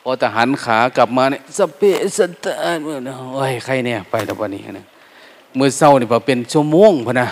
[0.02, 1.82] พอทหารขากลับมาเนี่ยสเป
[2.16, 2.78] สตาน
[3.34, 4.86] โอ้ยใครเนี่ยไปแล้ววันนี้นะ
[5.54, 7.28] เมื่อเศร้านี่พอเป็นชั่วโมงพนะ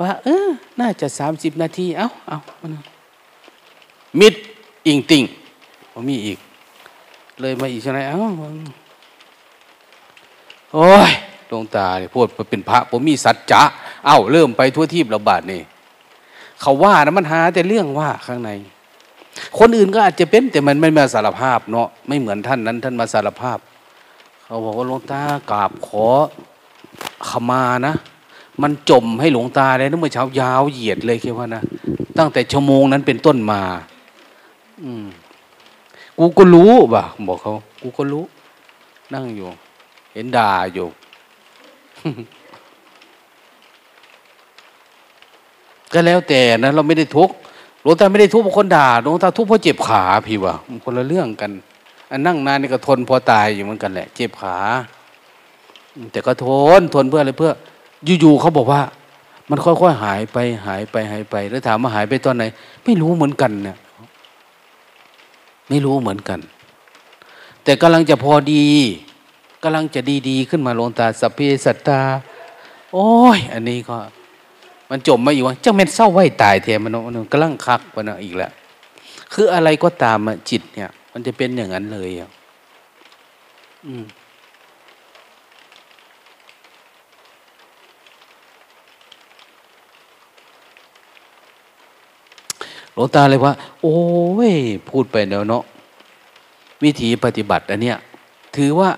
[0.00, 0.48] ว่า เออ
[0.80, 2.36] น่าจะสามสิบนาที เอาเอา
[4.20, 4.34] มิด
[4.86, 5.22] อิงติง
[5.92, 6.38] พอมีอีก
[7.40, 8.18] เลยมาอีกใช่ไหมเอ้า
[10.74, 11.10] โอ้ย
[11.50, 13.62] ดวงตาเนี่ยพูดเป็นพระผมมีสัจจะ
[14.06, 15.62] เอ้าเริ่มไปทั่วทีประบาดนี่
[16.60, 18.50] เขาว่านะมันหาแต่เรื่องว่าข้างใน
[19.58, 23.58] คนอื่นก็อาจจะเป็น แต่มันไม่มาสารภาพเนาะไม่เหมือนท่านนั้น ท่านมาสารภาพ
[24.44, 26.06] เขาบอกว่าหลวงตากราบขอ
[27.28, 27.94] ขมานะ
[28.62, 31.62] มันจมให้หลวงตาเลยนะเมื่อเช้ายาวเหยียดเลยคิดว่านะ
[32.18, 33.62] ตั้งแต่ชั่วโมงนั้นเป็นต้นมา
[34.84, 35.06] อืม
[36.18, 37.52] กูก็รู้บ่ะบอกเขา
[37.82, 38.24] กูก็รู้
[39.14, 39.48] นั่งอยู่
[40.14, 40.86] เห็นด่าอยู่
[45.92, 47.34] ก็แล้วแต่นะเราไม่ได้ทุกข์
[47.82, 50.54] หลวงตาไม่ได้ทุกข์เพราะคนด่าหลวงตาทุกข์เพราะเจ็บขาพี่วะ
[50.84, 51.50] คนละเรื่องกัน
[52.10, 54.56] อันนั่งนานนี่ก็ทนพอตายอยู่เหมือนกันแหละ เจ็บขา
[56.12, 56.46] แต่ก็ท
[56.78, 57.52] นทนเพื่ออะไรเพื่อ
[58.20, 58.82] อยู่ๆเขาบอกว่า
[59.50, 62.44] มันค่อยๆหายไป หายไปหายไป แล้วถามว่าหายไปตอนไหน
[62.84, 63.76] ไม่รู้เหมือนกันเนี่ย
[65.68, 66.40] ไม่รู้เหมือนกัน
[67.64, 68.64] แต่กำลังจะพอดี
[69.62, 72.00] กำลังจะดีๆ ขึ้นมาลงตาสเพสัตตา
[72.92, 73.98] โอ้ย อันนี้ก็
[74.90, 78.52] มันจมมาอยู่ว่าเจ้าเม็ดเศร้าไหวตายเทมันมันกำลังคักมันอีกแล้ว
[79.32, 80.18] คืออะไรก็ตาม
[80.50, 82.30] จิตเนี่ย มันจะเป็นอย่างนั้นเลยอะ
[83.86, 84.04] อืม
[92.92, 93.98] หลวงตาเลยว่า โอ้
[94.50, 94.52] ย
[94.88, 95.62] พูดไปแล้วเนาะ
[96.84, 97.98] วิธีปฏิบัติอันเนี้ย
[98.56, 98.90] ถือว่า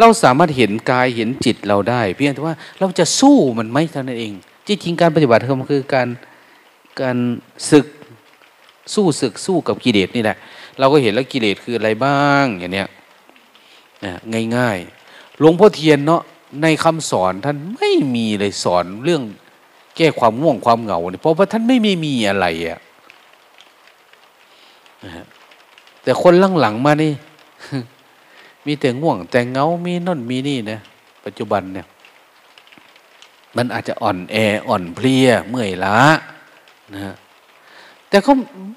[0.00, 4.32] เราสามารถเห็นกายเห็นจิตเราได้ เพียงแต่ว่าเราจะสู้มันไหมเท่านั้นเอง
[4.66, 6.08] จริงๆการปฏิบัติธรรมคือการ
[7.00, 7.18] การ
[7.70, 7.86] ศึก
[8.94, 10.36] สู้ศึกสู้กับกิเลสนี่แหละ
[10.78, 12.88] เราก็เห็นแล้วกิเลสคืออะไรบ้างอย่างเนี้ย
[14.56, 16.22] ง่ายๆหลวงพ่อเทียนเนาะ
[16.62, 19.22] ในคำสอนท่านไม่มีเลยสอนเรื่อง
[19.96, 22.78] แก้ความง่วงความเหงาเนี่ยเพราะว่าท่านไม่ม่มีอะไรอะ่ะ
[26.02, 27.12] แต่คนหลังๆมานี่
[28.66, 30.78] มีแต่ง่วง แต่เงา มีน่นมีนี่นะ
[31.24, 31.86] ปัจจุบันเนี่ย
[33.56, 34.36] มันอาจจะอ่อนแอ
[34.68, 35.98] อ่อนเพลียเมื่อยล้า
[36.94, 37.14] นะ
[38.08, 38.34] แต่เขา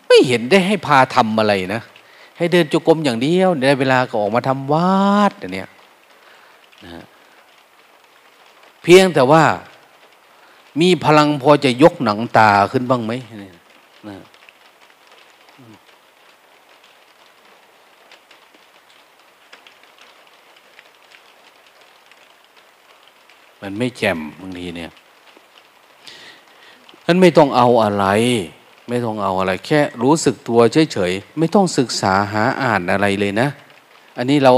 [0.07, 1.81] ไม่เห็นได้ให้พาทำอะไรนะ
[2.37, 5.69] ให้เดินจุกรมอย่างเดียวได้เวลาก็ออกมาทำวาดอย่างเนี้ย
[6.83, 7.03] นะ
[8.83, 9.43] เพียงแต่ว่า
[10.81, 13.13] มีพลังพอจะยกหนังตาขึ้นบ้างไหม
[14.07, 14.17] นะ
[23.61, 24.91] มันไม่แจ่มบางทีเนี่ย
[27.05, 28.05] นั้นไม่ต้องเอาอะไร
[28.89, 30.59] ไม่ต้องเอาอะไร แค่รู้สึกตัว
[30.93, 33.47] เฉยๆไม่ต้องศึกษาหาอ่านอะไรเลยนะ
[34.17, 34.51] อันนี้เรา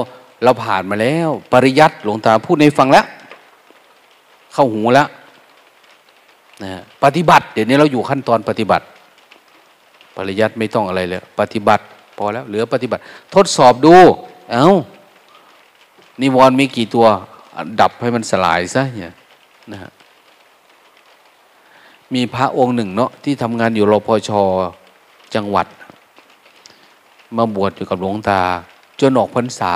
[0.44, 3.06] เราผ่านมาแล้ว ปริยัติหลวงตาพูดในฟังแล้ว
[4.54, 5.08] เข้าหูแล้ว
[6.64, 6.72] นะ
[7.04, 8.86] ปฏิบัติ เดี๋ยวนี้เราอยู่ขั้นตอนปฏิบัติ
[10.18, 11.84] ปริยัติไม่ต้องอะไรเลยปฏิบัติ
[12.18, 13.02] พอแล้วเหลือปฏิบัติ
[13.36, 13.96] ทดสอบดู
[14.52, 14.72] เอา้า
[16.22, 17.08] นิวรณ์มีกี่ตัว
[17.82, 19.14] ดับให้มันสลายซะเนี่ย
[19.72, 19.92] นะฮะ
[22.14, 24.30] มีพระองค์หนึ่งเนาะที่ทำงานอยู่รพช
[25.36, 25.68] จังหวัด
[27.38, 28.42] มาบวชอยู่กับหลวงตา
[29.00, 29.74] จนออกพรรษา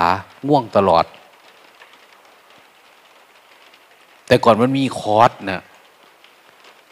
[0.48, 1.04] ง่วงตลอด
[4.26, 5.62] แต่ก่อนมันมีคอร์สนะ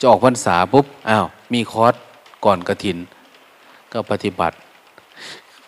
[0.01, 1.95] จะออกพรรษาปุ๊บอ้าวมีคอร์ส
[2.45, 2.99] ก่อนกระถิน
[3.93, 4.57] ก็ปฏิบัติ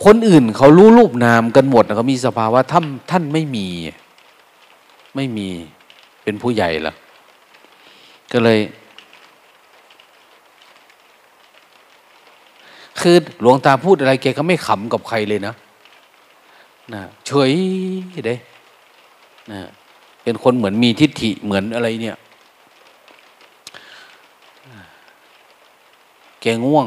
[0.05, 3.67] คนอื่นเขารู้รูปนามกันหมดนะเขามีสภาวะท่านท่านไม่มี
[5.17, 5.49] ไม่มี
[6.23, 6.95] เป็นผู้ใหญ่ละ
[8.33, 8.61] ก็เลย
[13.01, 15.55] คือหลวงตาพูดอะไรแกก็ไม่ขำกับใครเลยนะ
[16.95, 17.53] นะเฉย
[18.27, 18.37] เด้
[19.53, 19.61] นะ
[20.23, 22.17] เป็นคนเหมือนมีทิฏฐิเหมือนอะไรเนี่ย
[26.41, 26.87] แกง่วง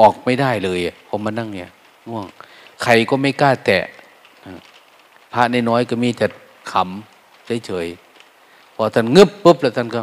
[0.00, 1.70] ออกไม่ได้เลยผมมานั่งเนี่ย
[2.08, 2.24] ง่วง
[2.82, 3.84] ใครก็ไม่กล้าแตะ
[5.32, 6.26] พระนน้อยก็มีแต่
[6.72, 7.15] ขำ
[7.66, 10.00] เฉยๆพอท่านงึบปุ๊บแล้วท่านก็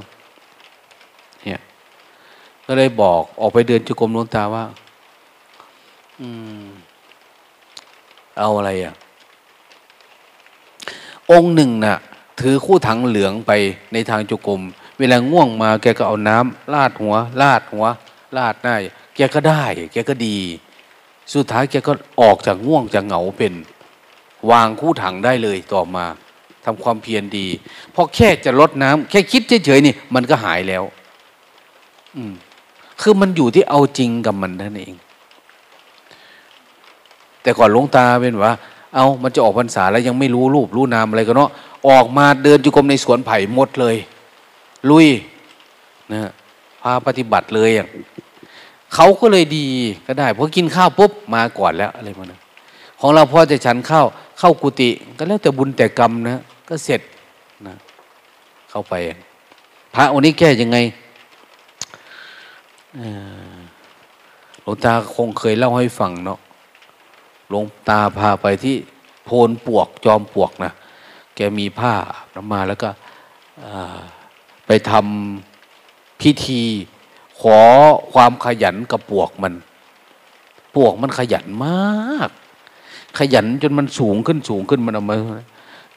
[1.43, 1.59] เนี่ย
[2.65, 4.65] ก็เลยบอกออกไปเดินจุกรมหลวงตาว่า
[6.19, 6.27] อื
[6.61, 6.65] ม
[8.37, 8.93] เอาอะไรอะ
[11.31, 11.97] องค์หนึ่งนะ่ะ
[12.39, 13.51] ถือคู่ถังเหลืองไป
[13.93, 14.61] ในทางจุกรม
[14.99, 17.85] เวลาง่วงมาแกก็เอาน้ำลาดหัวลาดหัว
[18.37, 18.75] ลาดหน้า
[19.15, 19.63] แกก็ได้
[19.93, 20.37] แกก็ดี
[21.33, 23.53] สุดท้ายแกก็ออกจากง่วงจากเหงาเป็น
[24.51, 26.05] วางคู่ถังได้เลยต่อมา
[26.65, 27.47] ทำความเพียรดี
[27.95, 30.83] พอแค่จะลดน้ำแค่คิดเฉยๆนี่มันก็หายแล้ว
[32.15, 32.33] อืม
[33.01, 34.95] คือมันอยู่ที่เอาจริงกับมันนั่นเอง
[37.41, 38.53] แต่ก่อนลงตาเป็นว่า
[38.95, 41.51] เอามันจะออกพรรษาแล้วยังไม่รู้รูปรู้นามอะไรกันเนาะ
[41.89, 43.95] ออกมาเดินจุกรมในสวนไผ่หมดเลย
[44.89, 45.07] ลุย
[46.11, 46.31] นะ
[46.81, 47.87] พาปฏิบัติเลยอะ
[48.93, 49.65] เขาก็เลยดี
[50.05, 52.39] ก็ได้เพราะกินข้าวปุ๊บมาก่อนแล้วอะไรมานะ
[52.99, 54.05] ของเราพอจะฉันข้าว
[54.39, 57.01] เข้ากุฏิก็แล้วแต่บุญแต่กรรมนะ ก็เสร็จ
[57.67, 57.75] นะ
[58.69, 58.93] เข้าไป
[59.93, 60.77] พระองค์นี้แก้ยังไง
[64.61, 66.39] หลวงตาคงเคยเล่าให้ฟังเนาะ
[67.49, 68.75] หลวงตาพาไปที่
[69.25, 70.71] โพนปวกจอมปวกนะ
[71.35, 71.93] แกมีผ้า
[72.35, 72.89] น้ำมาแล้วก็
[74.67, 76.61] ไปทำพิธี
[77.39, 77.59] ขอ
[78.13, 79.53] ความขยันกับปวกมัน
[80.75, 82.29] ปวกมันขยันมาก
[83.17, 85.17] ขยันจนมันสูงขึ้นสูงขึ้นมันเอามา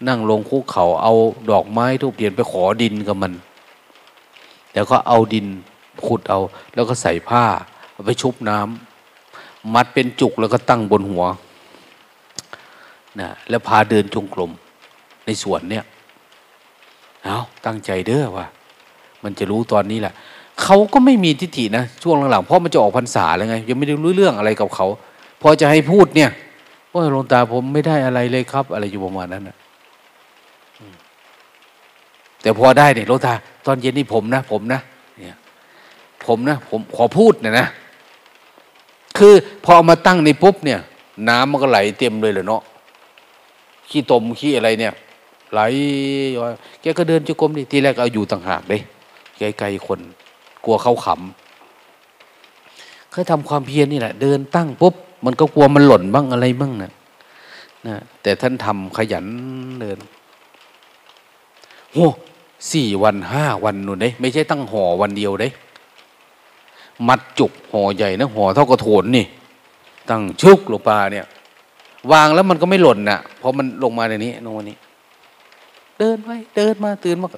[0.08, 1.14] นั่งลงคุกเขา เอา
[1.50, 3.32] ดอกไม้ทุกเทียนไปขอดินกับมัน
[4.74, 5.46] แล้วก็เอาดิน
[6.06, 6.40] ขุดเอา
[6.74, 7.44] แล้วก็ใส่ผ้า
[7.92, 11.24] เอาไปชุบน้ำมัดเป็นจุกแล้วก็ตั้งบนหัว
[13.20, 14.50] นะแล้วพาเดินจงกรม
[15.26, 15.84] ในสวนเนี่ย
[17.24, 18.46] เอาตั้งใจเด้อว่า
[19.24, 20.14] มันจะรู้ตอนนี้แหละ
[20.62, 24.86] เขาก็ไม่มีทิฏฐินะ ช่วงหลังๆเพราะมันจะออกพรรษาแล้วไง ยังไม่ได้รู้เรื่องอะไรกับเขา
[25.42, 26.30] พอจะให้พูดเนี่ย
[26.92, 29.56] ว่าหลวงตาผมไม่ได้อะไรเลยครับ อะไรอยู่ประมาณนั้นนะ
[32.46, 33.34] แต่พอได้เนี่ยหลวงตา
[33.66, 34.80] ตอนเย็นนี่ผมนะ ผมนะ
[35.18, 35.36] เนี่ย
[36.26, 37.66] ผมนะ ผมขอพูดนะนะ
[39.18, 40.80] คือพอเอามาตั้งในปุ๊บเนี่ย
[41.28, 42.62] น้ำมันก็ไหลเต็มเลยเลยเนาะ
[43.90, 44.92] ขี้ตมขี้อะไรเนี่ย
[45.52, 45.60] ไหล
[46.80, 48.80] แกก็เดินจุกรมดิทีแรกเอาอยู่ต่างหากเลย
[49.38, 50.00] ไกลๆคน
[50.64, 54.94] กลัวเขาขำเคยทำความเพียรนี่แหละ เดินตั้งปุ๊บ
[55.24, 56.92] มันก็กลัวมันหล่นบ้างอะไรบ้างนะ
[57.86, 59.26] นะแต่ท่านทำขยัน
[59.80, 59.98] เดิน
[61.92, 62.08] โอ้
[62.72, 65.48] สี่วันห้าวันนู่นเด้ไม่ใช่ตั้งห่อวันเดียวเด้
[67.08, 69.26] มัดจุกห่อใหญ่นะห่อเท่ากระโถนนี่
[70.10, 71.26] ตั้งชุกลงปลาเนี่ย
[72.12, 74.76] วางแล้วมันก็ไม่หล่นนะ่ะเพราะมันลงมาในนี้ลงมานี้
[75.98, 77.28] เดินไปเดินมาตื่นมา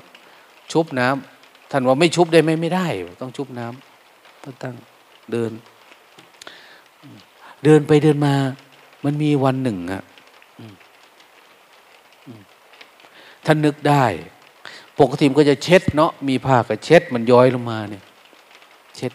[0.72, 2.86] ชุบน้ำท่านว่าไม่ชุบได้ไหมไม่ได้
[3.22, 4.74] ต้องชุบน้ำก็ตั้ง
[5.32, 5.50] เดิน
[7.64, 8.34] เดินไปเดินมา
[9.04, 10.02] มันมีวันหนึ่งอะ
[13.46, 14.04] ท่านนึกได้
[15.00, 18.02] ปกติมันก็จะเช็ดเนาะมีผ้าก็เช็ดมันย้อยลงมาเนี่ย
[18.96, 19.12] เช็ด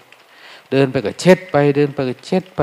[0.71, 2.61] เดินไปก็เช็ดไป เดินไปก็เช็ดไป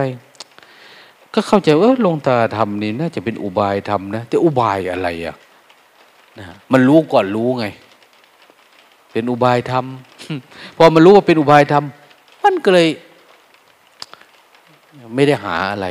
[1.35, 5.37] ก็เข้าใจว่าลงตาทำนี่น่าจะเป็นอุบายทำนะแต่อุบายอะไรอะ
[6.39, 7.67] นะมันรู้ก่อนรู้ไง
[9.13, 12.89] เป็นอุบายทำพอมันรู้ว่าเป็นอุบายทำมันก็เลย
[15.15, 15.87] ไม่ได้หาอะไร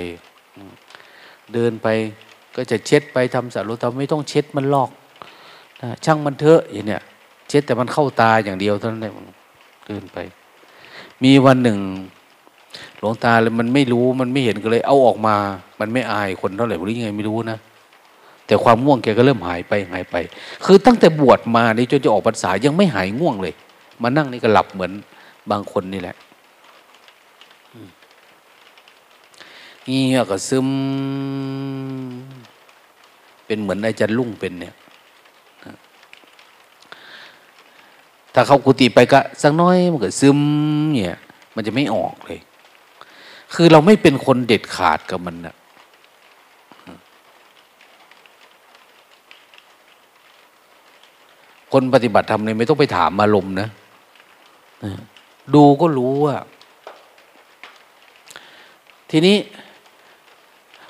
[1.53, 1.87] เดินไป
[2.55, 4.89] ก็จะเช็ดไปทำสารุตาไม่ต้องเช็ดมันลอก
[5.81, 7.01] นะช่างมันเถอะอย่างเนี้ย
[7.49, 9.13] เช็ดแต่มันเข้าตาอย่างเดียวเท่านั้นเอง
[9.85, 10.17] เดินไป
[11.23, 11.79] มีวันหนึ่ง
[12.97, 15.35] หลวงตาเลยมันไม่รู้มันไม่เห็นก็เลย เอาออกมา
[15.79, 17.57] มันไม่อายคนเท่าไหร่หรือยังไงไม่รู้นะ
[18.45, 20.15] แต่ความง่วงแกก็เริ่มหายไปหายไป
[20.65, 23.53] คือตั้งแต่บวชมานี่จนจะออกพรรษายังไม่หายง่วงเลย
[24.01, 24.91] มานั่งนี่ก็หลับเหมือน
[25.51, 26.15] บางคนนี่แหละ
[29.85, 30.67] เงียก็ซึม
[33.45, 34.73] เป็นเหมือนอาจารย์ลุ่งเป็นเนี่ย
[38.39, 40.39] ถ้าเขากุฏิไปก็สักน้อยมันก็ซึม
[40.93, 41.17] เนี่ย
[41.55, 42.39] มันจะไม่ออกเลย
[43.53, 45.55] คือเราไม่เป็นคนเด็ดขาดกับมันนะ
[51.71, 53.67] คนปฏิบัติธรรมเนี่ยไม่ต้องไปถามอารมณ์นะ
[55.55, 56.35] ดูก็รู้ว่า
[59.09, 59.37] ทีนี้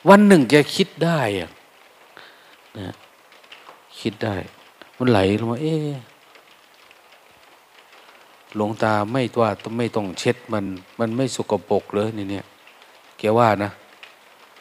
[0.09, 1.51] วันหนึ่งแกคิดได้อะ
[2.79, 2.93] นะ
[4.01, 4.35] คิดได้
[4.97, 5.97] มันไหลลงมา เอ๊ะ
[8.55, 10.65] หลวงตาไม่ว่าไม่ต้องเช็ดมัน
[10.99, 12.45] มันไม่สกปรกเลยนี่เนี่ย
[13.19, 13.71] แกว่านะ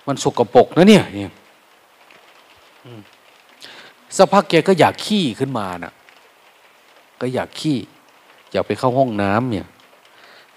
[0.07, 1.33] มันสกปรกนะเนี่ยเนี่ย
[4.17, 5.93] สักพักแกก็อยากขี้ขึ้นมานะ่ะ
[7.21, 7.79] ก็อยากขี้
[8.53, 9.67] อยากไปเข้าห้องน้ำเนี่ย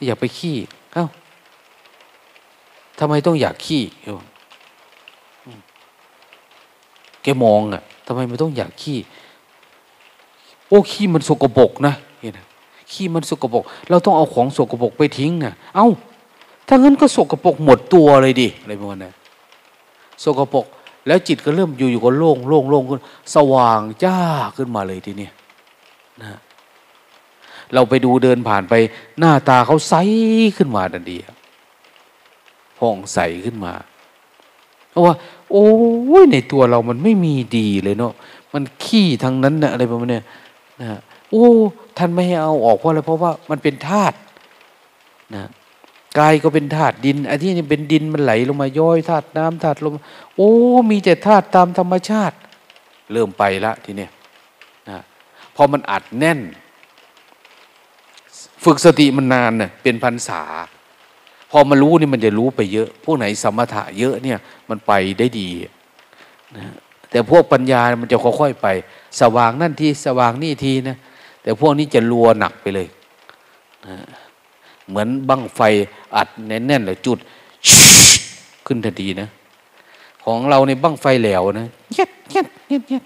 [0.05, 0.57] อยากไปขี้
[0.93, 1.05] เอ้า
[2.99, 3.83] ทำไมต้องอยากขี้
[7.23, 8.97] แกมองอะ่ะทำไมไม่ต้องอยากขี้
[10.67, 12.39] โอ้ขี้มันสกปรกนะเห็นไหม
[12.93, 15.87] ขี้มันสกปรกเราต้องเอาของสกปรกไปทิ้งนะ่ะเอา้า
[16.67, 19.13] ถ้างั้นก็สกปรกหมดตัวเลยดิอะไรประมาณนั้น
[20.23, 20.65] สกปรก
[21.07, 23.01] แล้วจิตก็เริ่มอยู่อยู่ก็โล่งโล่งโล่งขึ้น
[23.35, 24.17] สว่างจ้า
[24.57, 25.29] ขึ้นมาเลยทีนี้
[26.21, 26.39] นะ
[27.73, 28.73] เราไปดูเดินผ่านไป
[29.19, 29.93] หน้าตาเขาใส
[30.57, 31.17] ขึ้นมาดันดี
[32.77, 33.73] ผ่องใสขึ้นมา
[34.89, 35.13] เพราะว่า
[35.51, 35.67] โอ้
[36.21, 38.13] ยในตัวเรามันไม่มีดีเลยเนาะ
[38.53, 40.19] มันขี้ทางนั้นนะอะไรประมาณนี้
[40.81, 40.99] นะ
[41.31, 41.47] โอ้
[41.97, 44.15] ท่านไม่ให้เอาออกเพราะอะไรเพราะว่ามันเป็นธาตุ
[45.35, 45.45] นะ
[46.19, 49.93] กายก็เป็นธาตุดินอันที่นี่เป็นดินมันไหลลงมาย่อยธาตุน้ำธาตุลม
[50.35, 50.51] โอ้
[50.91, 52.35] มีแต่ธาตุตามธรรมชาติ
[53.11, 54.11] เริ่มไปละทีเนี้ย
[54.89, 54.99] นะ
[55.55, 56.39] พอมันอัดแน่น
[58.63, 60.43] ฝึกสติมันนานเน่ยเป็นพันษา
[61.51, 64.37] พอมารู้นี่มันจะรู้ไปเยอะ พวกไหนสมถะเยอะเนี่ย
[64.69, 65.49] มันไปได้ดี
[66.57, 66.63] นะ
[67.09, 68.67] แต่พวกปัญญามันจะค่อยๆไป
[69.21, 70.97] สว่างนั่นทีสว่างนี่ทีนะ
[71.41, 72.87] แต่พวกนี้จะรัวหนักไปเลย
[73.87, 73.97] นะ
[74.87, 75.61] เหมือนบั้งไฟ
[76.15, 77.19] อัดแน่นๆเลยจุด
[78.65, 79.29] ขึ้นทันทีนะ
[80.25, 83.03] ของเราในบั้งไฟแหลวนะเย็ดเย็ดเย็ดเย็ด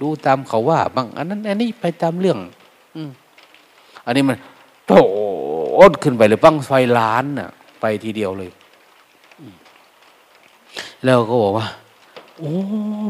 [0.00, 2.38] รู้ตามเขาว่าบางอันนั้นอันนี้ไปตามเรื่อง
[2.96, 3.10] อืม
[4.06, 4.36] อันนี้มัน
[4.86, 4.92] โต
[5.90, 7.48] ดขึ้นไปเลยบั้งไฟล้านน่ะ
[7.80, 8.50] ไปทีเดียวเลย
[11.04, 11.66] แล้วก็บอกว่า
[12.42, 12.54] โอ้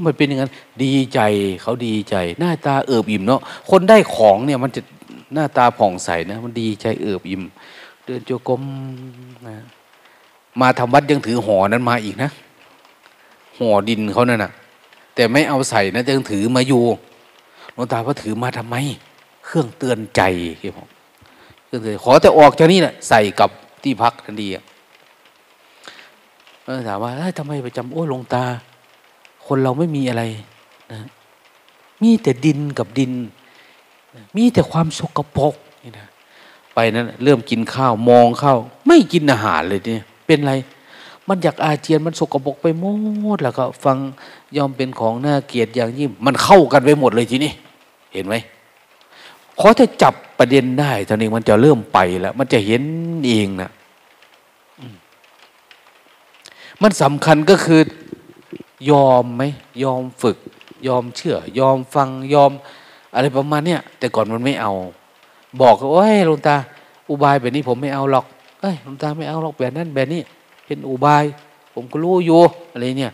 [0.07, 0.53] มันเป็นอย่างนั้น
[0.85, 1.21] ดีใจ
[1.63, 3.41] เขาดีใจ หน้าตาเอิบอิ่มเนาะ
[3.71, 4.81] คนได้ของเนี่ยมันจะ
[5.35, 7.43] หน้าตาผ่องใสนะ มันดีใจเอิบอิ่ม
[8.05, 8.63] เดินโจกม
[9.47, 9.57] นะ
[10.61, 12.31] มาทำวัดยังถือห่อนั้นมาอีกนะ
[13.59, 14.53] ห่อดินเขานั่นนะ
[15.15, 16.83] แต่ไม่เอาใส่นะยังถือมาอยู่
[17.75, 18.77] หลวงตาว่าถือมาทำไม
[19.45, 20.23] เครื่องเตือนใจ
[20.61, 20.89] ที่ผม
[21.67, 23.51] เครื่องเตือนขอแต่ออกจากนี่แหละใส่กับ
[23.83, 24.65] ที่พักทันทีอะ
[26.89, 28.45] ถามว่าทำไมไปจำโอ้หลวงตา
[29.47, 30.23] คนเราไม่มีอะไร
[30.93, 31.01] นะ
[32.03, 33.13] มีแต่ดินกับดิน
[34.37, 36.07] มีแต่ความสกปรกนี่นะ
[36.75, 40.53] ไปนั้นเริ่มกินข้าวมองข้าวไม่กินอาหารเลยเนี่ยเป็นไร
[41.29, 42.85] มันอยากอาเจียนมันสกปรกไปหม
[43.37, 43.97] ดแล้วก็ฟัง
[44.57, 47.53] ยอมเป็นของน่าเกลียดอย่างยิ่งมันเข้ากันไปหมดเลยทีนี้
[48.13, 48.35] เห็นไหม
[49.61, 52.83] ขอถ้าจับประเด็นได้ตอนนี้มันจะเริ่มไปแล้ว มันจะเห็น
[53.29, 53.71] เองนะ
[56.83, 57.81] มันสำคัญก็คือ
[58.91, 59.43] ยอมไหม
[59.83, 60.39] ยอมฝึก
[60.87, 62.51] ยอมเชื่อ ยอมฟังยอม
[63.15, 64.73] อะไรประมาณเนี้ยแต่ก่อนมันไม่เอา
[65.61, 66.57] บอกว่าเฮ้ยลุงตา
[67.09, 68.27] อุบายแบบนี้ผมไม่เอาหรอก
[68.61, 70.21] เอ้ยลุงตาไม่เอาหรอกแบบนั้นแบบนี้
[70.67, 71.25] เป็นอุบาย
[71.75, 72.41] ผมก็รู้อยู่
[72.73, 73.13] อะไรเนี่ย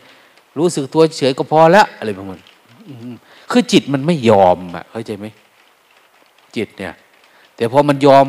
[0.59, 2.39] รู้สึกตัวเฉยก็พอแล้วอะไรประมาณ
[3.51, 5.27] คือจิตมันไม่ยอมอะเข้าใจไหม
[6.57, 6.95] จิตเนี่ย
[7.57, 8.27] แต่พอมันยอม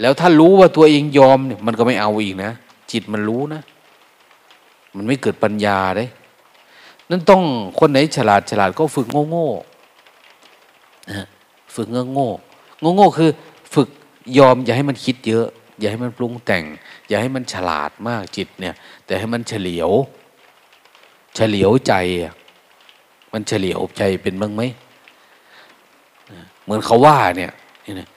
[0.00, 2.52] แล้วถ้ารู้ว่าตัวเองยอมเนี่ย มันก็ไม่เอาอีกนะ
[2.92, 3.62] จิตมันรู้นะ
[4.96, 6.08] มันไม่เกิดปัญญาเลย
[7.14, 7.44] นั่นต้อง
[7.80, 9.48] คนไหนฉลาดฉลาดก็ฝึกโง่โง่
[11.74, 12.28] ฝึกเงโง่
[12.80, 13.30] โง่โง่คือ
[13.74, 13.88] ฝึก
[14.38, 15.46] ยอมอย่าให้มันคิดเยอะ
[15.78, 16.64] อย่าให้มันปรุงแต่ง
[17.08, 18.74] อย่าให้มันฉลาดมากจิตเนี่ย
[19.06, 19.90] แต่ให้มันเฉลียว
[21.34, 21.92] เฉลียวใจ
[23.32, 24.62] มันเฉลียวใจเป็นบ้างไหม
[26.62, 27.52] เหมือนเขาว่าเนี่ย
[27.84, 28.08] นี่นะ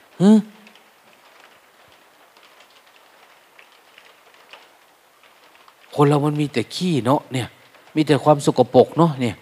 [5.94, 7.48] คนเรามันมีแต่ขี้เนาะเนี่ย
[7.96, 9.34] มีแต่ความสกปรกเนาะเนี่ย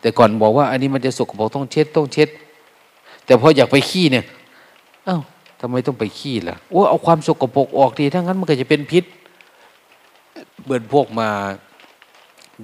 [0.00, 2.28] แต่ก่อนบอกว่า อันนี้มันจะสกปรกต้องเช็ดต้องเช็ด
[3.24, 4.24] แต่พออยากไปขี้เนี่ย
[5.04, 5.18] เอา้า
[5.60, 9.04] ทำไมต้องไปขี้ล่ะโอ้เอาความสกปรกออกดีถ้างั้นมันก็จะเป็นพิษ
[10.64, 11.28] เบิร์นพวกมา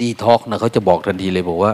[0.01, 1.73] ดีท็อกนะเขาจะบอกทันทีเลยบอกว่า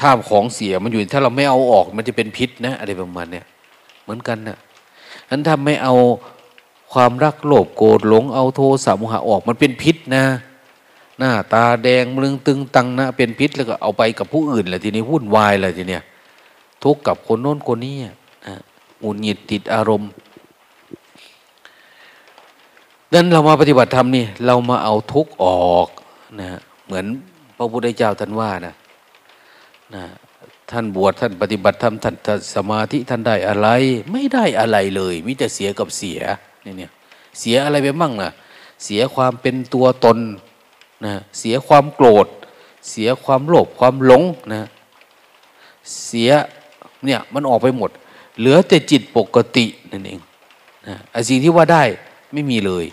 [0.00, 3.44] ถ้าของเสียมันอยู่ถ้าเราไม่เอาออกมันจะเป็นพิษนะอะไรประมาณเนี้ย
[4.02, 4.58] เหมือนกันนะ
[5.30, 5.94] นั้นถ้าไม่เอา
[6.94, 10.24] ความรักโลภโกรธหลงเอาโทสะโมหะออกมันเป็นพิษนะ
[11.18, 16.02] หน้าตาแดงมึงตึงตังนะเป็นพิษแล้วก็เอาไปกับผู้อื่นแหละทีนี้วุ่นวายเลยทีเนี้ย
[16.84, 18.54] ทุกกับคนโน้นคนนี้นะ
[19.02, 20.10] อุนหงิดติดอารมณ์
[23.10, 25.88] ดังนั้นเรามาปฏิบัติธรรมนี่เรามาเอาทุกออก
[26.40, 27.06] นะเหมือน
[27.56, 28.74] พระพุทธเจ้าท่านว่านะ
[29.94, 30.04] นะ
[30.70, 32.14] ท่านบวชท่านปฏิบัติธรรมท่าน
[32.54, 33.68] สมาธิท่านได้อะไร
[34.12, 36.20] ไม่ได้อะไรเลยมิแต่เสียกับเสีย
[36.78, 36.90] เนี่ย
[37.38, 38.30] เสียอะไรไปบ้างนะ
[38.84, 40.18] เสียความเป็นตัวตน
[41.06, 42.26] นะเสียความโกรธ
[42.90, 44.22] เสียความโลภความหลง
[44.54, 44.62] นะ
[46.06, 46.30] เสีย
[47.04, 47.90] เนี่ยมันออกไปหมด
[48.38, 50.20] เหลือแต่จิตปกตินั่นเอง
[50.86, 51.82] นะไอ้สิ่งที่ว่าได้
[52.32, 52.84] ไม่มีเลย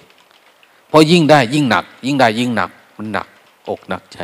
[0.88, 3.28] เพราะยิ่งได้ยิ่งหนัก ยิ่งได้ยิ่งหนัก มันหนัก
[3.70, 4.20] อกหนักใจ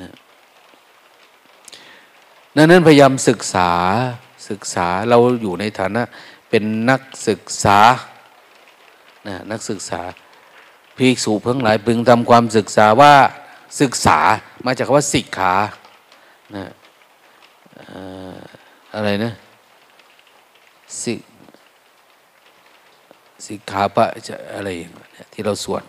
[0.00, 0.10] นะ
[2.54, 3.70] นั้นพยายามศึกษา
[4.48, 6.02] ศึกษาเราอยู่ในฐานะ
[6.48, 7.78] เป็นนักศึกษา
[9.28, 10.00] นะนักศึกษา
[10.96, 13.14] ภิกษุเพิ่งหลายพึงทำความศึกษาว่า
[13.80, 14.18] ศึกษา
[14.66, 15.54] มาจากคำว่าสิกขา
[16.56, 16.66] นะ
[18.94, 19.32] อะไรนะ
[21.02, 21.14] สิ
[23.46, 25.82] สิกขาปะจะอะไรอย่างเงี้ยที่เราสวด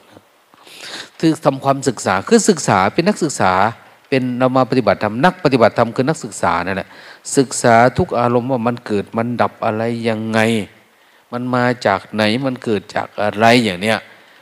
[1.19, 3.53] คือทำความศึกษาคือศึกษาเป็นนักศึกษา
[4.09, 6.89] เป็นเรามาปฏิบัติธรรมนักปฏิบัติธรรมคือนักศึกษานั่นแหละ
[7.37, 10.39] ศึกษาทุกอารมณ์ว่ามันเกิดมันดับอะไรยังไง
[11.31, 13.97] มันมาจากไหนมันเกิดจากอะไรอย่างเนี้ย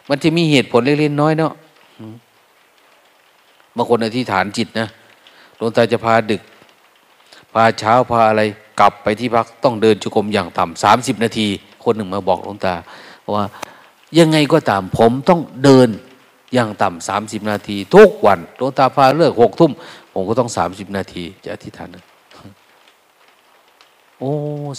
[0.09, 1.53] มันจะมีเหตุผลเล็กๆน้อยเนาะ
[3.75, 4.87] บางคนอธิษฐานจิตนะ
[5.55, 6.41] หลวงตาจะพาดึก
[7.53, 8.41] พาเช้าพาอะไร
[8.79, 11.47] กลับไปที่พักต้องเดินจุกรมอย่างต่ำสามสิบนาที
[11.83, 12.73] คนหนึ่งมาบอกหลวงตา
[13.35, 13.45] ว่า
[14.19, 15.89] ยังไงก็ตามผมต้องเดิน
[16.53, 19.71] อย่างต่ำสามสิบนาที ทุกวันหลวงตาพาเลิกหกทุ่ม
[20.13, 21.89] ผมก็ต้องสามสิบนาที จะอธิษฐาน
[24.19, 24.31] โอ้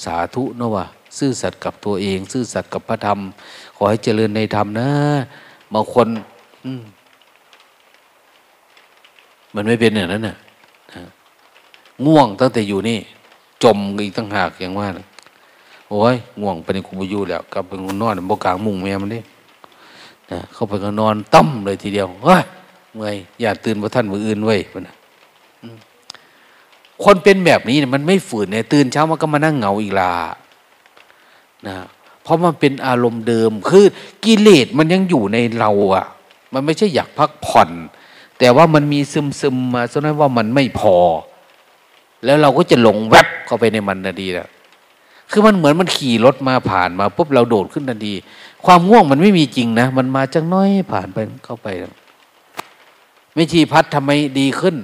[0.04, 0.86] สาธุนะวะ
[1.18, 3.18] ซื่อสัตย์กับตัวเอง ซื่อสัตย์กับพระธรรม
[3.76, 4.88] ขอให้เจริญในธรรมนะ
[5.72, 6.06] บางคน
[9.54, 10.36] มันไม่เป็นอย่างนั้นน่ะ
[12.06, 12.98] ง่วงตั้งแต่อยู่นี่
[13.62, 14.88] จมอีกตั้งหากอย่างว่า
[15.90, 17.70] โอ้ยง่วงไปในคุบยูแล้วกลับไป
[18.00, 19.22] นอนบกลางมุงแม่มันนี่
[20.32, 22.42] นะเข้าไปก็นอนตั้มเลยทีเดียวเฮ้ย
[22.94, 24.56] เมื่อยอย่าตื่นพระท่านมืออื่นไว้
[24.88, 24.96] นะ
[27.04, 30.14] คนเป็นแบบนี้มันไม่ฝืนเนี่ยตื่นเช้ามันก็มานั่งเหงาอีกลา
[31.66, 31.76] นะ
[32.22, 33.84] เพราะมันเป็นอารมณ์เดิม คือ
[34.24, 36.06] กิเลสมันยังอยู่ในเราอะ
[36.52, 37.70] มันไม่ใช่อยากพักผ่อน
[38.38, 40.96] แต่ว่ามันมีซึมซึมมาฉะนั้นว่ามันไม่พอ
[42.24, 44.48] แล้วเราก็จะหลงแวบเข้าไปในมันนาทีแล้ว
[45.30, 48.14] คือมันเหมือนมันขี่รถมาผ่านมาปุ๊บเราโดดขึ้นทันที
[48.66, 51.68] ความง่วงมันไม่มีจริงนะ มันมาจังน้อยผ่านไปเข้าไป
[53.38, 54.76] วิถีพัดทำไมดีขึ้น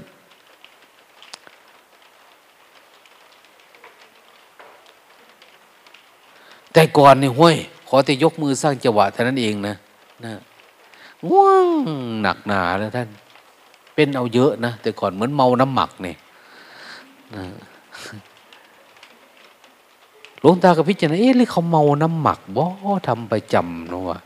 [6.72, 7.56] แต่ก่อนนี่ห้วย
[7.88, 9.74] ขอแต่ยกมือสร้างจังหวะเท่านั้นเองนะ
[10.24, 10.32] นะ
[11.30, 11.66] ง่วง
[12.22, 13.08] หนักหนาแล้วท่าน
[13.94, 16.16] เป็นเอาเยอะนะ แต่ก่อนเหมือนเมาน้ำหมักเนี่ย
[17.36, 17.44] นะ
[20.46, 22.64] ลวงตากับพิจารณาเอ๊ะหรือเขาเมาน้ำหมักบ่
[23.06, 24.18] ทำประจำนะวะ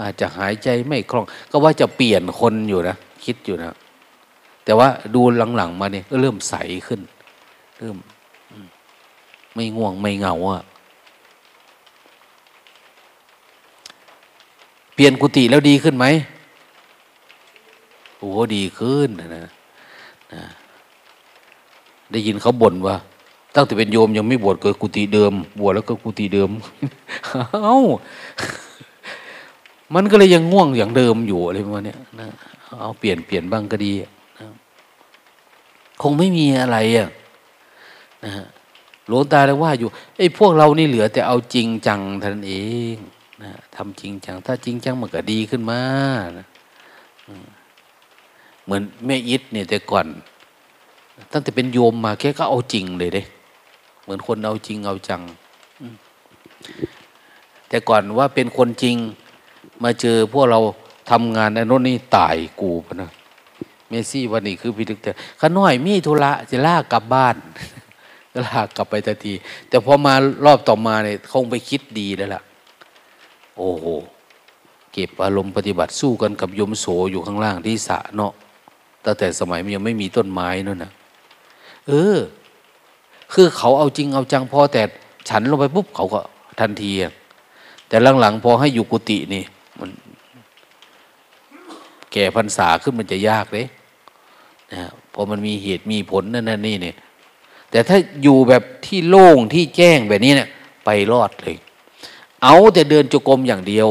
[0.00, 3.76] อาจจะหายใจไม่คล่อง ก็ว่าจะเปลี่ยนคนอยู่นะคิดอยู่นะ
[4.64, 5.20] แต่ว่าดู
[5.56, 6.54] หลังๆมาเนี่ยก็เริ่มใส
[6.86, 7.00] ขึ้น
[7.78, 7.96] เริ่ม
[9.54, 10.62] ไม่ง่วงไม่เหงาอะ
[14.94, 16.06] เปลี่ยนกุฏิแล้วดีขึ้นไหม
[18.18, 19.28] โอ้ดีขึ้นนะ
[20.34, 20.44] นะ
[22.12, 22.96] ได้ยินเขาบ่นว่า
[23.54, 26.50] ตั้งแต่เป็นโยมยังไม่บวชเกิดกุฏิเดิม บวชแล้วก็กุฏิเดิม
[27.52, 27.78] เอ้า
[29.94, 32.28] มันก็เลยยังง่วงอย่างเดิมอยู่อะไรประมาณนี้นะ
[32.80, 33.92] เอาเปลี่ยนเปลี่ยนบ้างก็ดี
[34.38, 34.46] นะ
[36.02, 37.08] คงไม่มีอะไรอะ
[38.24, 38.46] นะฮะ
[39.06, 39.88] หลวงตาเลยว่าอยู่
[40.18, 42.54] ไอ้พวกเรานี่เหลือแต่เอาจริงจังท่านเอ
[42.94, 42.96] ง
[43.42, 45.80] นะทำจริงจัง ถ้าจริงจังมันก็ดีขึ้นมา
[46.38, 46.46] นะ
[48.64, 50.06] เหมือนแม่อิทเนี่ยแต่ก่อน
[51.32, 53.22] ตั้งแต่เป็นโยมมาแค่ก็เอาจริงเลยเด้
[54.02, 55.22] เหมือนคนเอาจริงเอาจัง
[57.68, 58.96] แต่ก่อนว่าเป็นคนจริง
[59.82, 60.60] มาเจอพวกเรา
[61.10, 63.10] ทำงานในโน่นนี่ตายกูพนะ
[63.88, 65.10] เมซี่วันนี้คือพิทึกแต่
[65.40, 67.36] ข้าน้อยมีธุระจะลากกลับบ้าน
[68.32, 69.34] ก็ลากกลับไปทันที
[69.68, 70.14] แต่พอมา
[70.44, 72.42] รอบต่อมาเนี่ยคงไปคิดดีแล้วล่ะ
[73.56, 73.84] โอ้โห
[74.92, 78.32] เก็บอารมณ์ปฏิบัติสู้กันกับยมโสอยู่ข้างล่างที่สะเนาะ
[79.04, 80.92] ตั้งแต่สมัยมันยังไม่มีต้นไม้นั่นนะ
[81.88, 82.16] เออ
[83.32, 84.82] คือเขาเอาจริงเอาจังพอแต่
[85.28, 86.20] ฉันลงไปปุ๊บเขาก็
[86.60, 86.92] ทันที
[87.88, 89.44] แต่หลังๆพอให้อยู่กุฏินี่
[89.78, 89.90] มัน
[92.12, 93.66] แก่พรรษาขึ้นมันจะยากเลย
[94.72, 94.82] นะ
[95.12, 96.96] พอมันมีเหตุมีผลนั่นนี่เนี่ย
[97.70, 100.48] แต่ถ้าอยู่แบบที่โล่งที่แจ้งแบบนี้เนี่ย
[100.84, 101.56] ไปรอดเลย
[102.42, 103.88] เอาแต่เดินจกรมอย่างเดียว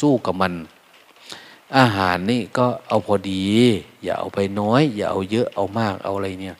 [0.00, 0.52] สู้กับมัน
[1.76, 3.42] อาหารนี่ก็เอาพอดี
[4.02, 6.56] อย่าเอาไปน้อย อย่าเอาเยอะเอามากเอาอะไรเนี่ย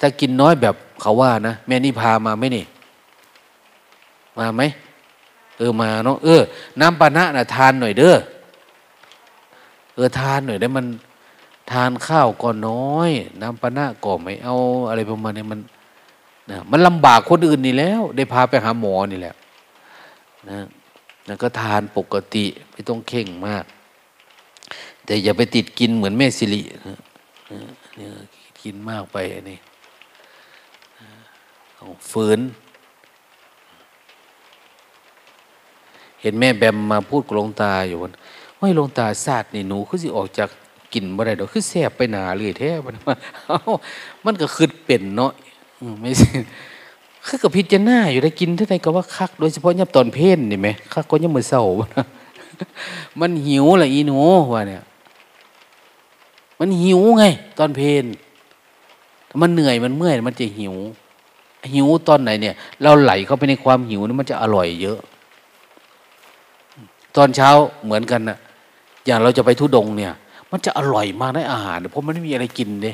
[0.00, 2.64] ถ้ากินน้อยแบบเขาว่านะแม่นี่พามาไหมนี่
[4.38, 4.62] มาไหม
[5.58, 6.42] เออมาเนาะเออ
[6.80, 8.16] น้ำปานะนะทานหน่อยเด้อ
[9.94, 10.86] เออทานหน่อยได้มัน
[11.70, 13.10] ทานข้าวก็น้อย
[13.42, 14.56] น้ำปานะก็ไม่เอา
[14.88, 15.60] อะไรประมาณนี้มัน
[16.50, 19.34] นะมันลำบากคนอื่นนี่แล้ว ได้พาไปหาหมอนี่แหละ
[20.50, 20.58] นะ
[21.26, 23.64] แล้วก็ทานปกติไม่ต้องเข่งมาก
[25.04, 26.98] แต่อย่าไปติดกินเหมือนแม่สิรินะ
[27.50, 28.10] นะ
[28.66, 29.58] กินมากไปอันนี้
[32.10, 32.40] ฝืน
[36.20, 38.12] เห็นแม่แบมมาพูดกับลงตาอยู่วัน
[38.58, 40.48] ว่าลงตาศาสตร์นี่หนูคือสิออกจาก
[40.92, 42.94] กินบ่ได้ดอกคือแสบไปหนาเลยแท้มัน
[44.24, 45.32] มันก็คือเป็นเนาะ
[46.00, 46.28] ไม่ใช่
[47.26, 51.62] คือกับพิจารณาอยู่ได้กินเท่าไหร่ก็ว่าคัก โดยเฉพาะยับตอนเพลนนี่ไหมคักก็ยังมือเศร้า
[53.20, 54.18] มันหิวแหละอีหนู
[54.54, 54.82] ว่าเนี่ย
[56.58, 57.24] มันหิวไง
[57.58, 58.04] ตอนเพลน
[59.40, 60.74] มันเหนื่อยมันเมื่อยมันจะหิว
[61.72, 64.98] หิวตอนไหนเนี่ย เราไหลเข้าไปในความหิวนี่มันจะอร่อยเยอะ
[67.16, 67.50] ตอนเช้า
[67.84, 68.38] เหมือนกันนะ
[69.06, 70.12] อย่างเราจะไปทุดงเนี่ย
[70.50, 72.92] มันจะอร่อยมากในอาหาร เพราะมันไม่มีอะไรกินเด้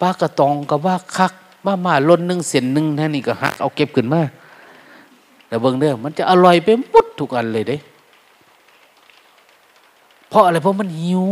[0.00, 1.32] ปลากระตองกับว่าคัก
[1.66, 4.22] มามาล้นหนึ่งเส้นหนึ่งท่านี่ก็หักเอาเก็บขึ้นมา
[5.46, 7.76] แต่เบิ่งเด้อมันจะอร่อยไปหมดทุกอันเลยเด้
[10.28, 11.24] เพราะอะไรเพราะมันหิว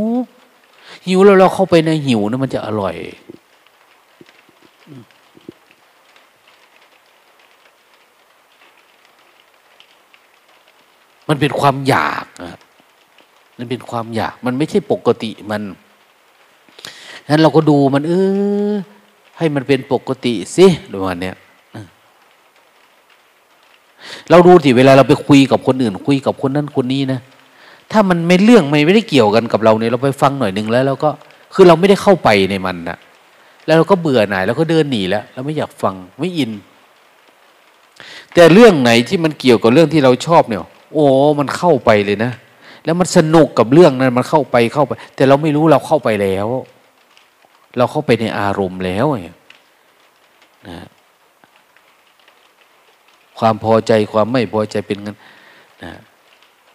[1.07, 2.95] หิวแล้วเราเข้าไปในหิวนะมันจะอร่อย
[11.31, 12.59] มันเป็นความอยากอะ
[13.59, 15.63] มันเป็นความอยาก มันไม่ใช่ปกติมัน
[17.25, 18.13] ฉะนั้นเราก็ดูมัน เอ
[18.71, 18.73] อ
[19.39, 21.33] ให้มันเป็นปกติสิประมาณนี้
[24.31, 27.21] เราดูสิเวลาเราไปคุยกับคนอื่น คุยกับคนนั้นคนนี้นะ
[27.93, 31.11] ถ้ามันไม่เรื่องไม่ได้เกี่ยวกันกับเราเนี่ยเราไปฟังหน่อยหนึ่งแล้วเราก็
[31.55, 32.99] คือเราไม่ได้เข้าไปในมันนะ
[33.67, 36.51] แล้วเราก็เบื่อหน่ายแล้วก็เดินหนีแล้ว เราไม่อยากฟังไม่อิน
[38.35, 41.07] แต่เรื่องไหนที่มันเกี่ยวกับเรื่องที่เราชอบเนี่ย โอ้
[41.39, 42.33] มันเข้าไปเลยนะ
[42.85, 46.47] แล้วมันสนุกกับเรื่องนั้นมันเข้าไปเข้าไป แต่เราไม่รู้เราเข้าไปแล้ว
[47.77, 49.07] เราเข้าไปในอารมณ์แล้ว
[50.69, 50.79] นะ
[53.39, 55.17] ความพอใจความไม่พอใจเป็นกัน
[55.85, 55.93] นะ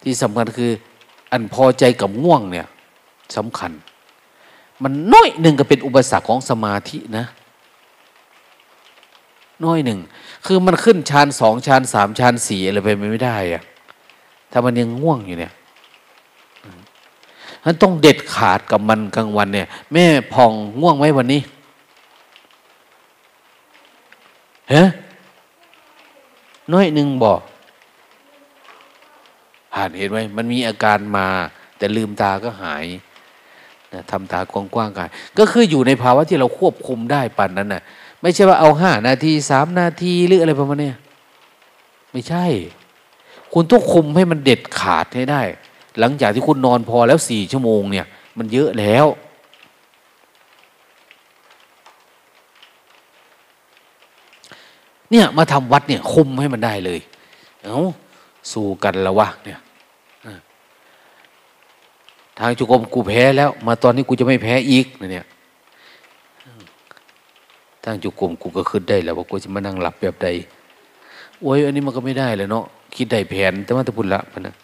[0.03, 0.71] ที่สำคัญคือ
[1.31, 2.67] อันพอใจกับง่วงเนี่ย
[3.37, 3.71] สำคัญ
[4.83, 7.25] มันน้อยหนึ่งก็เป็นอุปสรรคของสมาธินะ
[9.65, 9.99] น้อยหนึ่ง
[10.45, 13.63] คือมันขึ้นชานสองชานสามชานสี่อะไรไปไม่ได้อะ
[14.57, 15.53] ถ้ามันยังง่วงอยู่เนี่ย
[17.63, 21.41] นั้นต้องเด็ดขาดกับมันกลางวันเนี่ย แม่พองง่วงไหมวันนี้
[24.73, 24.83] ฮะ
[26.73, 27.39] น้อยหนึ่งบอก
[29.73, 31.27] ผ่านเห็นไหมมันมีอาการมา
[31.77, 32.85] แต่ลืมตาก็หาย
[33.93, 37.81] นะทำตากว้างๆกันก็คืออยู่ในภาวะที่เราควบคุมได้ปันนั้นนะ่ะ
[38.21, 40.91] ไม่ใช่ว่าเอาห้านาทีสามนาทีหรืออะไรประมาณนี้
[42.11, 42.45] ไม่ใช่
[43.53, 45.41] คุณต้องคุมให้มันเด็ดขาดให้ได้
[45.99, 48.05] หลังจากที่คุณนอนพอแล้วสี่ชั่วโมงเนี่ย
[48.37, 49.05] มันเยอะแล้ว
[55.11, 56.99] เนี่ยมาทำวัดเนี่ย คุมให้มันได้เลย
[57.63, 57.81] เอา้า
[58.51, 59.59] สู้กันแล้ววะเนี่ย
[62.39, 65.25] ทางจุกรมกูแพ้แล้ว มาตอนนี้กูจะไม่แพ้อีกเนี่ย
[67.83, 70.27] ทางจุกรมกูก็ขึ้นได้แล้วว่ากูจะมานั่งหลับแบบใด
[71.41, 72.65] โอ้ยอันนี้มันก็ไม่ได้เลยเนาะ
[72.95, 74.55] คิดได้แผน แต่ว่าตะพุนละมันนะ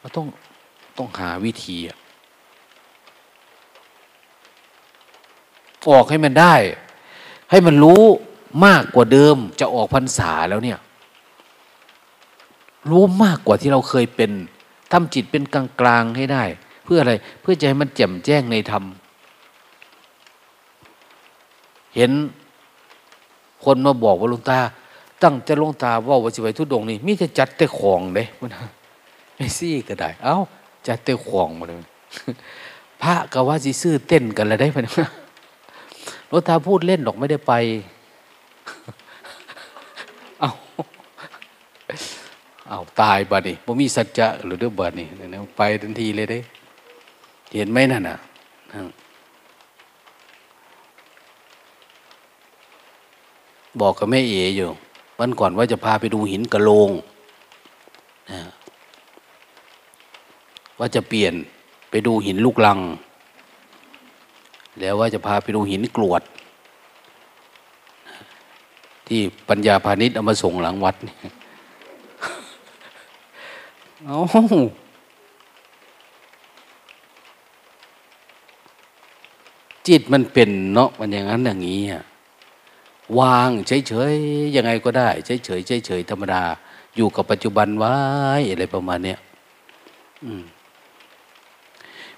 [0.00, 0.26] มันต้อง
[0.98, 1.78] ต้องหาวิธี
[5.90, 6.54] ออกให้มันได้
[7.50, 8.02] ให้มันรู้
[8.66, 10.78] มากกว่าเดิม จะออกพรรษาแล้วเนี่ย
[12.90, 14.30] รู้มากกว่าที่เราเคยเป็น
[14.92, 16.44] ทำจิตเป็นกลางกลางให้ได้
[16.84, 18.84] เพื่ออะไรเพื่อจะให้มันแจ่มแจ้งในธรรม
[21.96, 22.10] เห็น
[23.64, 24.58] คนมาบอกว่าลุงตา
[25.22, 28.50] ตั้งจะลุงตาว่าวัชิไวทุดงนี่มิจะจัดแต่ของเด้มัน
[29.36, 30.36] ไม่ซี่ก็ได้ เอ้า
[30.86, 31.76] จัดแต่ของมาเลย
[33.02, 34.78] พระก็ว่าสิซื้อเต้นกันแล้วได้ไหม
[36.30, 37.52] รถตาพูดเล่นหรอกไม่ได้ไป
[40.40, 40.50] เอา
[42.68, 46.38] เอาตายบัดนี่บ่มีสัจจะหรือเรื่องบัดนี่เนี่ยไปทันทีเลยได้
[47.56, 48.16] เห็นไหมนั่นน่ะ
[53.80, 54.68] บอกกับแม่เอ๋อยู่
[55.18, 56.90] วันก่อนว่าจะพาไปดูหินกระโลง
[58.30, 58.40] นะ
[60.78, 61.34] ว่าจะเปลี่ยน
[61.90, 62.78] ไปดูหินลูกลัง
[64.80, 66.22] แล้วว่าจะพาไปดูหินกรวด
[69.06, 70.96] ที่ปัญญาพาณิชย์เอามาส่งหลังวัด
[74.04, 74.18] เอา
[79.88, 82.04] จิตมันเป็นเนาะมันอย่างนั้นอย่างนี้อะ
[83.20, 86.42] วางเฉยๆยังไงก็ได้เฉยๆเฉยๆธรรมดา
[86.96, 87.94] อยู่กับปัจจุบันไว้
[88.50, 89.18] อะไรประมาณเนี้ย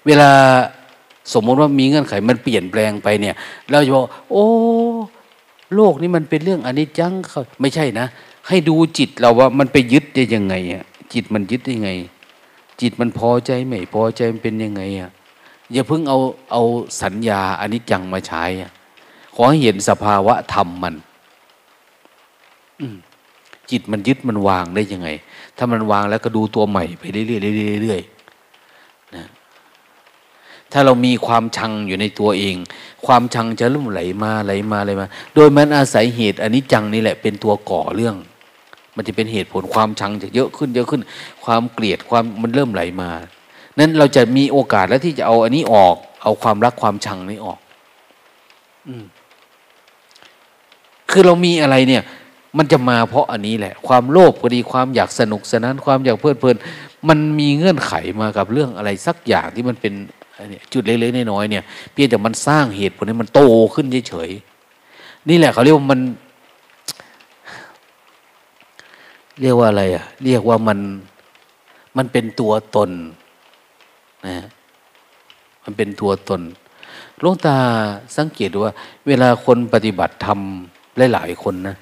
[0.05, 0.31] เวลา
[1.33, 3.35] สมมติว่ามีเงื่อนไขมันเปลี่ยนแปลงไปเนี่ย
[3.69, 4.45] เราจะบอกโอ้
[5.75, 8.07] โลกนี้มันเป็นเรื่องอนิจจังเขาไม่ใช่นะ
[8.47, 10.83] ให้ดูจิตเราว่ามันไปยึดได้ยังไงอะ
[11.13, 11.91] จิตมันยึดได้ยังไง
[12.81, 15.11] จิตมันพอใจไม่พอใจมันเป็นยังไงอะ
[15.71, 16.19] อย่าเพิ่งเอา
[16.51, 16.61] เอา
[17.01, 18.71] สัญญาอนิจจังมาใช้อะ
[19.41, 20.95] อให้เห็นสภาวะธรรมมัน
[23.71, 25.09] จิตมันยึดมันวางได้ยังไง
[25.57, 27.25] ถ้ามันวางแล้วก็ดูตัวใหม่ไปเรื่อ
[27.77, 29.25] ยๆเรื่อยๆนะ
[30.71, 32.55] ถ้าเรามีความชังอยู่ในตัวเอง
[33.05, 38.15] ความชังจะลุ่มไหลมาไหลมาไหลมา โดยมันอาศัยเหตุอันนี้จังนี่แหละเป็นตัวก่อเรื่อง
[38.95, 41.01] มันจะเป็นเหตุผลความชังจะเยอะขึ้นเยอะขึ้น
[41.43, 43.09] ความเกลียดความมันเริ่มไหลมา
[43.79, 47.59] นั้นเราจะมีโอกาสแล้วที่จะเอาอันนี้ออก เอาความรักความชังนี้ออก
[48.87, 49.03] อืม
[51.11, 52.03] คือเรามีอะไรเนี่ย
[52.57, 56.55] มันจะมาเพราะอันนี้แหละ ความโลภก็ดีความอยากสนุกสนานความอยากเพลิดเพลิน
[57.09, 59.93] มันมีเงื่อนไขมากับเรื่องอะไรสักอย่างที่มันเป็น
[60.73, 63.41] จุดเล็กๆน้อยๆเนี่ยเพียงแต่มันสร้างเหตุผลให้มันโต
[63.73, 65.99] ขึ้นเฉยๆนี่แหละเขาเรียกว่ามัน
[69.41, 70.79] เรียกว่าอะไรอะเรียกว่ามัน
[71.97, 72.89] มันเป็นตัวตน
[74.27, 74.37] นะ
[75.63, 76.41] มันเป็นตัวตน
[77.19, 77.57] หลวงตา
[78.17, 78.73] สังเกตว่า
[79.07, 80.39] เวลาคนปฏิบัติธรรม
[81.13, 81.75] หลายๆคนนะ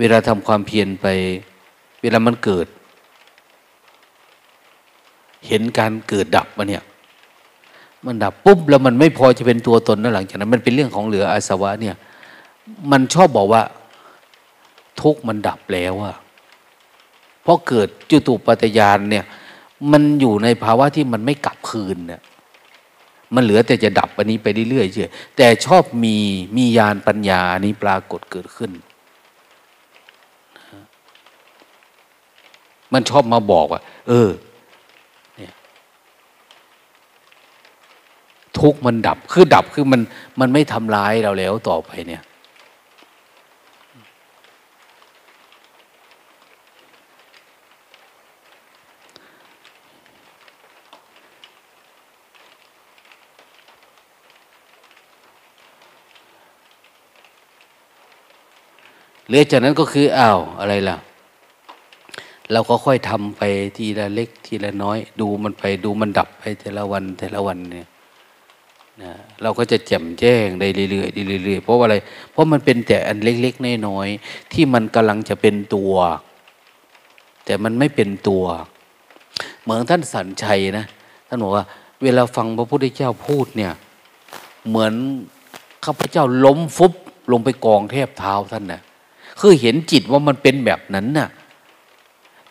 [0.00, 1.06] เวลาทำความเพียรไป
[2.02, 2.66] เวลามันเกิด
[5.48, 6.82] เห็นการเกิดดับมาเนี่ย
[8.06, 11.96] มันดับปุ๊บแล้วมันไม่พอจะเป็นตัวตนนะหลังจากนั้น มันเป็นเรื่องของเหลืออาสวะเนี่ย
[12.90, 13.62] มันชอบบอกว่า
[15.00, 16.16] ทุกมันดับแล้วอะ
[17.42, 19.24] เพราะเกิดจุตุปัตยานเนี่ย
[19.92, 22.20] มันอยู่ในภาวะที่มันไม่กลับคืนเนี่ย
[23.34, 26.16] มันเหลือแต่จะดับอันนี้ไปเรื่อยๆเฉยแต่ชอบมี
[26.56, 28.70] มียานปัญญานี้ปรากฏเกิดขึ้น
[32.92, 34.30] มันชอบมาบอกว่า เออ
[35.36, 35.52] เนี่ย
[38.58, 40.00] ทุกมันดับคือดับคือมัน
[40.40, 42.22] มันไม่ทำร้ายเราแล้วต่อไปเนี่ย
[59.32, 60.96] หรือจากนั้นก็คืออ้าวอะไรล่ะ
[62.52, 63.42] เราก็ค่อยทำไป
[63.76, 67.86] ทีละเล็กทีละน้อย ดูมันไปดูมันดับไปแต่ละวันแต่ละวันเนี่ย
[69.02, 71.96] นะเราก็จะแจ่มแจ้งได้เรื่อยๆเรื่อยๆเพราะว่าอะไร
[72.32, 75.94] เพราะมันเป็นแต่อันเล็กๆน้อยๆที่มันกำลังจะเป็นตัว
[77.44, 78.44] แต่มันไม่เป็นตัว
[79.62, 80.84] เหมือนท่านสันชัยนะ
[81.28, 81.64] ท่านบอกว่า
[82.02, 83.72] เวลาฟังพระพุทธเจ้าพูดเนี่ย
[84.68, 84.92] เหมือน
[85.84, 86.92] ข้าพเจ้าล้มฟุบ
[87.32, 88.82] ลงไปกองเทบเท้าท่านนะ่ะ
[89.40, 91.28] คือเห็นจิตว่ามันเป็นแบบนั้นน่ะ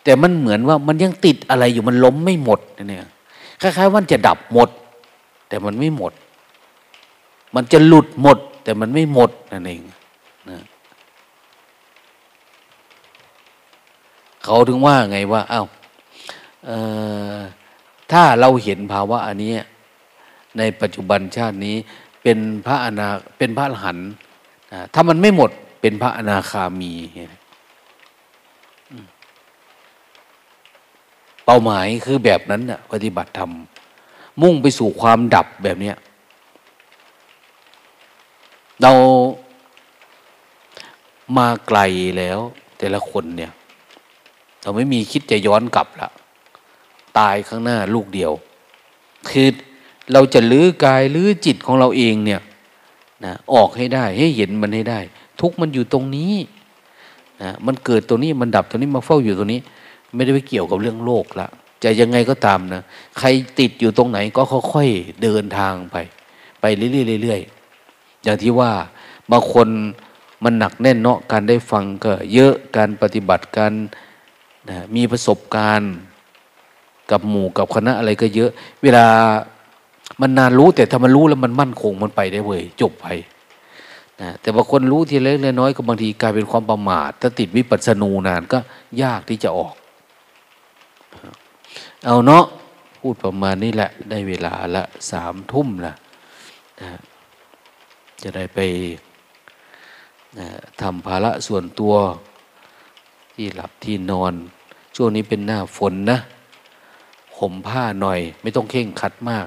[0.04, 3.06] แต่มันเหมือนว่ามันยังติดอะไรอยู่มันล้มไม่หมดเนี่ย
[3.60, 4.68] คล้ายๆว่าจะดับหมด
[5.48, 6.12] แต่มันไม่หมด
[7.54, 9.82] มันจะหลุดหมด แต่มันไม่หมดนั่นเอง
[10.50, 10.58] นะ
[14.44, 15.66] เขาถึงว่าไงว่าอา้าว
[18.12, 19.52] ถ้าเราเห็นภาวะอันนี้
[20.58, 21.76] ในปัจจุบันชาตินี้
[22.22, 24.08] เป็นพระอนาเป็นพระอรหันต์
[24.94, 25.50] ถ้ามันไม่หมด
[25.82, 26.92] เป็นพระอนาคามี
[31.44, 33.52] เป้าหมายคือแบบนั้นน่ะ ปฏิบัติธรรม
[34.42, 35.96] มุ่งไปสู่ความดับแบบเนี้ย
[38.82, 38.92] เรา
[41.36, 41.78] มาไกล
[42.18, 42.38] แล้ว
[42.78, 43.52] แต่ละคนเนี่ย
[44.62, 46.08] เราไม่มีคิดจะย้อนกลับละ
[47.18, 48.32] ตายข้างหน้าลูกเดียว
[49.30, 49.48] คือ
[50.12, 52.40] เราจะลื้อกายลื้อจิตของเราเองเนี่ย
[53.24, 55.00] นะออกให้ได้ให้เห็นมันให้ได้
[55.40, 56.34] ทุกมันอยู่ตรงนี้
[57.42, 59.60] นะมันเกิดตรงนี้มันดับตรงนี้มาเฝ้าอยู่ตรงนี้
[60.14, 61.46] ไม่ได้ไปเกี่ยวกับเรื่องโลกละ
[61.84, 62.82] จะยังไงก็ตามนะ
[63.18, 63.28] ใคร
[63.58, 64.42] ติดอยู่ตรงไหนก็
[64.72, 65.96] ค่อยๆเดินทางไป
[66.60, 68.70] ไปเรื่อยๆอย่างที่ว่า
[69.30, 69.68] บางคน
[70.44, 73.72] มันหนักแน่นเนาะการได้ฟังก็เยอะการปฏิบัติการ
[74.68, 75.92] นะมีประสบการณ์
[77.10, 78.50] กับหมู่กับคณะอะไรก็เยอะ
[78.82, 79.06] เวลา
[80.20, 83.06] มันนานรู้แต่ถ้ามันรู้แล้วมันมั่นคงมันไปได้เว้ยจบไป
[84.20, 88.58] นะแต่บางคนรู้ทีเล็กเน้อยก็บางทีกลายเป็นความประมาท ถ้าติดวิปัสสนูนานก็
[89.02, 89.74] ยากที่จะออก
[92.04, 92.44] เอาเนาะ
[93.00, 95.92] พูดประมาณนี้แหละ ได้เวลาละสามทุ่มละ
[96.80, 96.88] นะ
[98.22, 98.58] จะได้ไป
[100.38, 100.48] นะ
[100.80, 101.94] ทำภาระส่วนตัว
[103.34, 104.32] ที่หลับที่นอน
[104.96, 106.18] ช่วงนี้เป็นหน้าฝนนะ
[107.38, 109.46] ห่มผ้าหน่อย ไม่ต้องเข่งคัดมาก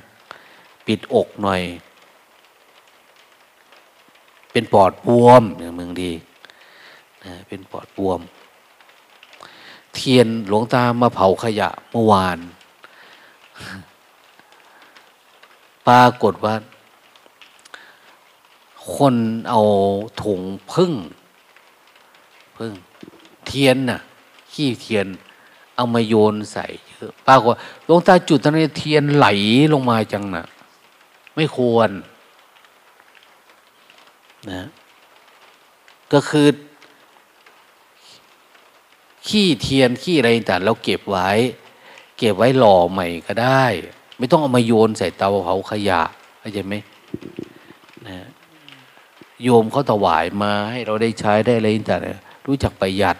[0.87, 1.61] ปิดอกหน่อย
[4.57, 6.11] เป็นปอดบวมอย่างเมืองดี
[7.23, 8.19] นะเป็นปอดบวม
[9.95, 12.37] เทียนหลวงตามาเผาขยะเมื่อวาน
[15.87, 16.55] ปรากฏว่า
[18.95, 19.15] คน
[19.49, 19.61] เอา
[20.23, 20.41] ถุง
[20.71, 20.93] พึ่ง
[22.57, 22.71] พึ่ง
[23.47, 23.99] เทียนน่ะ
[24.53, 25.07] ขี้เทียน
[25.75, 26.65] เอามาโยนใส่
[27.27, 27.53] ปรากฏ
[27.85, 29.27] หลวงตาจุดตอนนี้เทียนไหล
[29.73, 30.45] ลงมาจังนะ่ะ
[31.35, 31.91] ไม่ควร
[34.51, 34.63] นะ
[36.13, 36.47] ก็คือ
[39.27, 41.29] ขี้เทียนขี้อะไรต่างเราเก็บไว้
[42.17, 43.65] เก็บไว้หล่อใหม่ก็ได้
[44.17, 46.01] ไม่ต้องเอามาโยนใส่เตาเผาขยะ
[46.39, 46.73] เข้าใจไหม
[48.07, 48.17] นะ
[49.43, 52.01] โยมเขาถวายมาให้เราได้ใช้ได้อะไรต่าง
[52.45, 53.17] รู้จักประหยัด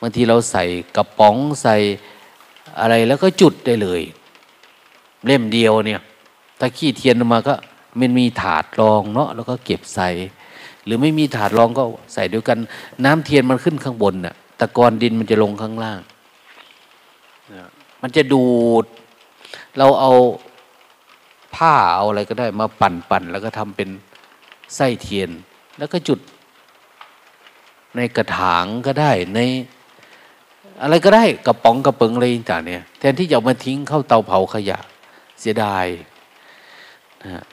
[0.00, 0.64] บางทีเราใส่
[0.96, 1.76] กระป๋องใส่
[2.80, 4.02] อะไรแล้วก็จุดได้เลย
[5.26, 6.00] เล่มเดียวเนี่ย
[6.58, 7.54] ถ้าขี้เทียนมาก็
[8.00, 10.08] มันมีถาดรองเนาะแล้วก็เก็บใส่
[10.88, 11.82] หรือไม่มีถาดรองก็
[12.14, 12.58] ใส่เดียวกัน
[13.04, 16.00] น้ำเทียนมันขึ้นข้างบนน่ะตะกอนดินมันจะลงข้างล่าง
[18.02, 18.46] มันจะดู
[18.82, 18.84] ด
[19.78, 20.12] เราเอา
[21.56, 23.88] ผ้าเอาอะไรก็ได้มาปั่นปั่นแล้วก็ทำเป็น
[24.76, 25.30] ไส้เทียน
[25.78, 26.20] แล้วก็จุด
[27.96, 29.38] ในกระถางก็ได้ใน
[30.82, 34.78] อะไรก็ได้กระป๋องกระเปิงอะไรต่างเนี่ยแทนที่จะมาทิ้งเข้าเตาเผาขยะ
[35.40, 35.86] เสียดาย
[37.22, 37.44] นะ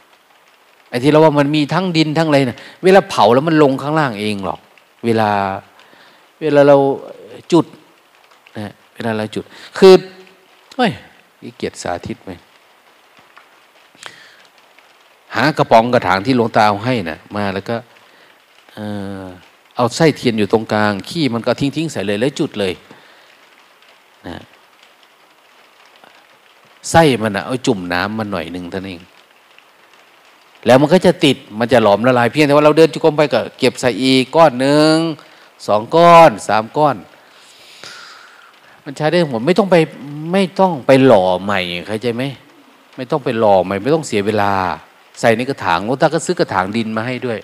[0.90, 4.60] ไอ้ที่เราว่ามันมีทั้งดินทั้งอะไรนะเวลาเผาแล้วมันลงข้างล่างเองหรอก
[5.06, 5.30] เวลา
[6.42, 6.78] เวลาเรา
[7.52, 7.66] จุด
[8.58, 9.44] นะเวลาเราจุด
[9.78, 9.94] คือ
[10.76, 10.92] เฮ้ย
[11.58, 12.32] เกียรติสาธิตไหม
[15.36, 17.76] หากระป๋องกระถางที่หลวงตาเอาให้นะ่ะมาแล้วก็
[19.76, 22.74] เอาไส้เทียนอยู่ตรงกลาง ขี้มันก็ทิ้งทิ้งใส่เลยแล้วจุดเลย
[24.28, 24.38] นะ
[26.92, 29.02] ไส้มันอะเอาจุ่มน้ำมันหน่อยหนึ่งเท่านั้นเอง
[30.66, 34.96] แล้วมันก็จะติดมันจะหลอมละลายเพียงแต่ว่าเราเดินจุกมไปก็เก็บใส่อีกก้อนหนึ่ง
[35.68, 36.96] สองก้อนสามก้อน
[38.86, 39.76] มันใช้ได้หมดไม่ต้องไป
[40.34, 42.24] ไม่ต้องไปหล่อใหม่เข้าใจไหม
[42.98, 44.52] ไม่ต้องไปหล่อใหม่ ไม่ต้องเสียเวลา
[45.22, 47.40] ใส่ในกระถางโอ้ตาก็ซื้อกระถางดินมาให้ด้วย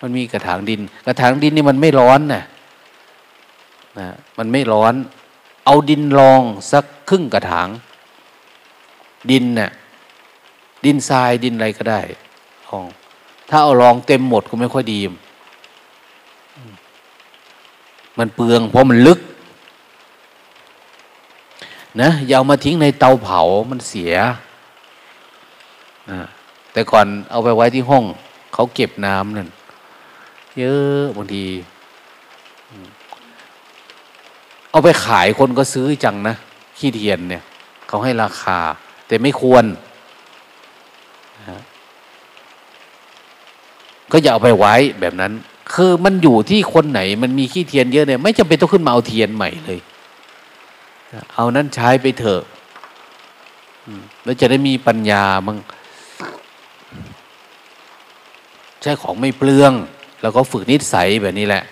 [0.00, 2.44] มันมีกระถางดิน กระถางดินนี่มันไม่ร้อนนะ
[3.98, 4.08] นะ
[4.38, 4.94] มันไม่ร้อน
[5.66, 6.42] เอาดินรอง
[6.72, 7.68] สักครึ่งกระถาง
[9.30, 9.70] ดินเนะ่ย
[10.84, 12.00] ดินทรายดินอะไรก็ได้
[12.68, 12.86] ลอง
[13.50, 15.00] ถ้าเอารองเต็มหมดก็ไม่ค่อยดี
[18.18, 19.20] มันเปลืองเพราะมันลึก
[22.02, 23.40] นะอย่าเอามาทิ้งในเตาเผา
[23.70, 24.14] มันเสีย
[26.72, 28.04] แต่ก่อนเอาไปไว้ที่ห้อง
[28.54, 29.48] เขาเก็บน้ำนั่น
[30.58, 31.44] เยอะบางที
[34.70, 36.34] เอาไปขายคนก็ซื้อจังนะ
[36.78, 37.42] ขี้เทียนเนี่ย
[37.88, 38.58] เขาให้ราคา
[39.06, 39.64] แต่ไม่ควร
[44.12, 45.32] ก็อย่าเอาไปไว้แบบนั้น
[45.74, 49.78] คือมันอยู่ที่คนไหนมันมีขี้เทียนเยอะเนี่ยไม่จำเป็นต้องขึ้นมาเอาเทียนใหม่เลย
[51.34, 52.42] เอานั้นใช้ไปเถอะ
[54.24, 55.58] แล้วจะได้มีปัญญามั่ง
[58.82, 59.72] ใช้ของไม่เปลือง
[60.22, 61.62] แล้วก็ฝึกนิสัยแบบนี้แหละ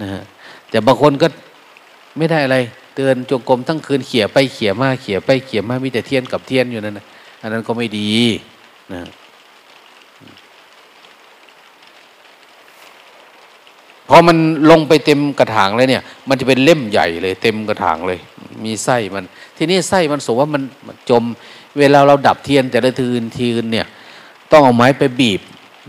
[0.00, 0.22] นะฮะ
[0.70, 1.26] แต่บางคนก็
[2.18, 2.56] ไม่ได้อะไร
[2.94, 7.06] เตือนจงกรมทั้งคืนเขี่ยไปเขี่ยมาเขี่ยไปเขี่ยมามีแต่เทียนกับเทียนอยู่นั่นนะ
[7.42, 8.12] อันนั้นก็ไม่ดี
[8.92, 9.00] นะ
[14.08, 14.36] พอมัน
[14.70, 18.18] ลงไปเต็มกระถางเลยเนี่ย มันจะเป็นเล่มใหญ่เลย เต็มกระถางเลย
[18.64, 19.24] มีไส้มัน
[19.56, 20.62] ทีนี้ไส้มันสมว่ามัน
[21.10, 21.22] จม
[21.78, 23.86] เวลาเราดับเทียนแต่ละทีนทีนเนี่ย
[24.52, 25.40] ต้องเอาไม้ไปบีบ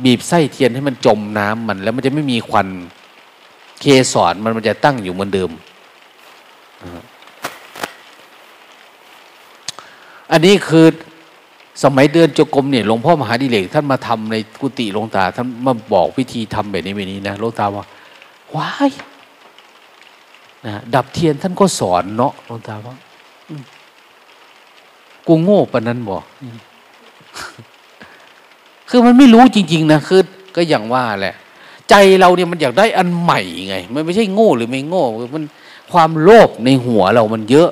[0.03, 2.67] บีบไส้เทียนให้มันจมน้ำมัน แล้วมันจะไม่มีควัน
[3.81, 5.49] เคสอนมันมันจะตั้งอยู่เหมือนเดิม
[10.31, 10.87] อันนี้คือ
[11.83, 17.85] สมัยเดือนจกรมเนี่ยหลวงพ่อมหาดิเลกท่านมาทำในกุฏิหลวงตาท่านมาบอกวิธีทำแบบนี้แบบนี้นะหลวงตาว่า
[18.57, 18.91] ว้าย
[20.65, 22.95] นะดับเทียนท่านก็สอนเนาะหลวงตาว่า
[25.27, 26.23] กูโง่ปนนั้นบอก
[28.89, 30.21] คือมันไม่รู้จริง ๆ นะคือ
[30.55, 31.35] ก็อย่างว่าแหละ
[31.89, 35.03] ใจเราเนี่ยมันอยากได้อันใหม่ไง มันไม่ใช่โง่หรือไม่โง่
[35.35, 35.43] มัน
[35.91, 37.69] ความโลภในหัวเรามันเยอะ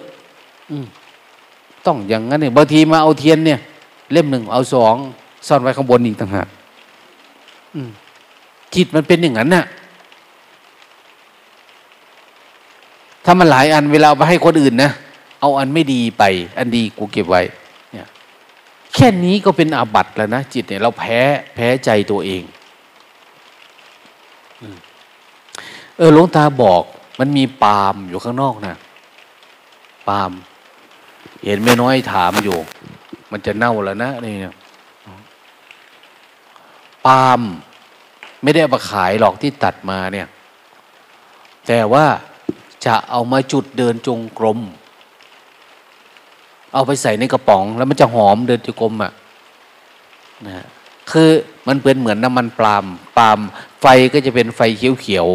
[0.71, 0.75] อื
[1.85, 3.59] ต้องอย่างนั้นเนี่ยบางทีมาเอาเทียนเนี่ย
[4.11, 4.95] เล่มหนึ่งเอาสอง
[5.47, 6.47] ซ่อนไว้ข้างบนอีกต่างหาก
[8.75, 9.65] จิตมันเป็นอย่างนั้นน่ะ
[13.25, 14.91] ถ้ามันหลายอันเวลาไปให้คนอื่นนะ
[15.39, 16.23] เอาอันไม่ดีไป
[16.57, 17.41] อันดีกูเก็บไว้
[17.91, 18.07] เนี่ย
[18.93, 21.19] แค่นี้ก็เป็นอาบัตแล้วนะจิตเนี่ยเราแพ้
[21.55, 22.43] แพ้ใจตัวเอง
[25.97, 26.83] เออหลวงตาบอก
[27.19, 28.75] มันมีปาล์มอยู่ข้างนอกนะ
[30.07, 30.31] ปาล์ม
[31.45, 32.57] เห็นไม่น้อยถามอยู่
[33.31, 34.55] มันจะเน่าแล้วนะนี่เนี่ย
[37.05, 37.39] ปาล์ม
[38.43, 40.27] ไม่ได้เอามาขายหรอกที่ตัดมาเนี่ย
[41.67, 42.05] แต่ว่า
[42.85, 44.59] จะเอามาจุดเดินจงกรม
[46.73, 49.11] เอาไปใส่ในกระป๋อง แล้วมันจะหอมเดินจงกรมอะ
[50.47, 50.65] นะ
[51.11, 51.29] คือ
[51.67, 52.85] มันเป็นเหมือนน้ำมันปาล์ม
[53.17, 53.39] ปาล์ม
[53.81, 55.27] ไฟก็จะเป็นไฟเขียว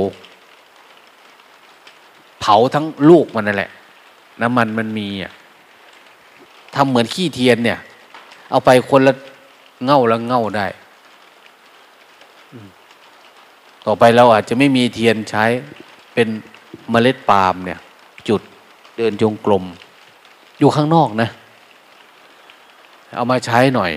[1.17, 3.71] ๆเผาทั้งลูกมันนั่นแหละ
[4.43, 5.33] น้ำมันมันมีอะ
[6.75, 7.79] ทำเหมือนขี้เทียนเนี่ย
[8.51, 9.13] เอาไปคนละ
[9.85, 10.67] เง่าละเง่าได้
[13.87, 15.45] ต่อไปเราอาจจะไม่มีเทียนใช้
[16.15, 16.29] เป็น
[16.91, 17.79] เมล็ดปาล์มเนี่ย
[18.29, 18.41] จุด
[18.97, 19.65] เดินจงกรม
[20.59, 21.29] อยู่ข้างนอกนะ
[23.17, 23.93] เอามาใช้หน่อย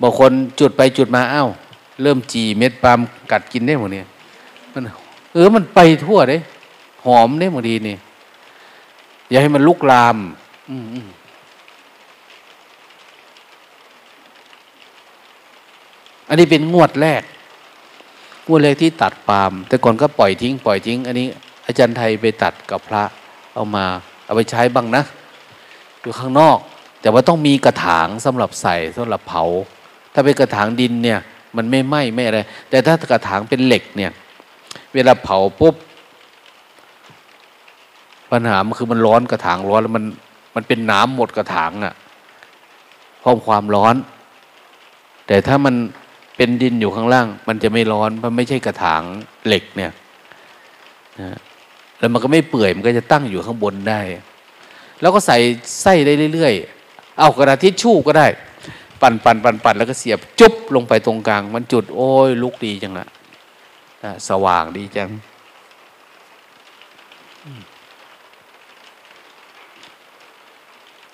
[0.00, 0.30] บางคน
[0.60, 1.48] จุดไปจุดมาอ้าว
[2.02, 2.98] เริ่มจีเม็ดปาล์ม
[3.32, 4.06] กัดกินได้หมดเนี่ย
[4.72, 4.82] มัน
[5.34, 6.40] เออมันไปทั่วเลย
[7.04, 7.96] หอมได้หมดดีนี่
[9.30, 10.16] อย่าให้มันลุกลาม
[10.70, 10.76] อื
[11.06, 11.08] ม
[16.28, 17.22] อันนี้เป็นงวดแรก
[18.50, 21.28] งวดแรกที่ตัดปาล์มแต่ก่อนก็ปล่อยทิ้ง ปล่อยทิ้ง อันนี้
[21.66, 23.02] อาจารย์ไทยไปตัดกับพระ
[23.54, 23.84] เอามา
[24.24, 25.02] เอาไปใช้บ้างนะ
[26.00, 26.58] อยู่ข้างนอก
[27.00, 29.44] แต่ว่าต้องมีกระถางสำหรับใส่สำหรับเผา
[30.14, 31.18] ถ้าเป็นกระถางดินเนี่ย
[31.56, 32.40] มันไม่ไหม้ไม่อะไร
[32.70, 34.10] แต่ถ้ากระถางเป็นเหล็กเนี่ย
[34.94, 35.74] เวลาเผาปุ๊บ
[38.30, 40.04] ปัญหามันคือมันร้อนกระถางร้อนแล้วมัน
[40.54, 41.94] มันเป็นน้ำหมดกระถางอะ่ะ
[43.22, 43.94] พราะความร้อน
[45.26, 45.74] แต่ถ้ามัน
[46.42, 49.02] เป็นดินอยู่ข้างล่าง มันจะไม่ร้อนเพราะไม่ใช่กระถาง
[49.46, 49.92] เหล็กเนี่ย
[51.20, 51.38] นะ
[51.98, 54.00] แล้วมันก็ไม่เปื่อยมันก็จะตั้งอยู่ข้างบนได้
[55.00, 55.36] แล้วก็ใส่
[55.82, 58.26] ไส้ได้เรื่อยๆ เอากระดาษทิชชู่ก็ได้
[59.00, 63.06] ปั่นปั่นปั่นปั่นแล้วก็เสียบจุ๊บลงไปตรงกลาง มันจุดโอ้ยลุกดีจังละ
[64.28, 65.10] สว่างดีจัง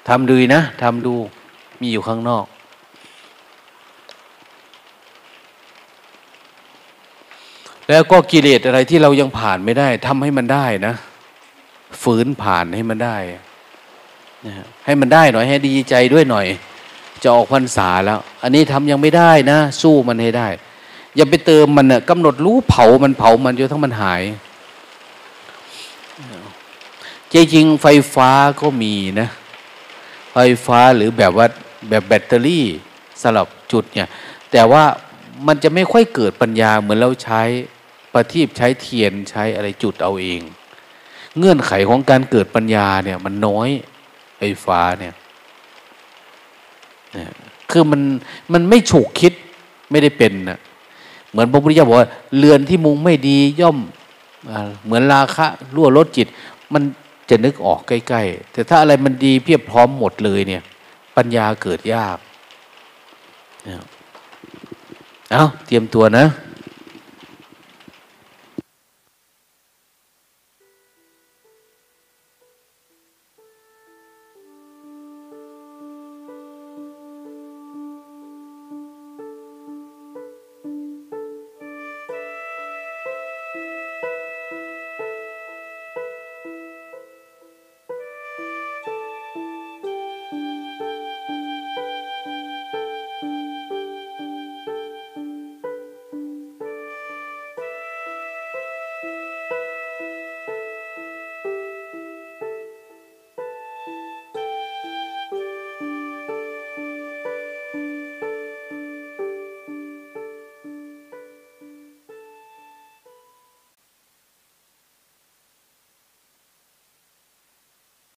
[0.09, 1.15] ทำดูนะทำดู
[1.81, 2.47] มีอยู่ข้างนอก
[7.91, 10.95] แล้วก็กิเลสอะไรที่เรายังผ่านไม่ได้ทำให้มันได้นะ
[12.03, 13.17] ฝืนผ่านให้มันได้
[14.47, 14.55] นะ
[14.85, 16.47] ให้มันได้หน่อยให้ดีใจด้วยหน่อย
[17.23, 20.49] จะออกพรรษาแล้ว อันนี้ทำยังไม่ได้นะ สู้มันให้ได้
[21.17, 24.23] อย่าไปเติมมันน่ะกำหนดรู้เผามันเผามันจนทั้งมันหาย
[27.33, 28.31] จริงไฟฟ้า
[28.61, 29.29] ก็มีนะ
[30.33, 31.47] ไฟฟ้าหรือแบบว่า
[31.89, 32.65] แบบแบตเตอรี่
[33.23, 34.09] สลับจุดเนี่ย
[34.53, 34.85] แต่ว่า
[35.47, 37.43] มันจะไม่ค่อยเกิดปัญญาเหมือนเราใช้
[38.17, 40.41] ประทีปใช้เทียนใช้อะไรจุดเอาเอง
[41.39, 43.69] เงื่อนไขของการเกิดปัญญาเนี่ย มันน้อย
[44.39, 45.15] ไฟฟ้าเนี่ย
[47.71, 48.01] คือมัน
[48.53, 49.33] มันไม่ฉุกคิด
[49.91, 50.59] ไม่ได้เป็นนะ
[51.31, 53.79] เหมือนพระพุทธเจ้าบอกว่าเรือนที่มุงไม่ดีย่อม
[54.85, 56.27] เหมือนราคะรั่วลดจิต
[56.73, 56.83] มัน
[57.31, 60.63] จะนึกออกใกล้ ๆ แต่ถ้าอะไรมันดีเพียบพร้อมหมดเลยเนี่ย
[61.17, 62.19] ปัญญาเกิดยาก
[65.31, 66.27] เอาเตรียมตัวนะ